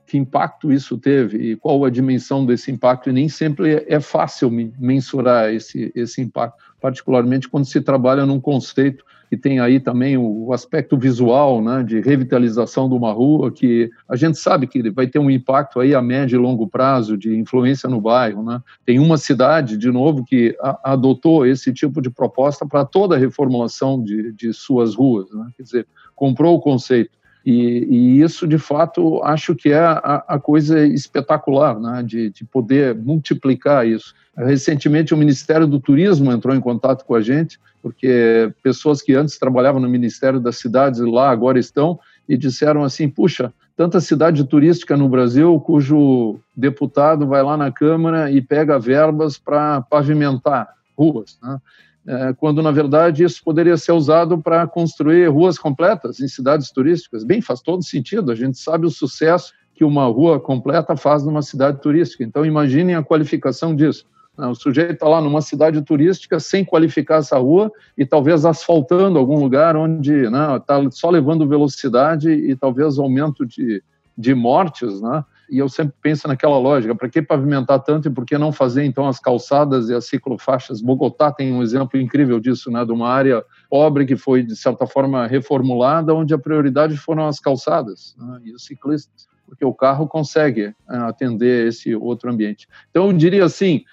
que 0.06 0.16
impacto 0.16 0.72
isso 0.72 0.96
teve 0.96 1.52
e 1.52 1.56
qual 1.56 1.84
a 1.84 1.90
dimensão 1.90 2.46
desse 2.46 2.70
impacto, 2.70 3.10
e 3.10 3.12
nem 3.12 3.28
sempre 3.28 3.84
é 3.88 4.00
fácil 4.00 4.50
mensurar 4.78 5.52
esse, 5.52 5.92
esse 5.94 6.20
impacto, 6.20 6.62
particularmente 6.80 7.48
quando 7.48 7.64
se 7.64 7.80
trabalha 7.80 8.24
num 8.24 8.40
conceito 8.40 9.04
que 9.28 9.36
tem 9.36 9.58
aí 9.58 9.80
também 9.80 10.16
o 10.16 10.52
aspecto 10.52 10.96
visual, 10.96 11.60
né, 11.60 11.82
de 11.82 12.00
revitalização 12.00 12.88
de 12.88 12.94
uma 12.94 13.12
rua, 13.12 13.50
que 13.50 13.90
a 14.08 14.14
gente 14.14 14.38
sabe 14.38 14.66
que 14.66 14.88
vai 14.90 15.06
ter 15.06 15.18
um 15.18 15.30
impacto 15.30 15.80
aí 15.80 15.94
a 15.94 16.02
médio 16.02 16.36
e 16.36 16.38
longo 16.38 16.68
prazo 16.68 17.16
de 17.16 17.36
influência 17.36 17.88
no 17.88 18.00
bairro, 18.00 18.44
né. 18.44 18.62
Tem 18.84 18.98
uma 19.00 19.18
cidade, 19.18 19.76
de 19.76 19.90
novo, 19.90 20.24
que 20.24 20.56
adotou 20.84 21.44
esse 21.44 21.72
tipo 21.72 22.00
de 22.00 22.08
proposta 22.08 22.64
para 22.64 22.84
toda 22.84 23.16
a 23.16 23.18
reformulação 23.18 24.00
de, 24.02 24.32
de 24.32 24.52
suas 24.52 24.94
ruas, 24.94 25.28
né, 25.32 25.48
quer 25.56 25.62
dizer, 25.64 25.86
comprou 26.14 26.54
o 26.54 26.60
conceito 26.60 27.16
E, 27.46 27.86
e, 27.88 28.22
isso, 28.22 28.44
de 28.44 28.58
fato, 28.58 29.22
acho 29.22 29.54
que 29.54 29.70
é 29.70 29.78
a, 29.78 30.24
a 30.26 30.38
coisa 30.40 30.84
espetacular, 30.84 31.78
né, 31.78 32.02
de, 32.02 32.30
de, 32.30 32.44
poder 32.44 32.92
multiplicar 32.92 33.86
isso. 33.86 34.12
Recentemente, 34.36 35.14
o 35.14 35.16
Ministério 35.16 35.64
do 35.64 35.78
Turismo 35.78 36.32
entrou 36.32 36.56
em 36.56 36.60
contato 36.60 37.04
com 37.04 37.14
a 37.14 37.20
gente, 37.20 37.60
porque 37.80 38.52
pessoas 38.64 39.00
que 39.00 39.14
antes 39.14 39.38
trabalhavam 39.38 39.80
no 39.80 39.88
Ministério 39.88 40.40
das 40.40 40.56
Cidades 40.56 40.98
lá 40.98 41.30
agora 41.30 41.56
estão, 41.56 42.00
e 42.28 42.36
disseram 42.36 42.82
assim: 42.82 43.08
puxa, 43.08 43.52
tanta 43.76 44.00
cidade 44.00 44.42
turística 44.44 44.96
no 44.96 45.08
Brasil, 45.08 45.60
cujo 45.60 46.40
deputado 46.56 47.28
vai 47.28 47.44
lá 47.44 47.56
na 47.56 47.70
Câmara 47.70 48.28
e 48.28 48.42
pega 48.42 48.76
verbas 48.76 49.38
para 49.38 49.82
pavimentar 49.82 50.68
ruas. 50.98 51.38
Né? 51.40 51.60
É, 52.08 52.32
quando 52.34 52.62
na 52.62 52.70
verdade 52.70 53.24
isso 53.24 53.42
poderia 53.42 53.76
ser 53.76 53.90
usado 53.90 54.38
para 54.40 54.64
construir 54.66 55.26
ruas 55.26 55.58
completas 55.58 56.20
em 56.20 56.28
cidades 56.28 56.70
turísticas. 56.70 57.24
Bem, 57.24 57.40
faz 57.40 57.60
todo 57.60 57.82
sentido, 57.82 58.30
a 58.30 58.34
gente 58.34 58.58
sabe 58.58 58.86
o 58.86 58.90
sucesso 58.90 59.52
que 59.74 59.84
uma 59.84 60.06
rua 60.06 60.38
completa 60.40 60.96
faz 60.96 61.24
numa 61.24 61.42
cidade 61.42 61.80
turística. 61.82 62.24
Então, 62.24 62.46
imaginem 62.46 62.94
a 62.94 63.02
qualificação 63.02 63.74
disso. 63.74 64.06
O 64.38 64.54
sujeito 64.54 64.92
está 64.92 65.08
lá 65.08 65.20
numa 65.20 65.40
cidade 65.40 65.80
turística 65.82 66.38
sem 66.38 66.64
qualificar 66.64 67.16
essa 67.16 67.38
rua 67.38 67.72
e 67.96 68.04
talvez 68.04 68.44
asfaltando 68.44 69.18
algum 69.18 69.38
lugar 69.38 69.76
onde 69.76 70.24
está 70.24 70.82
né, 70.82 70.88
só 70.92 71.08
levando 71.08 71.48
velocidade 71.48 72.30
e 72.30 72.54
talvez 72.54 72.98
aumento 72.98 73.46
de, 73.46 73.82
de 74.16 74.34
mortes, 74.34 75.00
né? 75.00 75.24
E 75.50 75.58
eu 75.58 75.68
sempre 75.68 75.94
penso 76.00 76.26
naquela 76.26 76.58
lógica: 76.58 76.94
para 76.94 77.08
que 77.08 77.22
pavimentar 77.22 77.80
tanto 77.82 78.08
e 78.08 78.10
por 78.10 78.24
que 78.24 78.36
não 78.36 78.52
fazer 78.52 78.84
então 78.84 79.06
as 79.06 79.18
calçadas 79.18 79.88
e 79.88 79.94
as 79.94 80.06
ciclofaixas? 80.06 80.80
Bogotá 80.80 81.30
tem 81.32 81.52
um 81.52 81.62
exemplo 81.62 82.00
incrível 82.00 82.40
disso, 82.40 82.70
né? 82.70 82.84
De 82.84 82.92
uma 82.92 83.08
área 83.08 83.44
pobre 83.70 84.04
que 84.04 84.16
foi, 84.16 84.42
de 84.42 84.56
certa 84.56 84.86
forma, 84.86 85.26
reformulada, 85.26 86.14
onde 86.14 86.34
a 86.34 86.38
prioridade 86.38 86.96
foram 86.96 87.26
as 87.26 87.38
calçadas 87.38 88.14
né? 88.18 88.40
e 88.44 88.52
os 88.52 88.64
ciclistas, 88.64 89.28
porque 89.44 89.64
o 89.64 89.74
carro 89.74 90.06
consegue 90.06 90.74
né, 90.88 90.98
atender 91.06 91.68
esse 91.68 91.94
outro 91.94 92.30
ambiente. 92.30 92.68
Então, 92.90 93.06
eu 93.06 93.12
diria 93.12 93.44
assim: 93.44 93.84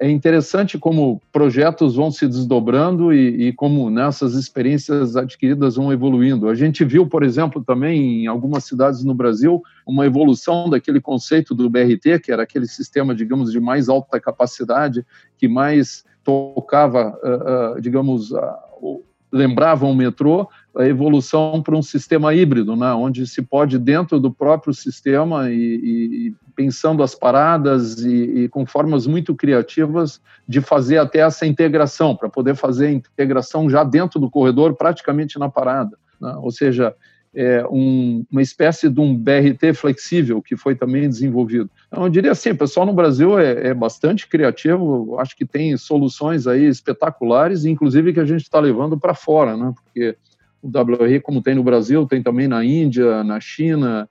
é 0.00 0.10
interessante 0.10 0.78
como 0.78 1.20
projetos 1.30 1.96
vão 1.96 2.10
se 2.10 2.26
desdobrando 2.26 3.12
e, 3.12 3.48
e, 3.48 3.52
como 3.52 3.90
nessas 3.90 4.34
experiências 4.34 5.14
adquiridas 5.14 5.76
vão 5.76 5.92
evoluindo. 5.92 6.48
A 6.48 6.54
gente 6.54 6.84
viu, 6.84 7.06
por 7.06 7.22
exemplo, 7.22 7.62
também 7.62 8.24
em 8.24 8.26
algumas 8.26 8.64
cidades 8.64 9.04
no 9.04 9.14
Brasil, 9.14 9.62
uma 9.86 10.06
evolução 10.06 10.70
daquele 10.70 11.00
conceito 11.00 11.54
do 11.54 11.68
BRT, 11.68 12.20
que 12.22 12.32
era 12.32 12.44
aquele 12.44 12.66
sistema, 12.66 13.14
digamos, 13.14 13.52
de 13.52 13.60
mais 13.60 13.90
alta 13.90 14.18
capacidade, 14.18 15.04
que 15.36 15.46
mais 15.46 16.04
tocava, 16.24 17.18
uh, 17.22 17.76
uh, 17.76 17.80
digamos, 17.80 18.30
uh, 18.30 19.02
lembravam 19.32 19.90
o 19.90 19.96
metrô, 19.96 20.48
a 20.76 20.86
evolução 20.86 21.62
para 21.62 21.76
um 21.76 21.82
sistema 21.82 22.34
híbrido, 22.34 22.76
né, 22.76 22.92
onde 22.92 23.26
se 23.26 23.42
pode, 23.42 23.78
dentro 23.78 24.20
do 24.20 24.30
próprio 24.30 24.74
sistema, 24.74 25.50
e, 25.50 25.56
e 25.56 26.34
pensando 26.54 27.02
as 27.02 27.14
paradas 27.14 27.98
e, 28.00 28.44
e, 28.44 28.48
com 28.48 28.66
formas 28.66 29.06
muito 29.06 29.34
criativas 29.34 30.20
de 30.46 30.60
fazer 30.60 30.98
até 30.98 31.20
essa 31.20 31.46
integração, 31.46 32.14
para 32.14 32.28
poder 32.28 32.54
fazer 32.54 32.86
a 32.86 32.92
integração 32.92 33.70
já 33.70 33.82
dentro 33.84 34.20
do 34.20 34.30
corredor, 34.30 34.74
praticamente 34.74 35.38
na 35.38 35.48
parada. 35.48 35.96
Né, 36.20 36.34
ou 36.36 36.50
seja, 36.50 36.94
é, 37.34 37.64
um, 37.70 38.24
uma 38.30 38.42
espécie 38.42 38.90
de 38.90 39.00
um 39.00 39.16
BRT 39.16 39.72
flexível 39.74 40.42
que 40.42 40.56
foi 40.56 40.74
também 40.74 41.08
desenvolvido. 41.08 41.70
Então, 41.88 42.04
eu 42.04 42.10
diria 42.10 42.32
assim, 42.32 42.50
o 42.50 42.56
pessoal 42.56 42.84
no 42.84 42.92
Brasil 42.92 43.38
é, 43.38 43.68
é 43.68 43.74
bastante 43.74 44.28
criativo, 44.28 45.18
acho 45.18 45.36
que 45.36 45.46
tem 45.46 45.76
soluções 45.76 46.46
aí 46.46 46.66
espetaculares, 46.66 47.64
inclusive 47.64 48.12
que 48.12 48.20
a 48.20 48.24
gente 48.24 48.42
está 48.42 48.60
levando 48.60 48.98
para 48.98 49.14
fora, 49.14 49.56
né? 49.56 49.72
porque 49.82 50.16
o 50.60 50.68
WRI, 50.68 51.20
como 51.20 51.42
tem 51.42 51.54
no 51.54 51.64
Brasil, 51.64 52.06
tem 52.06 52.22
também 52.22 52.46
na 52.46 52.64
Índia, 52.64 53.24
na 53.24 53.40
China, 53.40 54.08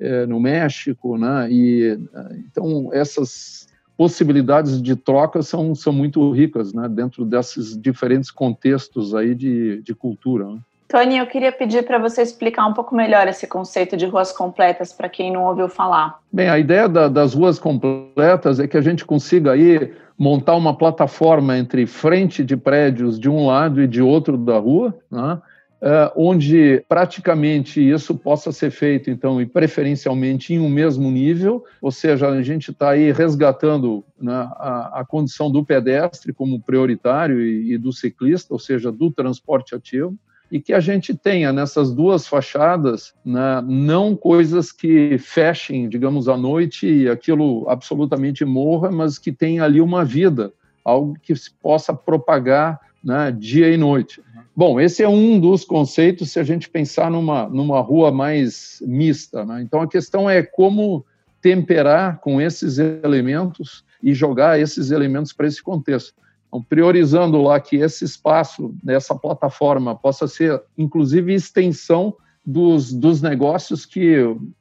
é, 0.00 0.26
no 0.26 0.40
México, 0.40 1.16
né? 1.18 1.48
e 1.50 1.98
então 2.46 2.90
essas 2.92 3.68
possibilidades 3.96 4.82
de 4.82 4.96
troca 4.96 5.42
são, 5.42 5.74
são 5.74 5.92
muito 5.92 6.32
ricas 6.32 6.72
né? 6.72 6.88
dentro 6.88 7.24
desses 7.24 7.80
diferentes 7.80 8.30
contextos 8.30 9.14
aí 9.14 9.34
de, 9.34 9.82
de 9.82 9.94
cultura. 9.94 10.46
Né? 10.46 10.58
Tony, 10.92 11.16
eu 11.16 11.26
queria 11.26 11.50
pedir 11.50 11.86
para 11.86 11.98
você 11.98 12.20
explicar 12.20 12.66
um 12.66 12.74
pouco 12.74 12.94
melhor 12.94 13.26
esse 13.26 13.46
conceito 13.46 13.96
de 13.96 14.04
ruas 14.04 14.30
completas 14.30 14.92
para 14.92 15.08
quem 15.08 15.32
não 15.32 15.44
ouviu 15.44 15.66
falar. 15.66 16.20
Bem, 16.30 16.50
a 16.50 16.58
ideia 16.58 16.86
da, 16.86 17.08
das 17.08 17.32
ruas 17.32 17.58
completas 17.58 18.60
é 18.60 18.68
que 18.68 18.76
a 18.76 18.80
gente 18.82 19.02
consiga 19.02 19.52
aí 19.52 19.90
montar 20.18 20.54
uma 20.54 20.76
plataforma 20.76 21.56
entre 21.56 21.86
frente 21.86 22.44
de 22.44 22.58
prédios 22.58 23.18
de 23.18 23.30
um 23.30 23.46
lado 23.46 23.80
e 23.80 23.88
de 23.88 24.02
outro 24.02 24.36
da 24.36 24.58
rua, 24.58 24.94
né? 25.10 25.40
Uh, 25.80 26.12
onde 26.14 26.84
praticamente 26.86 27.80
isso 27.80 28.14
possa 28.14 28.52
ser 28.52 28.70
feito, 28.70 29.10
então, 29.10 29.40
e 29.40 29.46
preferencialmente 29.46 30.54
em 30.54 30.60
um 30.60 30.68
mesmo 30.68 31.10
nível, 31.10 31.64
ou 31.80 31.90
seja, 31.90 32.28
a 32.28 32.42
gente 32.42 32.70
está 32.70 32.90
aí 32.90 33.10
resgatando 33.10 34.04
né, 34.20 34.32
a, 34.32 35.00
a, 35.00 35.04
condição 35.04 35.50
do 35.50 35.64
pedestre 35.64 36.32
como 36.32 36.60
prioritário 36.60 37.40
e, 37.40 37.72
e 37.72 37.78
do 37.78 37.92
ciclista, 37.92 38.54
ou 38.54 38.60
seja, 38.60 38.92
do 38.92 39.10
transporte 39.10 39.74
ativo, 39.74 40.16
e 40.52 40.60
que 40.60 40.74
a 40.74 40.80
gente 40.80 41.14
tenha 41.14 41.50
nessas 41.50 41.90
duas 41.90 42.26
fachadas 42.26 43.14
né, 43.24 43.64
não 43.66 44.14
coisas 44.14 44.70
que 44.70 45.16
fechem, 45.16 45.88
digamos, 45.88 46.28
à 46.28 46.36
noite 46.36 46.86
e 46.86 47.08
aquilo 47.08 47.66
absolutamente 47.70 48.44
morra, 48.44 48.90
mas 48.92 49.18
que 49.18 49.32
tenha 49.32 49.64
ali 49.64 49.80
uma 49.80 50.04
vida, 50.04 50.52
algo 50.84 51.16
que 51.22 51.34
se 51.34 51.50
possa 51.54 51.94
propagar 51.94 52.78
né, 53.02 53.32
dia 53.32 53.70
e 53.70 53.78
noite. 53.78 54.22
Bom, 54.54 54.78
esse 54.78 55.02
é 55.02 55.08
um 55.08 55.40
dos 55.40 55.64
conceitos 55.64 56.32
se 56.32 56.38
a 56.38 56.44
gente 56.44 56.68
pensar 56.68 57.10
numa, 57.10 57.48
numa 57.48 57.80
rua 57.80 58.12
mais 58.12 58.82
mista. 58.86 59.46
Né? 59.46 59.62
Então 59.62 59.80
a 59.80 59.88
questão 59.88 60.28
é 60.28 60.42
como 60.42 61.02
temperar 61.40 62.20
com 62.20 62.38
esses 62.38 62.76
elementos 62.78 63.82
e 64.02 64.12
jogar 64.12 64.60
esses 64.60 64.90
elementos 64.90 65.32
para 65.32 65.46
esse 65.46 65.62
contexto. 65.62 66.12
Então, 66.52 66.62
priorizando 66.62 67.40
lá 67.40 67.58
que 67.58 67.76
esse 67.76 68.04
espaço, 68.04 68.74
essa 68.86 69.14
plataforma, 69.14 69.96
possa 69.96 70.28
ser, 70.28 70.62
inclusive, 70.76 71.32
extensão 71.32 72.14
dos, 72.44 72.92
dos 72.92 73.22
negócios 73.22 73.86
que 73.86 74.18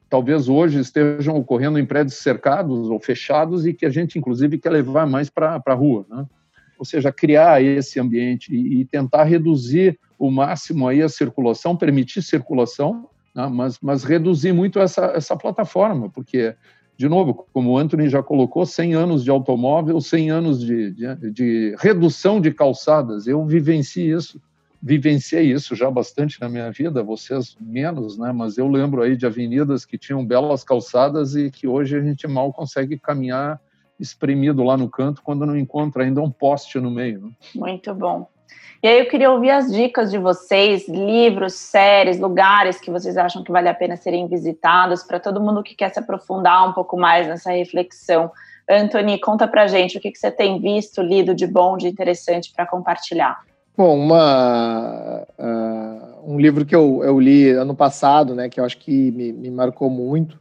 talvez 0.09 0.47
hoje 0.47 0.79
estejam 0.79 1.35
ocorrendo 1.35 1.77
em 1.77 1.85
prédios 1.85 2.15
cercados 2.15 2.89
ou 2.89 2.97
fechados 2.97 3.65
e 3.65 3.73
que 3.73 3.85
a 3.85 3.89
gente, 3.89 4.17
inclusive, 4.17 4.57
quer 4.57 4.69
levar 4.69 5.05
mais 5.05 5.29
para 5.29 5.61
a 5.65 5.73
rua. 5.73 6.05
Né? 6.09 6.25
Ou 6.79 6.85
seja, 6.85 7.11
criar 7.11 7.61
esse 7.61 7.99
ambiente 7.99 8.55
e, 8.55 8.79
e, 8.79 8.85
tentar 8.85 9.25
reduzir 9.25 9.99
o 10.17 10.31
máximo 10.31 10.87
aí 10.87 11.01
a 11.01 11.09
circulação, 11.09 11.75
permitir 11.75 12.21
circulação, 12.21 13.09
né? 13.35 13.49
mas, 13.51 13.79
mas 13.81 14.05
reduzir 14.05 14.53
muito 14.53 14.79
essa, 14.79 15.07
essa 15.07 15.35
plataforma, 15.35 16.09
porque 16.09 16.55
de 17.01 17.09
novo, 17.09 17.47
como 17.51 17.71
o 17.71 17.77
Anthony 17.79 18.07
já 18.07 18.21
colocou, 18.21 18.63
100 18.63 18.93
anos 18.93 19.23
de 19.23 19.31
automóvel, 19.31 19.99
100 19.99 20.29
anos 20.29 20.63
de, 20.63 20.91
de, 20.91 21.31
de 21.31 21.75
redução 21.79 22.39
de 22.39 22.51
calçadas. 22.53 23.25
Eu 23.25 23.43
vivenciei 23.43 24.13
isso, 24.13 24.39
vivenciei 24.79 25.51
isso 25.51 25.75
já 25.75 25.89
bastante 25.89 26.39
na 26.39 26.47
minha 26.47 26.69
vida, 26.69 27.01
vocês 27.01 27.57
menos, 27.59 28.19
né? 28.19 28.31
Mas 28.31 28.55
eu 28.55 28.67
lembro 28.67 29.01
aí 29.01 29.17
de 29.17 29.25
avenidas 29.25 29.83
que 29.83 29.97
tinham 29.97 30.23
belas 30.23 30.63
calçadas 30.63 31.35
e 31.35 31.49
que 31.49 31.67
hoje 31.67 31.97
a 31.97 32.03
gente 32.03 32.27
mal 32.27 32.53
consegue 32.53 32.99
caminhar 32.99 33.59
espremido 33.99 34.63
lá 34.63 34.77
no 34.77 34.87
canto 34.87 35.23
quando 35.23 35.43
não 35.43 35.57
encontra 35.57 36.03
ainda 36.03 36.21
um 36.21 36.29
poste 36.29 36.79
no 36.79 36.91
meio. 36.91 37.21
Né? 37.21 37.31
Muito 37.55 37.95
bom. 37.95 38.29
E 38.83 38.87
aí 38.87 38.97
eu 38.97 39.07
queria 39.07 39.29
ouvir 39.29 39.51
as 39.51 39.71
dicas 39.71 40.09
de 40.09 40.17
vocês, 40.17 40.87
livros, 40.89 41.53
séries, 41.53 42.19
lugares 42.19 42.81
que 42.81 42.89
vocês 42.89 43.15
acham 43.15 43.43
que 43.43 43.51
vale 43.51 43.69
a 43.69 43.75
pena 43.75 43.95
serem 43.95 44.27
visitados, 44.27 45.03
para 45.03 45.19
todo 45.19 45.39
mundo 45.39 45.61
que 45.61 45.75
quer 45.75 45.93
se 45.93 45.99
aprofundar 45.99 46.67
um 46.67 46.73
pouco 46.73 46.97
mais 46.97 47.27
nessa 47.27 47.51
reflexão. 47.51 48.31
Anthony, 48.67 49.19
conta 49.19 49.47
pra 49.47 49.67
gente 49.67 49.99
o 49.99 50.01
que, 50.01 50.09
que 50.09 50.17
você 50.17 50.31
tem 50.31 50.59
visto, 50.59 50.99
lido 50.99 51.35
de 51.35 51.45
bom, 51.45 51.77
de 51.77 51.87
interessante 51.87 52.51
para 52.55 52.65
compartilhar. 52.65 53.41
Bom, 53.77 53.95
uma, 53.95 55.27
uh, 55.37 56.33
um 56.33 56.39
livro 56.39 56.65
que 56.65 56.75
eu, 56.75 57.03
eu, 57.03 57.19
li 57.19 57.51
ano 57.51 57.75
passado, 57.75 58.33
né, 58.33 58.49
que 58.49 58.59
eu 58.59 58.65
acho 58.65 58.79
que 58.79 59.11
me, 59.11 59.31
me 59.31 59.51
marcou 59.51 59.91
muito, 59.91 60.39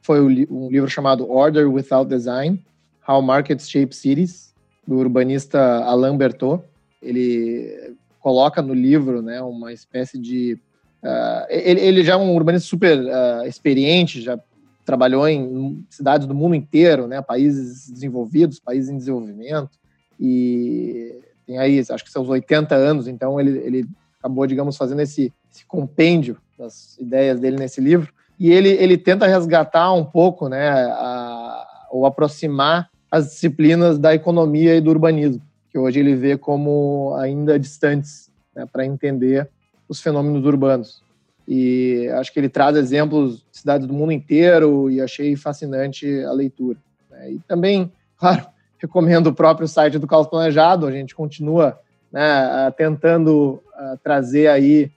foi 0.00 0.20
um 0.20 0.68
livro 0.68 0.88
chamado 0.88 1.28
Order 1.28 1.68
Without 1.68 2.08
Design, 2.08 2.64
How 3.06 3.20
Markets 3.20 3.68
Shape 3.68 3.96
Cities, 3.96 4.54
do 4.86 4.96
urbanista 4.96 5.84
Alain 5.84 6.16
Bertot 6.16 6.69
ele 7.02 7.96
coloca 8.20 8.60
no 8.62 8.74
livro 8.74 9.22
né, 9.22 9.40
uma 9.42 9.72
espécie 9.72 10.18
de. 10.18 10.58
Uh, 11.02 11.46
ele, 11.48 11.80
ele, 11.80 12.04
já 12.04 12.12
é 12.12 12.16
um 12.16 12.34
urbanista 12.34 12.68
super 12.68 12.98
uh, 12.98 13.46
experiente, 13.46 14.20
já 14.20 14.38
trabalhou 14.84 15.26
em 15.26 15.84
cidades 15.88 16.26
do 16.26 16.34
mundo 16.34 16.54
inteiro, 16.54 17.06
né, 17.06 17.22
países 17.22 17.90
desenvolvidos, 17.90 18.60
países 18.60 18.90
em 18.90 18.98
desenvolvimento, 18.98 19.70
e 20.18 21.18
tem 21.46 21.58
aí, 21.58 21.78
acho 21.78 22.04
que 22.04 22.10
seus 22.10 22.28
80 22.28 22.74
anos, 22.74 23.08
então 23.08 23.40
ele, 23.40 23.58
ele 23.58 23.88
acabou, 24.18 24.46
digamos, 24.46 24.76
fazendo 24.76 25.00
esse, 25.00 25.32
esse 25.50 25.64
compêndio 25.64 26.36
das 26.58 26.98
ideias 26.98 27.40
dele 27.40 27.56
nesse 27.56 27.80
livro, 27.80 28.12
e 28.38 28.50
ele, 28.50 28.70
ele 28.70 28.98
tenta 28.98 29.26
resgatar 29.26 29.92
um 29.94 30.04
pouco, 30.04 30.48
né, 30.48 30.68
a, 30.68 31.86
ou 31.90 32.04
aproximar 32.04 32.90
as 33.10 33.30
disciplinas 33.30 33.98
da 33.98 34.14
economia 34.14 34.76
e 34.76 34.80
do 34.80 34.90
urbanismo 34.90 35.42
que 35.70 35.78
hoje 35.78 36.00
ele 36.00 36.14
vê 36.14 36.36
como 36.36 37.14
ainda 37.18 37.58
distantes 37.58 38.30
né, 38.54 38.66
para 38.70 38.84
entender 38.84 39.48
os 39.88 40.00
fenômenos 40.00 40.44
urbanos. 40.44 41.02
E 41.46 42.08
acho 42.14 42.32
que 42.32 42.38
ele 42.38 42.48
traz 42.48 42.76
exemplos 42.76 43.38
de 43.50 43.58
cidades 43.58 43.86
do 43.86 43.92
mundo 43.92 44.12
inteiro 44.12 44.90
e 44.90 45.00
achei 45.00 45.34
fascinante 45.36 46.22
a 46.24 46.32
leitura. 46.32 46.78
Né? 47.10 47.32
E 47.32 47.38
também, 47.40 47.92
claro, 48.16 48.46
recomendo 48.78 49.28
o 49.28 49.34
próprio 49.34 49.66
site 49.66 49.98
do 49.98 50.06
Caos 50.06 50.26
Planejado, 50.26 50.86
a 50.86 50.92
gente 50.92 51.14
continua 51.14 51.78
né, 52.12 52.70
tentando 52.76 53.62
trazer 54.02 54.48
aí 54.48 54.90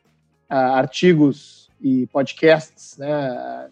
artigos 0.50 1.70
e 1.82 2.08
podcasts 2.08 2.98
né, 2.98 3.70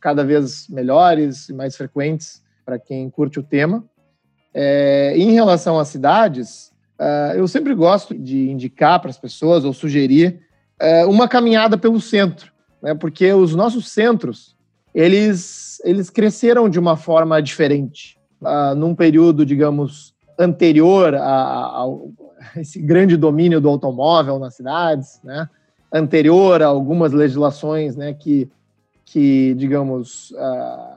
cada 0.00 0.24
vez 0.24 0.68
melhores 0.68 1.48
e 1.48 1.52
mais 1.52 1.76
frequentes 1.76 2.42
para 2.64 2.78
quem 2.78 3.08
curte 3.08 3.38
o 3.38 3.42
tema. 3.42 3.84
É, 4.58 5.12
em 5.14 5.32
relação 5.32 5.78
às 5.78 5.88
cidades, 5.88 6.72
uh, 6.98 7.36
eu 7.36 7.46
sempre 7.46 7.74
gosto 7.74 8.14
de 8.14 8.48
indicar 8.48 8.98
para 8.98 9.10
as 9.10 9.18
pessoas 9.18 9.66
ou 9.66 9.72
sugerir 9.74 10.40
uh, 10.80 11.10
uma 11.10 11.28
caminhada 11.28 11.76
pelo 11.76 12.00
centro, 12.00 12.50
né, 12.82 12.94
porque 12.94 13.30
os 13.34 13.54
nossos 13.54 13.90
centros 13.90 14.56
eles, 14.94 15.78
eles 15.84 16.08
cresceram 16.08 16.70
de 16.70 16.78
uma 16.78 16.96
forma 16.96 17.42
diferente. 17.42 18.18
Uh, 18.40 18.74
num 18.74 18.94
período, 18.94 19.44
digamos, 19.44 20.14
anterior 20.38 21.14
a, 21.14 21.20
a, 21.20 21.82
a, 21.82 21.86
esse 22.58 22.80
grande 22.80 23.14
domínio 23.14 23.60
do 23.60 23.68
automóvel 23.68 24.38
nas 24.38 24.54
cidades, 24.54 25.20
né, 25.22 25.50
anterior 25.92 26.62
a 26.62 26.66
algumas 26.68 27.12
legislações 27.12 27.94
né, 27.94 28.14
que, 28.14 28.50
que 29.04 29.52
digamos, 29.52 30.30
uh, 30.30 30.96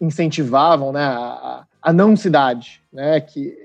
incentivavam 0.00 0.90
né, 0.90 1.04
a, 1.04 1.66
a 1.82 1.92
não 1.92 2.16
cidade, 2.16 2.80
né? 2.92 3.20
Que 3.20 3.56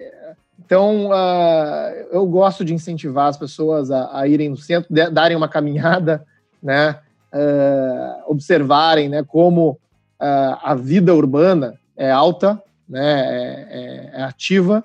então 0.65 1.07
uh, 1.11 1.93
eu 2.11 2.25
gosto 2.25 2.65
de 2.65 2.73
incentivar 2.73 3.27
as 3.27 3.37
pessoas 3.37 3.91
a, 3.91 4.19
a 4.19 4.27
irem 4.27 4.49
no 4.49 4.57
centro, 4.57 4.93
de, 4.93 5.09
darem 5.09 5.37
uma 5.37 5.47
caminhada, 5.47 6.25
né? 6.61 6.99
Uh, 7.31 8.31
observarem, 8.31 9.07
né? 9.07 9.23
Como 9.23 9.71
uh, 9.71 10.57
a 10.63 10.73
vida 10.75 11.13
urbana 11.13 11.79
é 11.95 12.11
alta, 12.11 12.61
né? 12.89 13.19
É, 13.19 13.67
é, 13.69 14.19
é 14.19 14.23
ativa, 14.23 14.83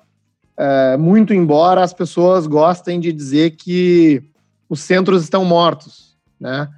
muito 0.99 1.33
embora 1.33 1.81
as 1.81 1.93
pessoas 1.93 2.45
gostem 2.45 2.99
de 2.99 3.11
dizer 3.11 3.51
que 3.51 4.23
os 4.69 4.81
centros 4.81 5.23
estão 5.23 5.43
mortos, 5.43 6.15
né? 6.39 6.69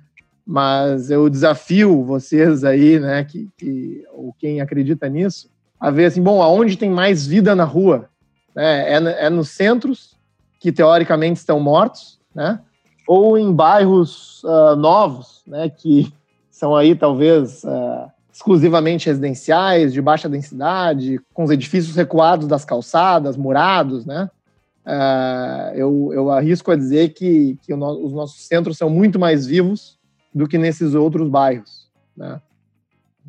Mas 0.47 1.09
eu 1.09 1.29
desafio 1.29 2.03
vocês 2.03 2.63
aí, 2.63 2.99
né? 2.99 3.23
Que, 3.23 3.49
que 3.57 4.05
ou 4.13 4.33
quem 4.39 4.61
acredita 4.61 5.09
nisso 5.09 5.49
a 5.85 5.91
ver 5.91 6.05
assim, 6.05 6.19
bom, 6.19 6.41
aonde 6.41 6.77
tem 6.77 6.89
mais 6.89 7.27
vida 7.27 7.55
na 7.55 7.63
rua? 7.63 8.09
É, 8.57 8.95
é, 8.95 9.25
é 9.27 9.29
nos 9.29 9.49
centros, 9.49 10.15
que 10.59 10.71
teoricamente 10.71 11.37
estão 11.37 11.59
mortos, 11.59 12.19
né? 12.33 12.59
ou 13.07 13.37
em 13.37 13.53
bairros 13.53 14.43
uh, 14.45 14.75
novos, 14.75 15.43
né? 15.45 15.69
que 15.69 16.11
são 16.49 16.75
aí 16.75 16.95
talvez 16.95 17.63
uh, 17.65 18.11
exclusivamente 18.33 19.05
residenciais, 19.05 19.93
de 19.93 20.01
baixa 20.01 20.27
densidade, 20.27 21.21
com 21.31 21.43
os 21.43 21.51
edifícios 21.51 21.95
recuados 21.95 22.47
das 22.47 22.65
calçadas, 22.65 23.37
murados, 23.37 24.07
né? 24.07 24.27
Uh, 24.87 25.75
eu, 25.75 26.09
eu 26.13 26.31
arrisco 26.31 26.71
a 26.71 26.75
dizer 26.75 27.09
que, 27.09 27.59
que 27.61 27.75
no, 27.75 28.03
os 28.03 28.11
nossos 28.11 28.47
centros 28.47 28.75
são 28.75 28.89
muito 28.89 29.19
mais 29.19 29.45
vivos 29.45 29.99
do 30.33 30.47
que 30.47 30.57
nesses 30.57 30.95
outros 30.95 31.29
bairros, 31.29 31.87
né? 32.17 32.41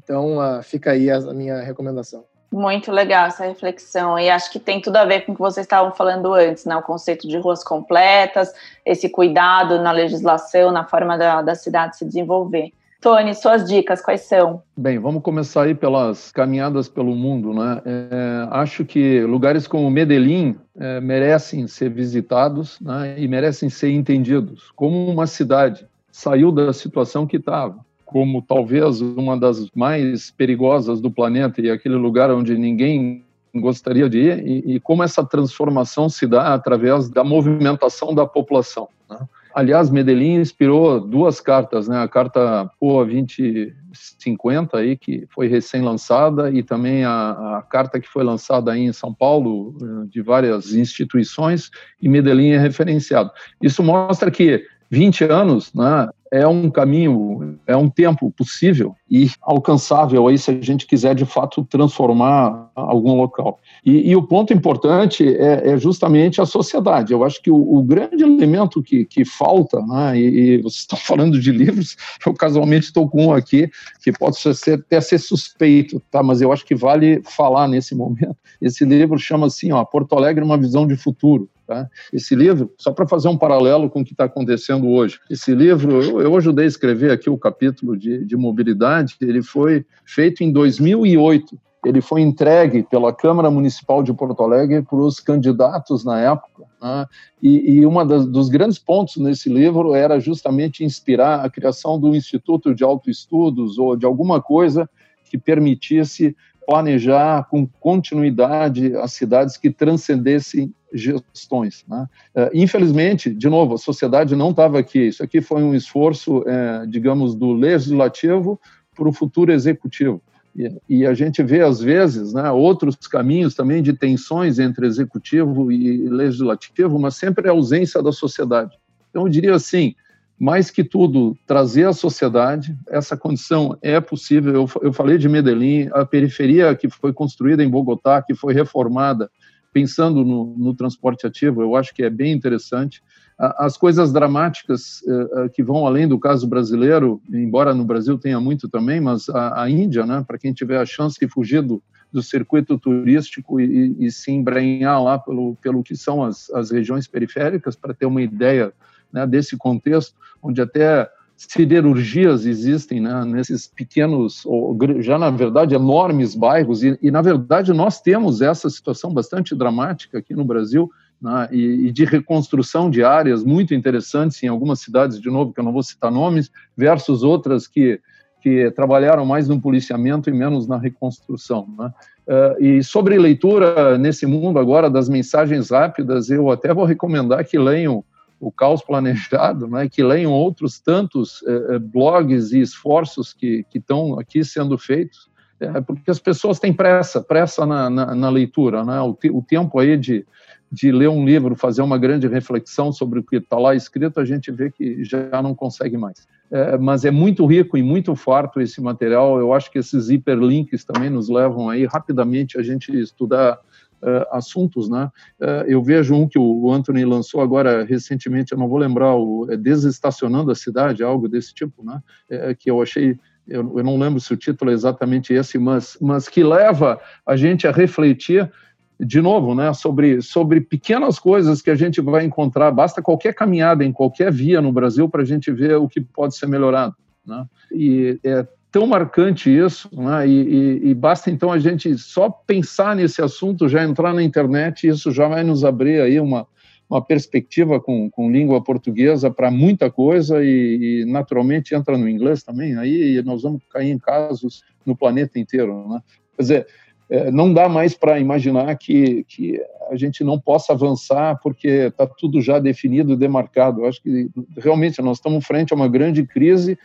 Então, 0.02 0.38
fica 0.62 0.92
aí 0.92 1.10
a 1.10 1.20
minha 1.34 1.60
recomendação. 1.60 2.24
Muito 2.50 2.92
legal 2.92 3.26
essa 3.26 3.44
reflexão, 3.44 4.18
e 4.18 4.30
acho 4.30 4.50
que 4.52 4.58
tem 4.58 4.80
tudo 4.80 4.96
a 4.96 5.04
ver 5.04 5.22
com 5.22 5.32
o 5.32 5.34
que 5.34 5.40
vocês 5.40 5.64
estavam 5.64 5.92
falando 5.92 6.32
antes, 6.32 6.64
né? 6.64 6.76
O 6.76 6.82
conceito 6.82 7.26
de 7.26 7.36
ruas 7.38 7.64
completas, 7.64 8.52
esse 8.84 9.08
cuidado 9.08 9.82
na 9.82 9.90
legislação, 9.90 10.70
na 10.70 10.84
forma 10.84 11.18
da, 11.18 11.42
da 11.42 11.54
cidade 11.54 11.96
se 11.96 12.04
desenvolver. 12.04 12.72
Tony, 13.00 13.34
suas 13.34 13.64
dicas, 13.68 14.00
quais 14.00 14.22
são? 14.22 14.62
Bem, 14.76 14.98
vamos 14.98 15.22
começar 15.22 15.62
aí 15.62 15.74
pelas 15.74 16.32
caminhadas 16.32 16.88
pelo 16.88 17.14
mundo, 17.14 17.52
né? 17.52 17.82
É, 17.84 18.48
acho 18.50 18.84
que 18.84 19.20
lugares 19.22 19.66
como 19.66 19.90
Medellín 19.90 20.56
é, 20.78 21.00
merecem 21.00 21.66
ser 21.66 21.90
visitados 21.90 22.80
né? 22.80 23.14
e 23.18 23.28
merecem 23.28 23.68
ser 23.68 23.90
entendidos 23.90 24.72
como 24.74 25.08
uma 25.08 25.26
cidade 25.26 25.86
saiu 26.10 26.50
da 26.50 26.72
situação 26.72 27.26
que 27.26 27.36
estava 27.36 27.85
como 28.06 28.40
talvez 28.40 29.00
uma 29.00 29.36
das 29.36 29.68
mais 29.74 30.30
perigosas 30.30 31.00
do 31.00 31.10
planeta 31.10 31.60
e 31.60 31.70
aquele 31.70 31.96
lugar 31.96 32.30
onde 32.30 32.56
ninguém 32.56 33.24
gostaria 33.54 34.08
de 34.08 34.18
ir, 34.18 34.46
e, 34.46 34.74
e 34.76 34.80
como 34.80 35.02
essa 35.02 35.24
transformação 35.24 36.08
se 36.08 36.26
dá 36.26 36.54
através 36.54 37.08
da 37.08 37.24
movimentação 37.24 38.14
da 38.14 38.26
população. 38.26 38.88
Né? 39.10 39.18
Aliás, 39.56 39.88
Medellín 39.88 40.34
inspirou 40.34 41.00
duas 41.00 41.40
cartas, 41.40 41.88
né? 41.88 41.98
A 42.02 42.06
carta 42.06 42.70
POA 42.78 43.06
2050 43.06 44.76
aí 44.76 44.98
que 44.98 45.26
foi 45.30 45.48
recém-lançada 45.48 46.50
e 46.50 46.62
também 46.62 47.04
a, 47.04 47.30
a, 47.30 47.62
carta 47.62 47.98
que 47.98 48.06
foi 48.06 48.22
lançada 48.22 48.72
aí 48.72 48.82
em 48.82 48.92
São 48.92 49.14
Paulo 49.14 49.74
eh, 49.80 50.08
de 50.10 50.20
várias 50.20 50.74
instituições 50.74 51.70
e 52.02 52.06
Medellín 52.06 52.50
é 52.50 52.58
referenciado. 52.58 53.30
Isso 53.62 53.82
mostra 53.82 54.30
que 54.30 54.62
20 54.90 55.24
anos 55.24 55.72
né, 55.74 56.08
é 56.32 56.46
um 56.46 56.70
caminho, 56.70 57.58
é 57.66 57.76
um 57.76 57.88
tempo 57.88 58.30
possível 58.30 58.94
e 59.10 59.30
alcançável 59.40 60.26
aí 60.26 60.36
se 60.36 60.50
a 60.50 60.60
gente 60.60 60.86
quiser 60.86 61.14
de 61.14 61.24
fato 61.24 61.64
transformar 61.64 62.70
algum 62.74 63.14
local. 63.14 63.58
E, 63.84 64.10
e 64.10 64.16
o 64.16 64.22
ponto 64.22 64.52
importante 64.52 65.26
é, 65.36 65.70
é, 65.70 65.78
justamente 65.78 66.40
a 66.40 66.46
sociedade. 66.46 67.12
Eu 67.12 67.24
acho 67.24 67.40
que 67.40 67.50
o, 67.50 67.56
o 67.56 67.82
grande 67.82 68.22
elemento 68.22 68.82
que, 68.82 69.04
que 69.04 69.24
falta, 69.24 69.80
né, 69.82 70.18
e, 70.18 70.24
e 70.24 70.56
vocês 70.58 70.80
estão 70.80 70.98
falando 70.98 71.40
de 71.40 71.52
livros, 71.52 71.96
eu 72.26 72.34
casualmente 72.34 72.86
estou 72.86 73.08
com 73.08 73.26
um 73.26 73.32
aqui 73.32 73.70
que 74.02 74.12
pode 74.12 74.36
ser, 74.38 74.74
até 74.74 75.00
ser 75.00 75.18
suspeito, 75.18 76.02
tá? 76.10 76.22
mas 76.22 76.40
eu 76.40 76.52
acho 76.52 76.64
que 76.64 76.74
vale 76.74 77.22
falar 77.24 77.68
nesse 77.68 77.94
momento. 77.94 78.36
Esse 78.60 78.84
livro 78.84 79.18
chama 79.18 79.46
assim, 79.46 79.72
ó, 79.72 79.84
Porto 79.84 80.14
Alegre, 80.14 80.44
uma 80.44 80.58
visão 80.58 80.86
de 80.86 80.96
futuro. 80.96 81.48
Tá? 81.66 81.88
Esse 82.12 82.36
livro, 82.36 82.72
só 82.78 82.92
para 82.92 83.08
fazer 83.08 83.26
um 83.26 83.36
paralelo 83.36 83.90
com 83.90 84.00
o 84.00 84.04
que 84.04 84.12
está 84.12 84.24
acontecendo 84.24 84.88
hoje, 84.88 85.18
esse 85.28 85.52
livro, 85.52 86.00
eu, 86.00 86.20
eu, 86.20 86.36
ajudei 86.36 86.64
a 86.64 86.68
escrever 86.68 87.10
aqui 87.10 87.28
o 87.28 87.36
capítulo 87.36 87.96
de, 87.96 88.24
de 88.24 88.36
mobilidade, 88.36 89.16
ele 89.20 89.42
foi 89.42 89.84
feito 90.04 90.44
em 90.44 90.52
2008, 90.52 91.58
ele 91.84 92.00
foi 92.00 92.20
entregue 92.20 92.84
pela 92.84 93.12
Câmara 93.12 93.50
Municipal 93.50 94.00
de 94.00 94.14
Porto 94.14 94.44
Alegre 94.44 94.82
para 94.82 94.98
os 94.98 95.18
candidatos 95.18 96.04
na 96.04 96.20
época, 96.20 96.64
né? 96.80 97.06
e, 97.42 97.78
e 97.78 97.86
um 97.86 98.06
dos 98.06 98.48
grandes 98.48 98.78
pontos 98.78 99.16
nesse 99.16 99.48
livro 99.48 99.92
era 99.92 100.20
justamente 100.20 100.84
inspirar 100.84 101.44
a 101.44 101.50
criação 101.50 101.98
do 101.98 102.14
Instituto 102.14 102.72
de 102.72 102.84
Autoestudos 102.84 103.76
ou 103.76 103.96
de 103.96 104.06
alguma 104.06 104.40
coisa 104.40 104.88
que 105.28 105.36
permitisse 105.36 106.36
planejar 106.66 107.44
com 107.48 107.66
continuidade 107.80 108.94
as 108.96 109.12
cidades 109.12 109.56
que 109.56 109.70
transcendessem 109.70 110.74
gestões. 110.96 111.84
Né? 111.88 112.06
É, 112.34 112.50
infelizmente, 112.54 113.30
de 113.30 113.48
novo, 113.48 113.74
a 113.74 113.78
sociedade 113.78 114.34
não 114.34 114.50
estava 114.50 114.78
aqui. 114.78 115.08
Isso 115.08 115.22
aqui 115.22 115.40
foi 115.40 115.62
um 115.62 115.74
esforço, 115.74 116.42
é, 116.46 116.86
digamos, 116.86 117.34
do 117.34 117.52
legislativo 117.52 118.60
para 118.94 119.08
o 119.08 119.12
futuro 119.12 119.52
executivo. 119.52 120.20
E, 120.56 120.72
e, 120.88 121.06
a 121.06 121.12
gente 121.12 121.42
vê, 121.42 121.60
às 121.60 121.80
vezes, 121.80 122.32
né, 122.32 122.50
outros 122.50 122.96
caminhos 123.06 123.54
também 123.54 123.82
de 123.82 123.92
tensões 123.92 124.58
entre 124.58 124.86
executivo 124.86 125.70
e 125.70 126.08
legislativo, 126.08 126.98
mas 126.98 127.16
sempre 127.16 127.46
a 127.46 127.52
ausência 127.52 128.02
da 128.02 128.10
sociedade. 128.10 128.74
Então, 129.10 129.26
eu 129.26 129.28
diria 129.28 129.54
assim, 129.54 129.94
mais 130.38 130.70
que 130.70 130.84
tudo, 130.84 131.36
trazer 131.46 131.86
a 131.86 131.92
sociedade, 131.92 132.76
essa 132.88 133.16
condição 133.16 133.76
é 133.80 134.00
possível. 134.00 134.54
Eu, 134.54 134.70
eu 134.82 134.92
falei 134.92 135.16
de 135.18 135.28
Medellín, 135.28 135.88
a 135.92 136.04
periferia 136.04 136.74
que 136.74 136.88
foi 136.90 137.12
construída 137.12 137.62
em 137.62 137.70
Bogotá, 137.70 138.22
que 138.22 138.34
foi 138.34 138.52
reformada, 138.52 139.30
pensando 139.76 140.24
no, 140.24 140.54
no, 140.56 140.74
transporte 140.74 141.26
ativo, 141.26 141.60
eu 141.60 141.76
acho 141.76 141.94
que 141.94 142.02
é 142.02 142.08
bem 142.08 142.32
interessante. 142.32 143.02
As 143.38 143.76
coisas 143.76 144.10
dramáticas 144.10 145.02
eh, 145.06 145.28
eh, 145.34 145.48
que 145.50 145.62
vão 145.62 145.86
além 145.86 146.08
do 146.08 146.18
caso 146.18 146.48
brasileiro, 146.48 147.20
embora 147.30 147.74
no 147.74 147.84
Brasil 147.84 148.16
tenha 148.16 148.40
muito 148.40 148.70
também, 148.70 149.02
mas 149.02 149.28
a, 149.28 149.64
a 149.64 149.68
Índia, 149.68 150.06
né, 150.06 150.24
para 150.26 150.38
quem 150.38 150.54
tiver 150.54 150.78
a 150.78 150.86
chance 150.86 151.20
de 151.20 151.28
fugir 151.28 151.60
do, 151.60 151.82
do 152.10 152.22
circuito 152.22 152.78
turístico 152.78 153.60
e, 153.60 153.94
e, 153.98 154.10
se 154.10 154.32
embrenhar 154.32 155.02
lá 155.02 155.18
pelo, 155.18 155.56
pelo 155.56 155.82
que 155.82 155.94
são 155.94 156.24
as, 156.24 156.48
as 156.54 156.70
regiões 156.70 157.06
periféricas, 157.06 157.76
para 157.76 157.92
ter 157.92 158.06
uma 158.06 158.22
ideia 158.22 158.72
né, 159.12 159.26
desse 159.26 159.58
contexto, 159.58 160.14
onde 160.42 160.62
até 160.62 161.06
siderurgias 161.36 162.46
existem 162.46 163.00
né, 163.00 163.24
nesses 163.24 163.66
pequenos, 163.66 164.44
ou, 164.46 164.76
já 165.00 165.18
na 165.18 165.30
verdade 165.30 165.74
enormes 165.74 166.34
bairros, 166.34 166.82
e, 166.82 166.98
e, 167.02 167.10
na 167.10 167.20
verdade 167.20 167.72
nós 167.72 168.00
temos 168.00 168.40
essa 168.40 168.70
situação 168.70 169.12
bastante 169.12 169.54
dramática 169.54 170.18
aqui 170.18 170.34
no 170.34 170.44
Brasil, 170.44 170.90
né, 171.20 171.48
e, 171.52 171.86
e, 171.86 171.92
de 171.92 172.04
reconstrução 172.04 172.90
de 172.90 173.04
áreas 173.04 173.44
muito 173.44 173.74
interessantes 173.74 174.42
em 174.42 174.48
algumas 174.48 174.80
cidades, 174.80 175.20
de 175.20 175.30
novo, 175.30 175.52
que 175.52 175.60
eu 175.60 175.64
não 175.64 175.72
vou 175.72 175.82
citar 175.82 176.10
nomes, 176.10 176.50
versus 176.76 177.22
outras 177.22 177.68
que, 177.68 178.00
que 178.40 178.70
trabalharam 178.70 179.26
mais 179.26 179.46
no 179.46 179.60
policiamento 179.60 180.30
e 180.30 180.32
menos 180.32 180.66
na 180.66 180.78
reconstrução. 180.78 181.66
Né. 181.78 181.92
Uh, 182.26 182.64
e 182.64 182.82
sobre 182.82 183.18
leitura 183.18 183.96
nesse 183.98 184.26
mundo 184.26 184.58
agora 184.58 184.90
das 184.90 185.08
mensagens 185.08 185.70
rápidas, 185.70 186.28
eu 186.28 186.50
até 186.50 186.74
vou 186.74 186.84
recomendar 186.84 187.44
que 187.44 187.58
leiam 187.58 188.02
o 188.38 188.52
caos 188.52 188.82
planejado, 188.82 189.66
né, 189.66 189.88
que 189.88 190.02
leiam 190.02 190.32
outros 190.32 190.78
tantos 190.78 191.42
eh, 191.46 191.78
blogs 191.78 192.52
e 192.52 192.60
esforços 192.60 193.32
que 193.32 193.64
estão 193.74 194.18
aqui 194.18 194.44
sendo 194.44 194.76
feitos, 194.76 195.30
é, 195.58 195.80
porque 195.80 196.10
as 196.10 196.18
pessoas 196.18 196.58
têm 196.58 196.72
pressa, 196.72 197.22
pressa 197.22 197.64
na, 197.64 197.88
na, 197.88 198.14
na 198.14 198.28
leitura, 198.28 198.84
né, 198.84 199.00
o, 199.00 199.14
te, 199.14 199.30
o 199.30 199.40
tempo 199.40 199.78
aí 199.78 199.96
de, 199.96 200.26
de 200.70 200.92
ler 200.92 201.08
um 201.08 201.24
livro, 201.24 201.56
fazer 201.56 201.80
uma 201.80 201.96
grande 201.96 202.26
reflexão 202.28 202.92
sobre 202.92 203.20
o 203.20 203.22
que 203.22 203.36
está 203.36 203.58
lá 203.58 203.74
escrito, 203.74 204.20
a 204.20 204.24
gente 204.24 204.50
vê 204.50 204.70
que 204.70 205.02
já 205.02 205.40
não 205.42 205.54
consegue 205.54 205.96
mais. 205.96 206.26
É, 206.50 206.76
mas 206.76 207.04
é 207.04 207.10
muito 207.10 207.44
rico 207.46 207.76
e 207.76 207.82
muito 207.82 208.14
farto 208.14 208.60
esse 208.60 208.80
material. 208.80 209.38
Eu 209.38 209.52
acho 209.52 209.70
que 209.70 209.78
esses 209.78 210.10
hiperlinks 210.10 210.84
também 210.84 211.10
nos 211.10 211.28
levam 211.28 211.68
aí 211.68 211.86
rapidamente 211.86 212.58
a 212.58 212.62
gente 212.62 212.96
estudar 212.96 213.58
uh, 214.02 214.26
assuntos, 214.30 214.88
né? 214.88 215.10
Uh, 215.40 215.64
eu 215.66 215.82
vejo 215.82 216.14
um 216.14 216.28
que 216.28 216.38
o 216.38 216.72
Anthony 216.72 217.04
lançou 217.04 217.40
agora 217.40 217.84
recentemente, 217.84 218.52
eu 218.52 218.58
não 218.58 218.68
vou 218.68 218.78
lembrar, 218.78 219.14
o 219.14 219.46
é 219.50 219.56
Desestacionando 219.56 220.50
a 220.50 220.54
Cidade, 220.54 221.02
algo 221.02 221.28
desse 221.28 221.54
tipo, 221.54 221.84
né? 221.84 222.00
É, 222.28 222.54
que 222.54 222.70
eu 222.70 222.82
achei 222.82 223.18
eu, 223.48 223.78
eu, 223.78 223.84
não 223.84 223.96
lembro 223.96 224.20
se 224.20 224.32
o 224.32 224.36
título 224.36 224.72
é 224.72 224.74
exatamente 224.74 225.32
esse, 225.32 225.56
mas, 225.56 225.96
mas 226.00 226.28
que 226.28 226.42
leva 226.42 227.00
a 227.24 227.36
gente 227.36 227.66
a 227.66 227.70
refletir 227.70 228.50
de 228.98 229.20
novo, 229.20 229.54
né, 229.54 229.72
sobre, 229.74 230.22
sobre 230.22 230.60
pequenas 230.60 231.18
coisas 231.18 231.60
que 231.60 231.70
a 231.70 231.74
gente 231.74 232.00
vai 232.00 232.24
encontrar. 232.24 232.70
Basta 232.70 233.02
qualquer 233.02 233.34
caminhada 233.34 233.84
em 233.84 233.92
qualquer 233.92 234.32
via 234.32 234.60
no 234.60 234.72
Brasil 234.72 235.08
para 235.08 235.22
a 235.22 235.24
gente 235.24 235.52
ver 235.52 235.76
o 235.76 235.88
que 235.88 236.00
pode 236.00 236.34
ser 236.36 236.46
melhorado. 236.46 236.96
Né? 237.24 237.44
E 237.72 238.18
é 238.24 238.46
tão 238.76 238.86
marcante 238.86 239.48
isso, 239.48 239.88
né? 239.90 240.28
e, 240.28 240.32
e, 240.32 240.90
e, 240.90 240.94
basta 240.94 241.30
então 241.30 241.50
a 241.50 241.58
gente 241.58 241.96
só 241.96 242.28
pensar 242.28 242.94
nesse 242.94 243.22
assunto, 243.22 243.70
já 243.70 243.82
entrar 243.82 244.12
na 244.12 244.22
internet, 244.22 244.86
isso 244.86 245.10
já 245.10 245.26
vai 245.26 245.42
nos 245.42 245.64
abrir 245.64 245.98
aí 246.02 246.20
uma, 246.20 246.46
uma 246.86 247.02
perspectiva 247.02 247.80
com, 247.80 248.10
com 248.10 248.30
língua 248.30 248.62
portuguesa 248.62 249.30
para 249.30 249.50
muita 249.50 249.90
coisa 249.90 250.44
e, 250.44 251.04
e, 251.04 251.04
naturalmente 251.10 251.74
entra 251.74 251.96
no 251.96 252.06
inglês 252.06 252.42
também, 252.42 252.76
aí 252.76 253.22
nós 253.24 253.44
vamos 253.44 253.62
cair 253.70 253.90
em 253.90 253.98
casos 253.98 254.60
no 254.84 254.94
planeta 254.94 255.38
inteiro. 255.38 255.88
Né? 255.88 256.02
Quer 256.36 256.42
dizer, 256.42 256.66
é, 257.08 257.30
não 257.30 257.54
dá 257.54 257.70
mais 257.70 257.94
para 257.94 258.20
imaginar 258.20 258.76
que, 258.76 259.24
que 259.24 259.58
a 259.90 259.96
gente 259.96 260.22
não 260.22 260.38
possa 260.38 260.74
avançar 260.74 261.40
porque 261.42 261.68
está 261.68 262.06
tudo 262.06 262.42
já 262.42 262.58
definido, 262.58 263.16
demarcado. 263.16 263.80
Eu 263.80 263.86
acho 263.86 264.02
que 264.02 264.28
realmente 264.58 265.00
nós 265.00 265.16
estamos 265.16 265.46
frente 265.46 265.72
a 265.72 265.76
uma 265.76 265.88
grande 265.88 266.26
crise. 266.26 266.78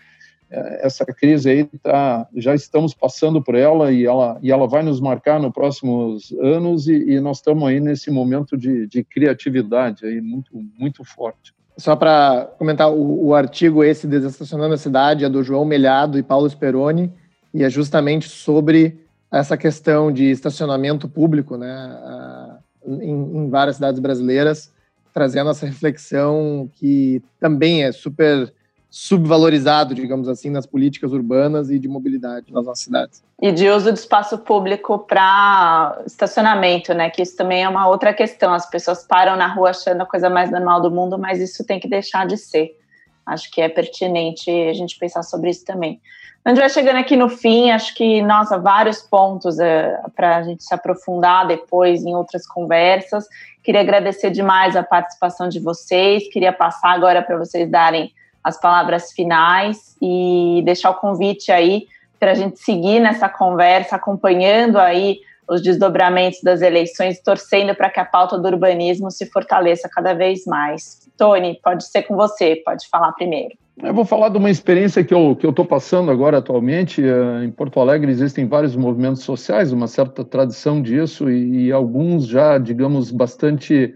É, 0.52 0.86
essa 0.86 1.06
crise 1.06 1.50
aí 1.50 1.64
tá, 1.82 2.28
já 2.36 2.54
estamos 2.54 2.94
passando 2.94 3.42
por 3.42 3.56
ela 3.56 3.90
e 3.90 4.06
ela, 4.06 4.38
e 4.42 4.52
ela 4.52 4.68
vai 4.68 4.84
nos 4.84 5.00
marcar 5.00 5.40
nos 5.40 5.54
próximos 5.54 6.34
anos 6.42 6.90
e, 6.90 7.12
e 7.12 7.20
nós 7.22 7.38
estamos 7.38 7.66
aí 7.70 7.80
nesse 7.80 8.12
momento 8.12 8.58
de, 8.58 8.86
de 8.86 9.02
criatividade 9.02 10.06
aí 10.06 10.20
muito, 10.20 10.52
muito 10.78 11.06
forte. 11.06 11.54
Só 11.78 11.96
para 11.96 12.50
comentar, 12.60 12.92
o, 12.92 13.28
o, 13.28 13.34
artigo 13.34 13.82
esse, 13.82 14.06
Desestacionando 14.06 14.74
a 14.74 14.78
Cidade, 14.78 15.24
é 15.24 15.30
do 15.30 15.42
João 15.42 15.64
Melhado 15.64 16.20
e 16.20 16.24
Paulo 16.24 16.50
Speroni, 16.50 17.12
e 17.54 17.64
é 17.64 17.70
justamente 17.70 18.28
sobre 18.28 19.00
essa 19.32 19.56
questão 19.56 20.12
de 20.12 20.26
estacionamento 20.30 21.08
público, 21.08 21.56
né, 21.56 22.60
em, 22.86 23.38
em 23.38 23.50
várias 23.50 23.78
cidades 23.78 24.02
brasileiras, 24.02 24.70
trazendo 25.14 25.50
essa 25.50 25.66
reflexão 25.66 26.70
que 26.76 27.22
também 27.40 27.84
é 27.84 27.92
super 27.94 28.54
subvalorizado, 28.92 29.96
digamos 29.96 30.28
assim, 30.28 30.50
nas 30.50 30.66
políticas 30.66 31.14
urbanas 31.14 31.70
e 31.70 31.80
de 31.80 31.88
mobilidade 31.88 32.52
nas 32.52 32.66
nossas 32.66 32.84
cidades. 32.84 33.24
E 33.42 33.50
de 33.50 33.70
uso 33.70 33.90
do 33.90 33.96
espaço 33.96 34.38
público 34.40 35.00
para 35.00 36.04
estacionamento, 36.06 36.94
né? 36.94 37.10
Que 37.10 37.22
isso 37.22 37.38
também 37.38 37.64
é 37.64 37.70
uma 37.70 37.88
outra 37.88 38.14
questão. 38.14 38.54
As 38.54 38.70
pessoas 38.70 39.08
param 39.08 39.38
na 39.38 39.48
rua 39.48 39.70
achando 39.70 40.02
a 40.02 40.06
coisa 40.06 40.30
mais 40.30 40.52
normal 40.52 40.82
do 40.82 40.92
mundo, 40.92 41.18
mas 41.18 41.40
isso 41.40 41.66
tem 41.66 41.80
que 41.80 41.88
deixar 41.88 42.28
de 42.28 42.36
ser. 42.36 42.78
Acho 43.26 43.50
que 43.50 43.62
é 43.62 43.70
pertinente 43.70 44.52
a 44.52 44.74
gente 44.74 45.00
pensar 45.00 45.24
sobre 45.24 45.52
isso 45.52 45.64
também. 45.64 46.02
A 46.44 46.50
gente 46.50 46.60
vai 46.60 46.70
chegando 46.70 46.98
aqui 46.98 47.16
no 47.16 47.30
fim, 47.30 47.72
acho 47.72 47.96
que, 47.96 48.22
nossa, 48.22 48.58
vários 48.58 49.00
pontos 49.00 49.58
é, 49.60 50.02
para 50.16 50.38
a 50.38 50.44
gente 50.44 50.64
se 50.66 50.74
aprofundar 50.74 51.48
depois 51.48 52.04
em 52.04 52.14
outras 52.14 52.46
conversas. 52.46 53.26
Queria 53.64 53.80
agradecer 53.80 54.32
demais 54.32 54.76
a 54.76 54.84
participação 54.84 55.48
de 55.48 55.60
vocês, 55.62 56.28
queria 56.30 56.52
passar 56.52 56.90
agora 56.90 57.22
para 57.22 57.38
vocês 57.38 57.70
darem 57.70 58.12
as 58.44 58.60
palavras 58.60 59.12
finais 59.12 59.96
e 60.02 60.62
deixar 60.66 60.92
o 60.92 60.96
convite 60.96 61.52
aí 61.52 61.88
para 62.20 62.32
a 62.32 62.36
gente 62.36 62.60
seguir 62.60 63.00
nessa 63.00 63.28
conversa, 63.28 63.96
acompanhando 63.96 64.78
aí 64.78 65.20
os 65.50 65.62
desdobramentos 65.62 66.40
das 66.42 66.62
eleições, 66.62 67.20
torcendo 67.22 67.76
para 67.76 67.90
que 67.90 68.00
a 68.00 68.06
pauta 68.06 68.38
do 68.38 68.48
urbanismo 68.48 69.12
se 69.12 69.26
fortaleça 69.26 69.90
cada 69.90 70.14
vez 70.14 70.46
mais. 70.46 71.10
Tony, 71.18 71.60
pode 71.62 71.84
ser 71.86 72.04
com 72.04 72.16
você, 72.16 72.56
pode 72.64 72.88
falar 72.88 73.12
primeiro. 73.14 73.56
Eu 73.84 73.94
vou 73.94 74.06
falar 74.06 74.30
de 74.30 74.38
uma 74.38 74.50
experiência 74.50 75.04
que 75.04 75.14
eu 75.14 75.36
que 75.36 75.48
estou 75.48 75.66
passando 75.66 76.12
agora 76.12 76.38
atualmente. 76.38 77.04
Eh, 77.04 77.44
em 77.44 77.52
Porto 77.52 77.80
Alegre 77.80 78.12
existem 78.12 78.48
vários 78.48 78.76
movimentos 78.76 79.24
sociais, 79.24 79.72
uma 79.72 79.88
certa 79.88 80.24
tradição 80.24 80.82
disso, 80.82 81.30
e, 81.30 81.68
e 81.68 81.72
alguns 81.72 82.28
já, 82.28 82.58
digamos, 82.58 83.12
bastante 83.12 83.94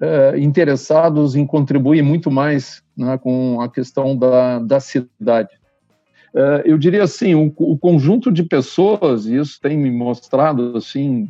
uh, 0.00 0.36
interessados 0.36 1.36
em 1.36 1.46
contribuir 1.46 2.02
muito 2.02 2.30
mais 2.30 2.82
né, 2.96 3.18
com 3.18 3.60
a 3.60 3.68
questão 3.68 4.16
da, 4.16 4.58
da 4.58 4.80
cidade. 4.80 5.50
Uh, 6.34 6.62
eu 6.64 6.78
diria 6.78 7.02
assim, 7.02 7.34
o, 7.34 7.52
o, 7.56 7.76
conjunto 7.76 8.30
de 8.30 8.42
pessoas, 8.42 9.26
e 9.26 9.36
isso 9.36 9.60
tem 9.60 9.76
me 9.76 9.90
mostrado 9.90 10.76
assim 10.76 11.28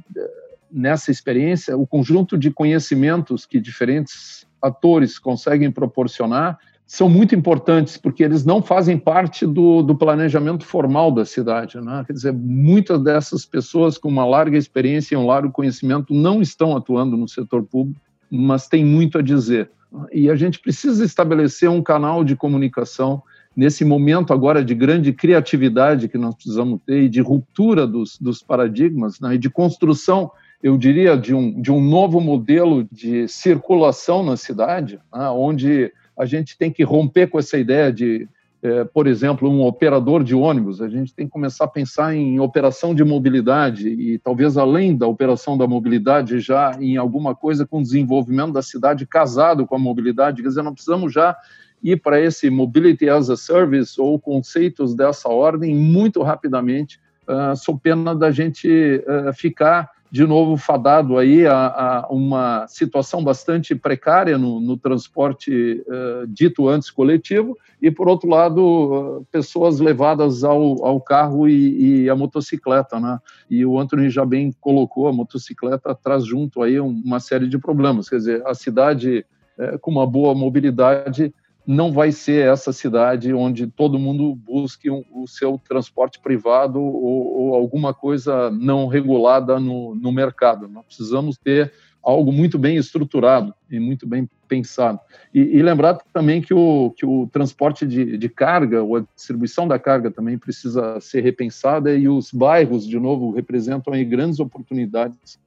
nessa 0.71 1.11
experiência, 1.11 1.77
o 1.77 1.87
conjunto 1.87 2.39
de 2.39 2.51
conhecimentos 2.51 3.45
que 3.45 3.59
diferentes 3.59 4.47
atores 4.63 5.19
conseguem 5.19 5.71
proporcionar 5.71 6.59
são 6.87 7.09
muito 7.09 7.37
importantes, 7.37 7.97
porque 7.97 8.23
eles 8.23 8.45
não 8.45 8.61
fazem 8.61 8.99
parte 8.99 9.47
do, 9.47 9.81
do 9.81 9.95
planejamento 9.95 10.65
formal 10.65 11.13
da 11.13 11.25
cidade. 11.25 11.81
Né? 11.81 12.03
Quer 12.05 12.13
dizer, 12.13 12.33
muitas 12.33 13.01
dessas 13.01 13.47
pessoas 13.47 13.97
com 13.97 14.09
uma 14.09 14.27
larga 14.27 14.59
experiência 14.59 15.15
e 15.15 15.17
um 15.19 15.25
largo 15.25 15.53
conhecimento 15.53 16.13
não 16.13 16.43
estão 16.43 16.77
atuando 16.77 17.17
no 17.17 17.29
setor 17.29 17.63
público, 17.63 18.01
mas 18.31 18.69
têm 18.69 18.85
muito 18.85 19.19
a 19.19 19.23
dizer. 19.23 19.71
E 20.13 20.31
a 20.31 20.37
gente 20.37 20.61
precisa 20.61 21.05
estabelecer 21.05 21.69
um 21.69 21.83
canal 21.83 22.23
de 22.23 22.37
comunicação 22.37 23.23
nesse 23.57 23.85
momento 23.85 24.33
agora 24.33 24.65
de 24.65 24.75
grande 24.75 25.13
criatividade 25.13 26.09
que 26.09 26.17
nós 26.17 26.35
precisamos 26.35 26.81
ter 26.87 27.03
e 27.03 27.09
de 27.09 27.21
ruptura 27.21 27.87
dos, 27.87 28.17
dos 28.19 28.43
paradigmas 28.43 29.19
né? 29.19 29.35
e 29.35 29.39
de 29.39 29.51
construção 29.51 30.31
eu 30.63 30.77
diria, 30.77 31.17
de 31.17 31.35
um, 31.35 31.61
de 31.61 31.73
um 31.73 31.81
novo 31.81 32.21
modelo 32.21 32.87
de 32.93 33.27
circulação 33.29 34.23
na 34.23 34.37
cidade, 34.37 35.01
né, 35.13 35.29
onde 35.31 35.93
a 36.19 36.27
gente 36.27 36.57
tem 36.59 36.71
que 36.71 36.83
romper 36.83 37.29
com 37.29 37.39
essa 37.39 37.57
ideia 37.57 37.91
de, 37.91 38.29
é, 38.63 38.85
por 38.85 39.07
exemplo, 39.07 39.49
um 39.49 39.63
operador 39.63 40.23
de 40.23 40.35
ônibus. 40.35 40.83
A 40.83 40.89
gente 40.89 41.15
tem 41.15 41.27
que 41.27 41.33
começar 41.33 41.65
a 41.65 41.69
pensar 41.69 42.15
em 42.15 42.39
operação 42.41 42.95
de 42.95 43.03
mobilidade 43.03 43.89
e 43.89 44.19
talvez 44.19 44.59
além 44.59 44.97
da 44.97 45.07
operação 45.07 45.57
da 45.57 45.67
mobilidade 45.67 46.41
já 46.41 46.73
em 46.79 46.97
alguma 46.97 47.35
coisa 47.35 47.67
com 47.67 47.79
o 47.79 47.83
desenvolvimento 47.83 48.53
da 48.53 48.63
cidade 48.63 49.07
casado 49.07 49.67
com 49.67 49.75
a 49.75 49.79
mobilidade. 49.79 50.43
Quer 50.43 50.49
dizer, 50.49 50.63
não 50.63 50.75
precisamos 50.75 51.13
já 51.13 51.35
ir 51.83 52.03
para 52.03 52.21
esse 52.21 52.51
mobility 52.51 53.09
as 53.09 53.31
a 53.31 53.37
service 53.37 53.99
ou 53.99 54.19
conceitos 54.19 54.95
dessa 54.95 55.31
ordem 55.31 55.75
muito 55.75 56.23
rapidamente, 56.23 57.01
uh, 57.27 57.79
pena 57.79 58.15
da 58.15 58.31
gente 58.31 58.69
uh, 58.69 59.33
ficar 59.33 59.89
de 60.11 60.27
novo 60.27 60.57
fadado 60.57 61.17
aí 61.17 61.47
a, 61.47 61.55
a 61.55 62.09
uma 62.11 62.67
situação 62.67 63.23
bastante 63.23 63.75
precária 63.75 64.37
no, 64.37 64.61
no 64.61 64.77
transporte 64.77 65.85
uh, 65.87 66.27
dito 66.27 66.69
antes 66.69 66.91
coletivo 66.91 67.57
e 67.81 67.91
por 67.91 68.09
outro 68.09 68.29
lado 68.29 68.61
uh, 68.61 69.27
pessoas 69.31 69.79
levadas 69.79 70.43
ao, 70.43 70.85
ao 70.85 71.01
carro 71.01 71.49
e, 71.49 72.03
e 72.03 72.11
à 72.11 72.17
motocicleta, 72.17 72.99
né? 72.99 73.19
E 73.49 73.65
o 73.65 73.79
Anthony 73.79 74.11
já 74.11 74.25
bem 74.25 74.53
colocou 74.61 75.07
a 75.07 75.13
motocicleta 75.13 75.95
traz 75.95 76.25
junto 76.25 76.63
aí 76.63 76.81
uma 76.81 77.21
série 77.21 77.49
de 77.49 77.59
problemas, 77.59 78.09
quer 78.09 78.17
dizer 78.17 78.47
a 78.47 78.53
cidade 78.53 79.25
uh, 79.57 79.79
com 79.79 79.93
uma 79.93 80.07
boa 80.07 80.35
mobilidade 80.35 81.33
não 81.71 81.93
vai 81.93 82.11
ser 82.11 82.49
essa 82.49 82.73
cidade 82.73 83.33
onde 83.33 83.69
todo 83.69 83.97
mundo 83.97 84.35
busque 84.35 84.91
um, 84.91 85.05
o 85.13 85.29
seu 85.29 85.57
transporte 85.57 86.19
privado 86.19 86.81
ou, 86.81 87.39
ou, 87.39 87.55
alguma 87.55 87.95
coisa 87.95 88.51
não 88.51 88.89
regulada 88.89 89.61
no, 89.61 89.95
no 89.95 90.11
mercado. 90.11 90.67
Nós 90.67 90.85
precisamos 90.85 91.39
ter 91.39 91.73
algo 92.03 92.33
muito 92.33 92.59
bem 92.59 92.77
estruturado 92.77 93.55
e 93.71 93.79
muito 93.79 94.05
bem 94.05 94.29
pensado. 94.49 94.99
E, 95.33 95.59
e 95.59 95.63
lembrar 95.63 95.99
também 96.13 96.43
que 96.43 96.53
o, 96.53 96.93
que 96.97 97.07
o 97.07 97.29
transporte 97.29 97.87
de, 97.87 98.19
de, 98.19 98.29
carga, 98.29 98.83
ou 98.83 98.97
a 98.97 99.05
distribuição 99.15 99.69
da 99.69 99.79
carga 99.79 100.11
também 100.11 100.37
precisa 100.37 100.99
ser 101.01 101.23
repensada 101.23 101.95
e 101.95 102.09
os 102.09 102.33
bairros, 102.33 102.85
de 102.85 102.99
novo, 102.99 103.31
representam 103.31 103.95
aí 103.95 104.05
grandes 104.05 104.41
oportunidades 104.41 105.39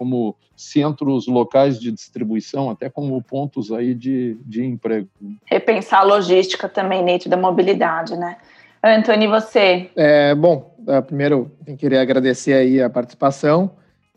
como 0.00 0.34
centros 0.56 1.26
locais 1.26 1.78
de 1.78 1.92
distribuição, 1.92 2.70
até 2.70 2.88
como 2.88 3.22
pontos 3.22 3.70
aí 3.70 3.94
de, 3.94 4.34
de 4.46 4.64
emprego. 4.64 5.06
Repensar 5.44 6.00
a 6.00 6.04
logística 6.04 6.70
também 6.70 7.04
dentro 7.04 7.28
da 7.28 7.36
mobilidade, 7.36 8.16
né? 8.16 8.38
Antônio, 8.82 9.28
você? 9.28 9.90
É, 9.94 10.34
bom, 10.34 10.74
é, 10.88 11.02
primeiro, 11.02 11.52
eu 11.66 11.76
queria 11.76 12.00
agradecer 12.00 12.54
aí 12.54 12.80
a 12.80 12.88
participação 12.88 13.72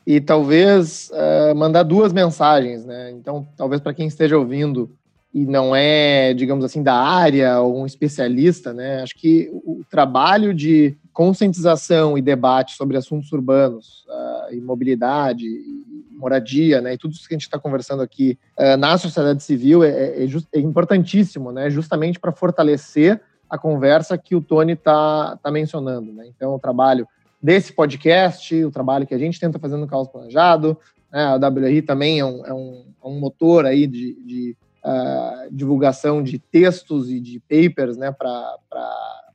e 0.07 0.21
talvez 0.21 1.11
uh, 1.11 1.53
mandar 1.53 1.84
duas 1.84 2.13
mensagens, 2.13 2.86
né? 2.86 3.11
Então, 3.11 3.45
talvez 3.57 3.81
para 3.81 3.93
quem 3.93 4.07
esteja 4.07 4.38
ouvindo 4.38 4.89
e 5.34 5.45
não 5.45 5.75
é, 5.75 6.34
digamos 6.34 6.63
assim, 6.63 6.81
da 6.81 6.95
área 6.95 7.59
ou 7.59 7.81
um 7.81 7.86
especialista, 7.86 8.71
né? 8.71 9.01
Acho 9.01 9.15
que 9.15 9.49
o 9.51 9.81
trabalho 9.91 10.53
de 10.53 10.95
conscientização 11.14 12.18
e 12.18 12.22
debate 12.22 12.76
sobre 12.76 12.97
assuntos 12.97 13.32
urbanos, 13.32 14.05
uh, 14.09 14.53
e 14.53 14.59
mobilidade, 14.59 15.45
e 15.45 15.84
moradia, 16.11 16.82
né, 16.82 16.93
e 16.93 16.97
tudo 16.97 17.14
isso 17.14 17.28
que 17.28 17.34
a 17.34 17.38
gente 17.38 17.43
está 17.43 17.59
conversando 17.59 18.01
aqui 18.01 18.38
uh, 18.57 18.76
na 18.78 18.97
sociedade 18.97 19.43
civil 19.43 19.84
é, 19.84 19.89
é, 19.89 20.24
é, 20.24 20.28
just, 20.28 20.47
é 20.53 20.59
importantíssimo, 20.59 21.51
né, 21.51 21.70
justamente 21.70 22.20
para 22.20 22.32
fortalecer 22.32 23.22
a 23.49 23.57
conversa 23.57 24.18
que 24.18 24.36
o 24.36 24.41
Tony 24.41 24.74
está 24.74 25.38
tá 25.38 25.51
mencionando. 25.51 26.11
Né? 26.11 26.26
Então, 26.36 26.55
o 26.55 26.59
trabalho 26.59 27.07
desse 27.41 27.72
podcast, 27.72 28.64
o 28.64 28.72
trabalho 28.72 29.05
que 29.05 29.14
a 29.14 29.18
gente 29.18 29.39
tenta 29.39 29.59
fazer 29.59 29.78
no 29.78 29.86
Caos 29.86 30.07
Planejado, 30.07 30.78
né, 31.11 31.24
a 31.24 31.36
WRI 31.36 31.84
também 31.84 32.20
é 32.20 32.26
um, 32.26 32.45
é 32.45 32.53
um, 32.53 32.86
é 33.03 33.07
um 33.07 33.20
motor 33.20 33.66
aí 33.66 33.86
de, 33.86 34.14
de 34.24 34.57
uh, 34.84 35.47
divulgação 35.51 36.24
de 36.24 36.39
textos 36.39 37.11
e 37.11 37.20
de 37.20 37.39
papers 37.41 37.97
né, 37.97 38.11
para 38.11 38.57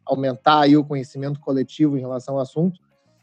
aumentar 0.08 0.60
aí 0.60 0.76
o 0.76 0.84
conhecimento 0.84 1.38
coletivo 1.40 1.96
em 1.96 2.00
relação 2.00 2.34
ao 2.34 2.40
assunto, 2.40 2.80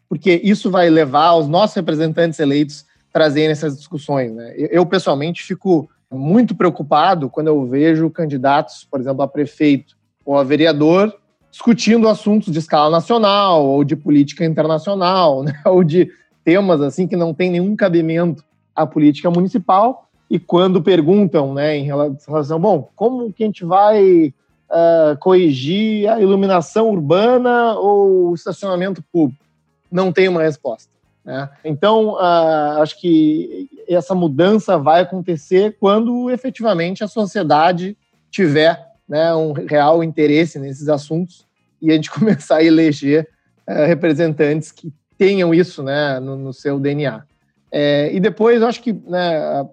porque 0.07 0.39
isso 0.43 0.69
vai 0.69 0.89
levar 0.89 1.33
os 1.33 1.47
nossos 1.47 1.75
representantes 1.75 2.39
eleitos 2.39 2.85
trazerem 3.11 3.51
essas 3.51 3.77
discussões. 3.77 4.31
Né? 4.33 4.53
Eu, 4.55 4.85
pessoalmente, 4.85 5.43
fico 5.43 5.89
muito 6.11 6.55
preocupado 6.55 7.29
quando 7.29 7.47
eu 7.47 7.65
vejo 7.65 8.09
candidatos, 8.09 8.87
por 8.89 8.99
exemplo, 8.99 9.21
a 9.23 9.27
prefeito 9.27 9.95
ou 10.25 10.37
a 10.37 10.43
vereador, 10.43 11.13
discutindo 11.51 12.07
assuntos 12.07 12.51
de 12.51 12.59
escala 12.59 12.89
nacional 12.89 13.65
ou 13.65 13.83
de 13.83 13.95
política 13.95 14.45
internacional, 14.45 15.43
né? 15.43 15.53
ou 15.65 15.83
de 15.83 16.11
temas 16.43 16.81
assim 16.81 17.07
que 17.07 17.15
não 17.15 17.33
tem 17.33 17.49
nenhum 17.49 17.75
cabimento 17.75 18.43
à 18.75 18.85
política 18.85 19.31
municipal. 19.31 20.09
E 20.29 20.39
quando 20.39 20.81
perguntam, 20.81 21.53
né, 21.53 21.77
em 21.77 21.83
relação, 21.83 22.59
bom, 22.59 22.89
como 22.95 23.31
que 23.31 23.43
a 23.43 23.45
gente 23.45 23.63
vai 23.63 24.33
uh, 24.75 25.17
corrigir 25.19 26.09
a 26.09 26.19
iluminação 26.19 26.89
urbana 26.89 27.73
ou 27.75 28.31
o 28.31 28.35
estacionamento 28.35 29.01
público? 29.11 29.43
Não 29.89 30.11
tem 30.11 30.27
uma 30.27 30.43
resposta. 30.43 30.91
Né? 31.23 31.49
Então, 31.63 32.15
uh, 32.15 32.81
acho 32.81 32.99
que 32.99 33.69
essa 33.87 34.13
mudança 34.13 34.77
vai 34.77 35.01
acontecer 35.01 35.77
quando 35.79 36.29
efetivamente 36.29 37.03
a 37.03 37.07
sociedade 37.07 37.97
tiver 38.29 38.85
né, 39.07 39.33
um 39.33 39.53
real 39.53 40.03
interesse 40.03 40.59
nesses 40.59 40.89
assuntos 40.89 41.47
e 41.81 41.89
a 41.91 41.95
gente 41.95 42.11
começar 42.11 42.57
a 42.57 42.63
eleger 42.63 43.27
uh, 43.67 43.85
representantes 43.85 44.71
que 44.71 44.93
tenham 45.17 45.53
isso 45.53 45.81
né, 45.81 46.19
no, 46.19 46.35
no 46.35 46.53
seu 46.53 46.79
DNA. 46.79 47.23
É, 47.71 48.13
e 48.13 48.19
depois, 48.19 48.61
acho 48.61 48.81
que 48.81 48.93
né, 48.93 49.65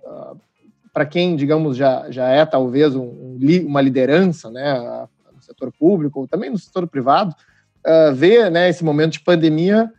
para 0.92 1.06
quem, 1.06 1.36
digamos, 1.36 1.76
já, 1.76 2.10
já 2.10 2.28
é 2.28 2.44
talvez 2.44 2.94
um, 2.94 3.02
um, 3.02 3.38
uma 3.66 3.80
liderança 3.80 4.50
né, 4.50 5.06
no 5.34 5.40
setor 5.40 5.72
público 5.72 6.20
ou 6.20 6.28
também 6.28 6.50
no 6.50 6.58
setor 6.58 6.86
privado, 6.86 7.34
uh, 7.86 8.14
ver 8.14 8.50
né, 8.50 8.68
esse 8.68 8.84
momento 8.84 9.12
de 9.12 9.20
pandemia 9.20 9.90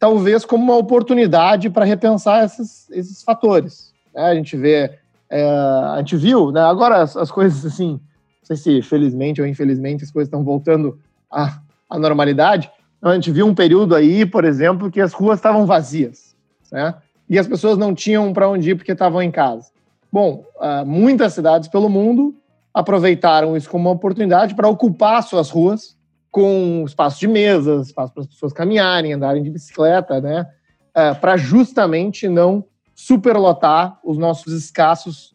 talvez 0.00 0.46
como 0.46 0.64
uma 0.64 0.76
oportunidade 0.78 1.68
para 1.68 1.84
repensar 1.84 2.42
esses, 2.44 2.88
esses 2.90 3.22
fatores. 3.22 3.92
Né? 4.14 4.22
A 4.22 4.34
gente 4.34 4.56
vê, 4.56 4.98
é, 5.28 5.44
a 5.44 5.96
gente 5.98 6.16
viu, 6.16 6.50
né, 6.50 6.62
agora 6.62 7.02
as, 7.02 7.14
as, 7.18 7.30
coisas 7.30 7.64
assim, 7.66 7.92
não 7.92 8.00
sei 8.42 8.56
se 8.56 8.82
felizmente 8.82 9.42
ou 9.42 9.46
infelizmente 9.46 10.02
as 10.02 10.10
coisas 10.10 10.26
estão 10.26 10.42
voltando 10.42 10.98
à, 11.30 11.60
à 11.88 11.98
normalidade, 11.98 12.70
a 13.02 13.14
gente 13.14 13.30
viu 13.30 13.46
um 13.46 13.54
período 13.54 13.94
aí, 13.94 14.24
por 14.24 14.44
exemplo, 14.44 14.90
que 14.90 15.00
as 15.00 15.12
ruas 15.12 15.38
estavam 15.38 15.66
vazias, 15.66 16.34
né? 16.72 16.94
E 17.28 17.38
as 17.38 17.46
pessoas 17.46 17.78
não 17.78 17.94
tinham 17.94 18.32
para 18.32 18.48
onde 18.48 18.70
ir 18.70 18.74
porque 18.74 18.92
estavam 18.92 19.22
em 19.22 19.30
casa. 19.30 19.69
Bom, 20.12 20.44
uh, 20.56 20.84
muitas 20.84 21.32
cidades 21.34 21.68
pelo 21.68 21.88
mundo 21.88 22.34
aproveitaram 22.72 23.56
isso 23.56 23.68
como 23.68 23.88
uma 23.88 23.94
oportunidade 23.94 24.54
para 24.54 24.68
ocupar 24.68 25.22
suas 25.22 25.50
ruas 25.50 25.96
com 26.30 26.84
espaço 26.86 27.18
de 27.18 27.28
mesas, 27.28 27.88
espaço 27.88 28.12
para 28.12 28.22
as 28.22 28.28
pessoas 28.28 28.52
caminharem, 28.52 29.12
andarem 29.12 29.42
de 29.42 29.50
bicicleta, 29.50 30.20
né? 30.20 30.46
É, 30.94 31.14
para 31.14 31.36
justamente 31.36 32.28
não 32.28 32.64
superlotar 32.94 33.98
os 34.04 34.18
nossos 34.18 34.52
escassos 34.52 35.34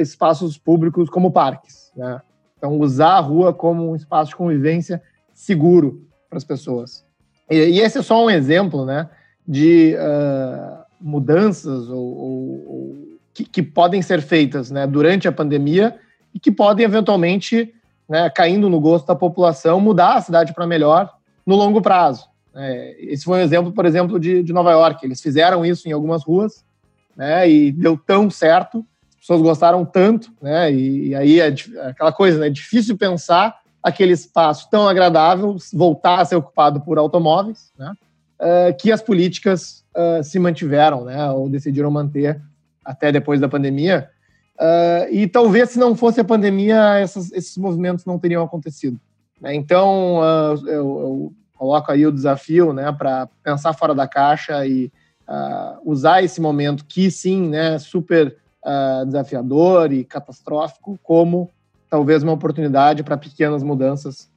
espaços 0.00 0.58
públicos 0.58 1.08
como 1.08 1.30
parques, 1.30 1.92
né? 1.96 2.20
Então, 2.56 2.78
usar 2.78 3.16
a 3.16 3.20
rua 3.20 3.52
como 3.52 3.90
um 3.90 3.94
espaço 3.94 4.30
de 4.30 4.36
convivência 4.36 5.02
seguro 5.34 6.06
para 6.28 6.38
as 6.38 6.44
pessoas. 6.44 7.04
E, 7.50 7.56
e, 7.56 7.80
esse 7.80 7.98
é 7.98 8.02
só 8.02 8.24
um 8.24 8.30
exemplo, 8.30 8.86
né, 8.86 9.08
de 9.46 9.94
uh, 9.96 10.82
mudanças 10.98 11.90
ou, 11.90 12.16
ou, 12.16 12.64
ou 12.66 13.13
que, 13.34 13.44
que, 13.44 13.62
podem 13.62 14.00
ser 14.00 14.22
feitas 14.22 14.70
né, 14.70 14.86
durante 14.86 15.26
a 15.26 15.32
pandemia 15.32 15.98
e 16.32 16.38
que 16.38 16.52
podem 16.52 16.84
eventualmente, 16.84 17.74
né, 18.08 18.30
caindo 18.30 18.70
no 18.70 18.80
gosto 18.80 19.06
da 19.06 19.14
população, 19.14 19.80
mudar 19.80 20.14
a 20.14 20.20
cidade 20.20 20.54
para 20.54 20.66
melhor 20.66 21.12
no 21.44 21.56
longo 21.56 21.82
prazo. 21.82 22.26
É, 22.54 22.96
esse 23.00 23.24
foi 23.24 23.40
um 23.40 23.42
exemplo, 23.42 23.72
por 23.72 23.84
exemplo, 23.84 24.18
de, 24.18 24.42
de, 24.42 24.52
Nova 24.52 24.70
York. 24.70 25.04
Eles 25.04 25.20
fizeram 25.20 25.66
isso 25.66 25.88
em 25.88 25.92
algumas 25.92 26.22
ruas 26.22 26.64
né, 27.16 27.48
e 27.50 27.72
deu 27.72 27.98
tão 27.98 28.30
certo, 28.30 28.86
as 29.10 29.16
pessoas 29.16 29.42
gostaram 29.42 29.84
tanto, 29.84 30.32
né, 30.40 30.72
e, 30.72 31.08
e 31.08 31.14
aí 31.14 31.40
é, 31.40 31.48
é 31.48 31.88
aquela 31.88 32.12
coisa, 32.12 32.38
né, 32.38 32.46
é 32.46 32.50
difícil 32.50 32.96
pensar 32.96 33.58
aquele 33.82 34.12
espaço 34.12 34.68
tão 34.70 34.88
agradável 34.88 35.56
voltar 35.72 36.20
a 36.20 36.24
ser 36.24 36.36
ocupado 36.36 36.80
por 36.80 36.98
automóveis, 36.98 37.70
né, 37.78 37.92
uh, 38.40 38.76
que 38.78 38.90
as 38.90 39.02
políticas 39.02 39.84
uh, 39.94 40.22
se 40.22 40.38
mantiveram, 40.38 41.04
né, 41.04 41.30
ou 41.30 41.48
decidiram 41.48 41.90
manter 41.90 42.40
até 42.84 43.10
depois 43.10 43.40
da 43.40 43.48
pandemia. 43.48 44.10
Uh, 44.54 45.10
e 45.10 45.26
talvez 45.26 45.70
se 45.70 45.78
não 45.78 45.96
fosse 45.96 46.20
a 46.20 46.24
pandemia, 46.24 46.98
essas, 46.98 47.32
esses 47.32 47.56
movimentos 47.56 48.04
não 48.04 48.18
teriam 48.18 48.44
acontecido. 48.44 49.00
Né? 49.40 49.54
Então, 49.54 50.18
uh, 50.18 50.68
eu, 50.68 50.70
eu, 50.70 51.32
coloco 51.56 51.90
aí 51.90 52.06
o 52.06 52.12
desafio 52.12 52.72
né, 52.72 52.92
para 52.92 53.28
pensar 53.42 53.72
fora 53.72 53.94
da 53.94 54.06
caixa 54.06 54.66
e 54.66 54.92
uh, 55.26 55.78
usar 55.84 56.22
esse 56.22 56.40
momento 56.40 56.84
que 56.84 57.10
sim, 57.10 57.48
né, 57.48 57.78
super 57.78 58.36
desafiador 59.04 59.92
e 59.92 60.04
catastrófico, 60.04 60.98
como 61.02 61.50
talvez 61.90 62.22
uma 62.22 62.32
oportunidade 62.32 63.02
para 63.02 63.14
pequenas 63.14 63.62
mudanças 63.62 64.30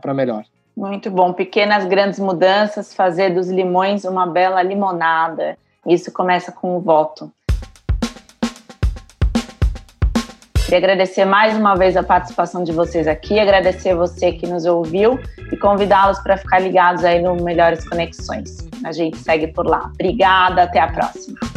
para 0.00 0.14
melhor. 0.14 0.44
Muito 0.76 1.10
bom. 1.10 1.32
Pequenas, 1.32 1.84
grandes 1.84 2.20
mudanças, 2.20 2.94
fazer 2.94 3.34
dos 3.34 3.48
limões 3.48 4.04
uma 4.04 4.28
bela 4.28 4.62
limonada. 4.62 5.58
Isso 5.84 6.12
começa 6.12 6.52
com 6.52 6.76
o 6.76 6.80
voto. 6.80 7.32
Agradecer 10.76 11.24
mais 11.24 11.56
uma 11.56 11.74
vez 11.74 11.96
a 11.96 12.02
participação 12.02 12.64
de 12.64 12.72
vocês 12.72 13.06
aqui, 13.06 13.38
agradecer 13.38 13.94
você 13.94 14.32
que 14.32 14.46
nos 14.46 14.64
ouviu 14.64 15.20
e 15.52 15.56
convidá-los 15.56 16.18
para 16.18 16.36
ficar 16.36 16.58
ligados 16.58 17.04
aí 17.04 17.22
no 17.22 17.36
Melhores 17.36 17.88
Conexões. 17.88 18.68
A 18.84 18.92
gente 18.92 19.16
segue 19.18 19.48
por 19.48 19.66
lá. 19.66 19.90
Obrigada, 19.94 20.64
até 20.64 20.80
a 20.80 20.88
próxima. 20.88 21.53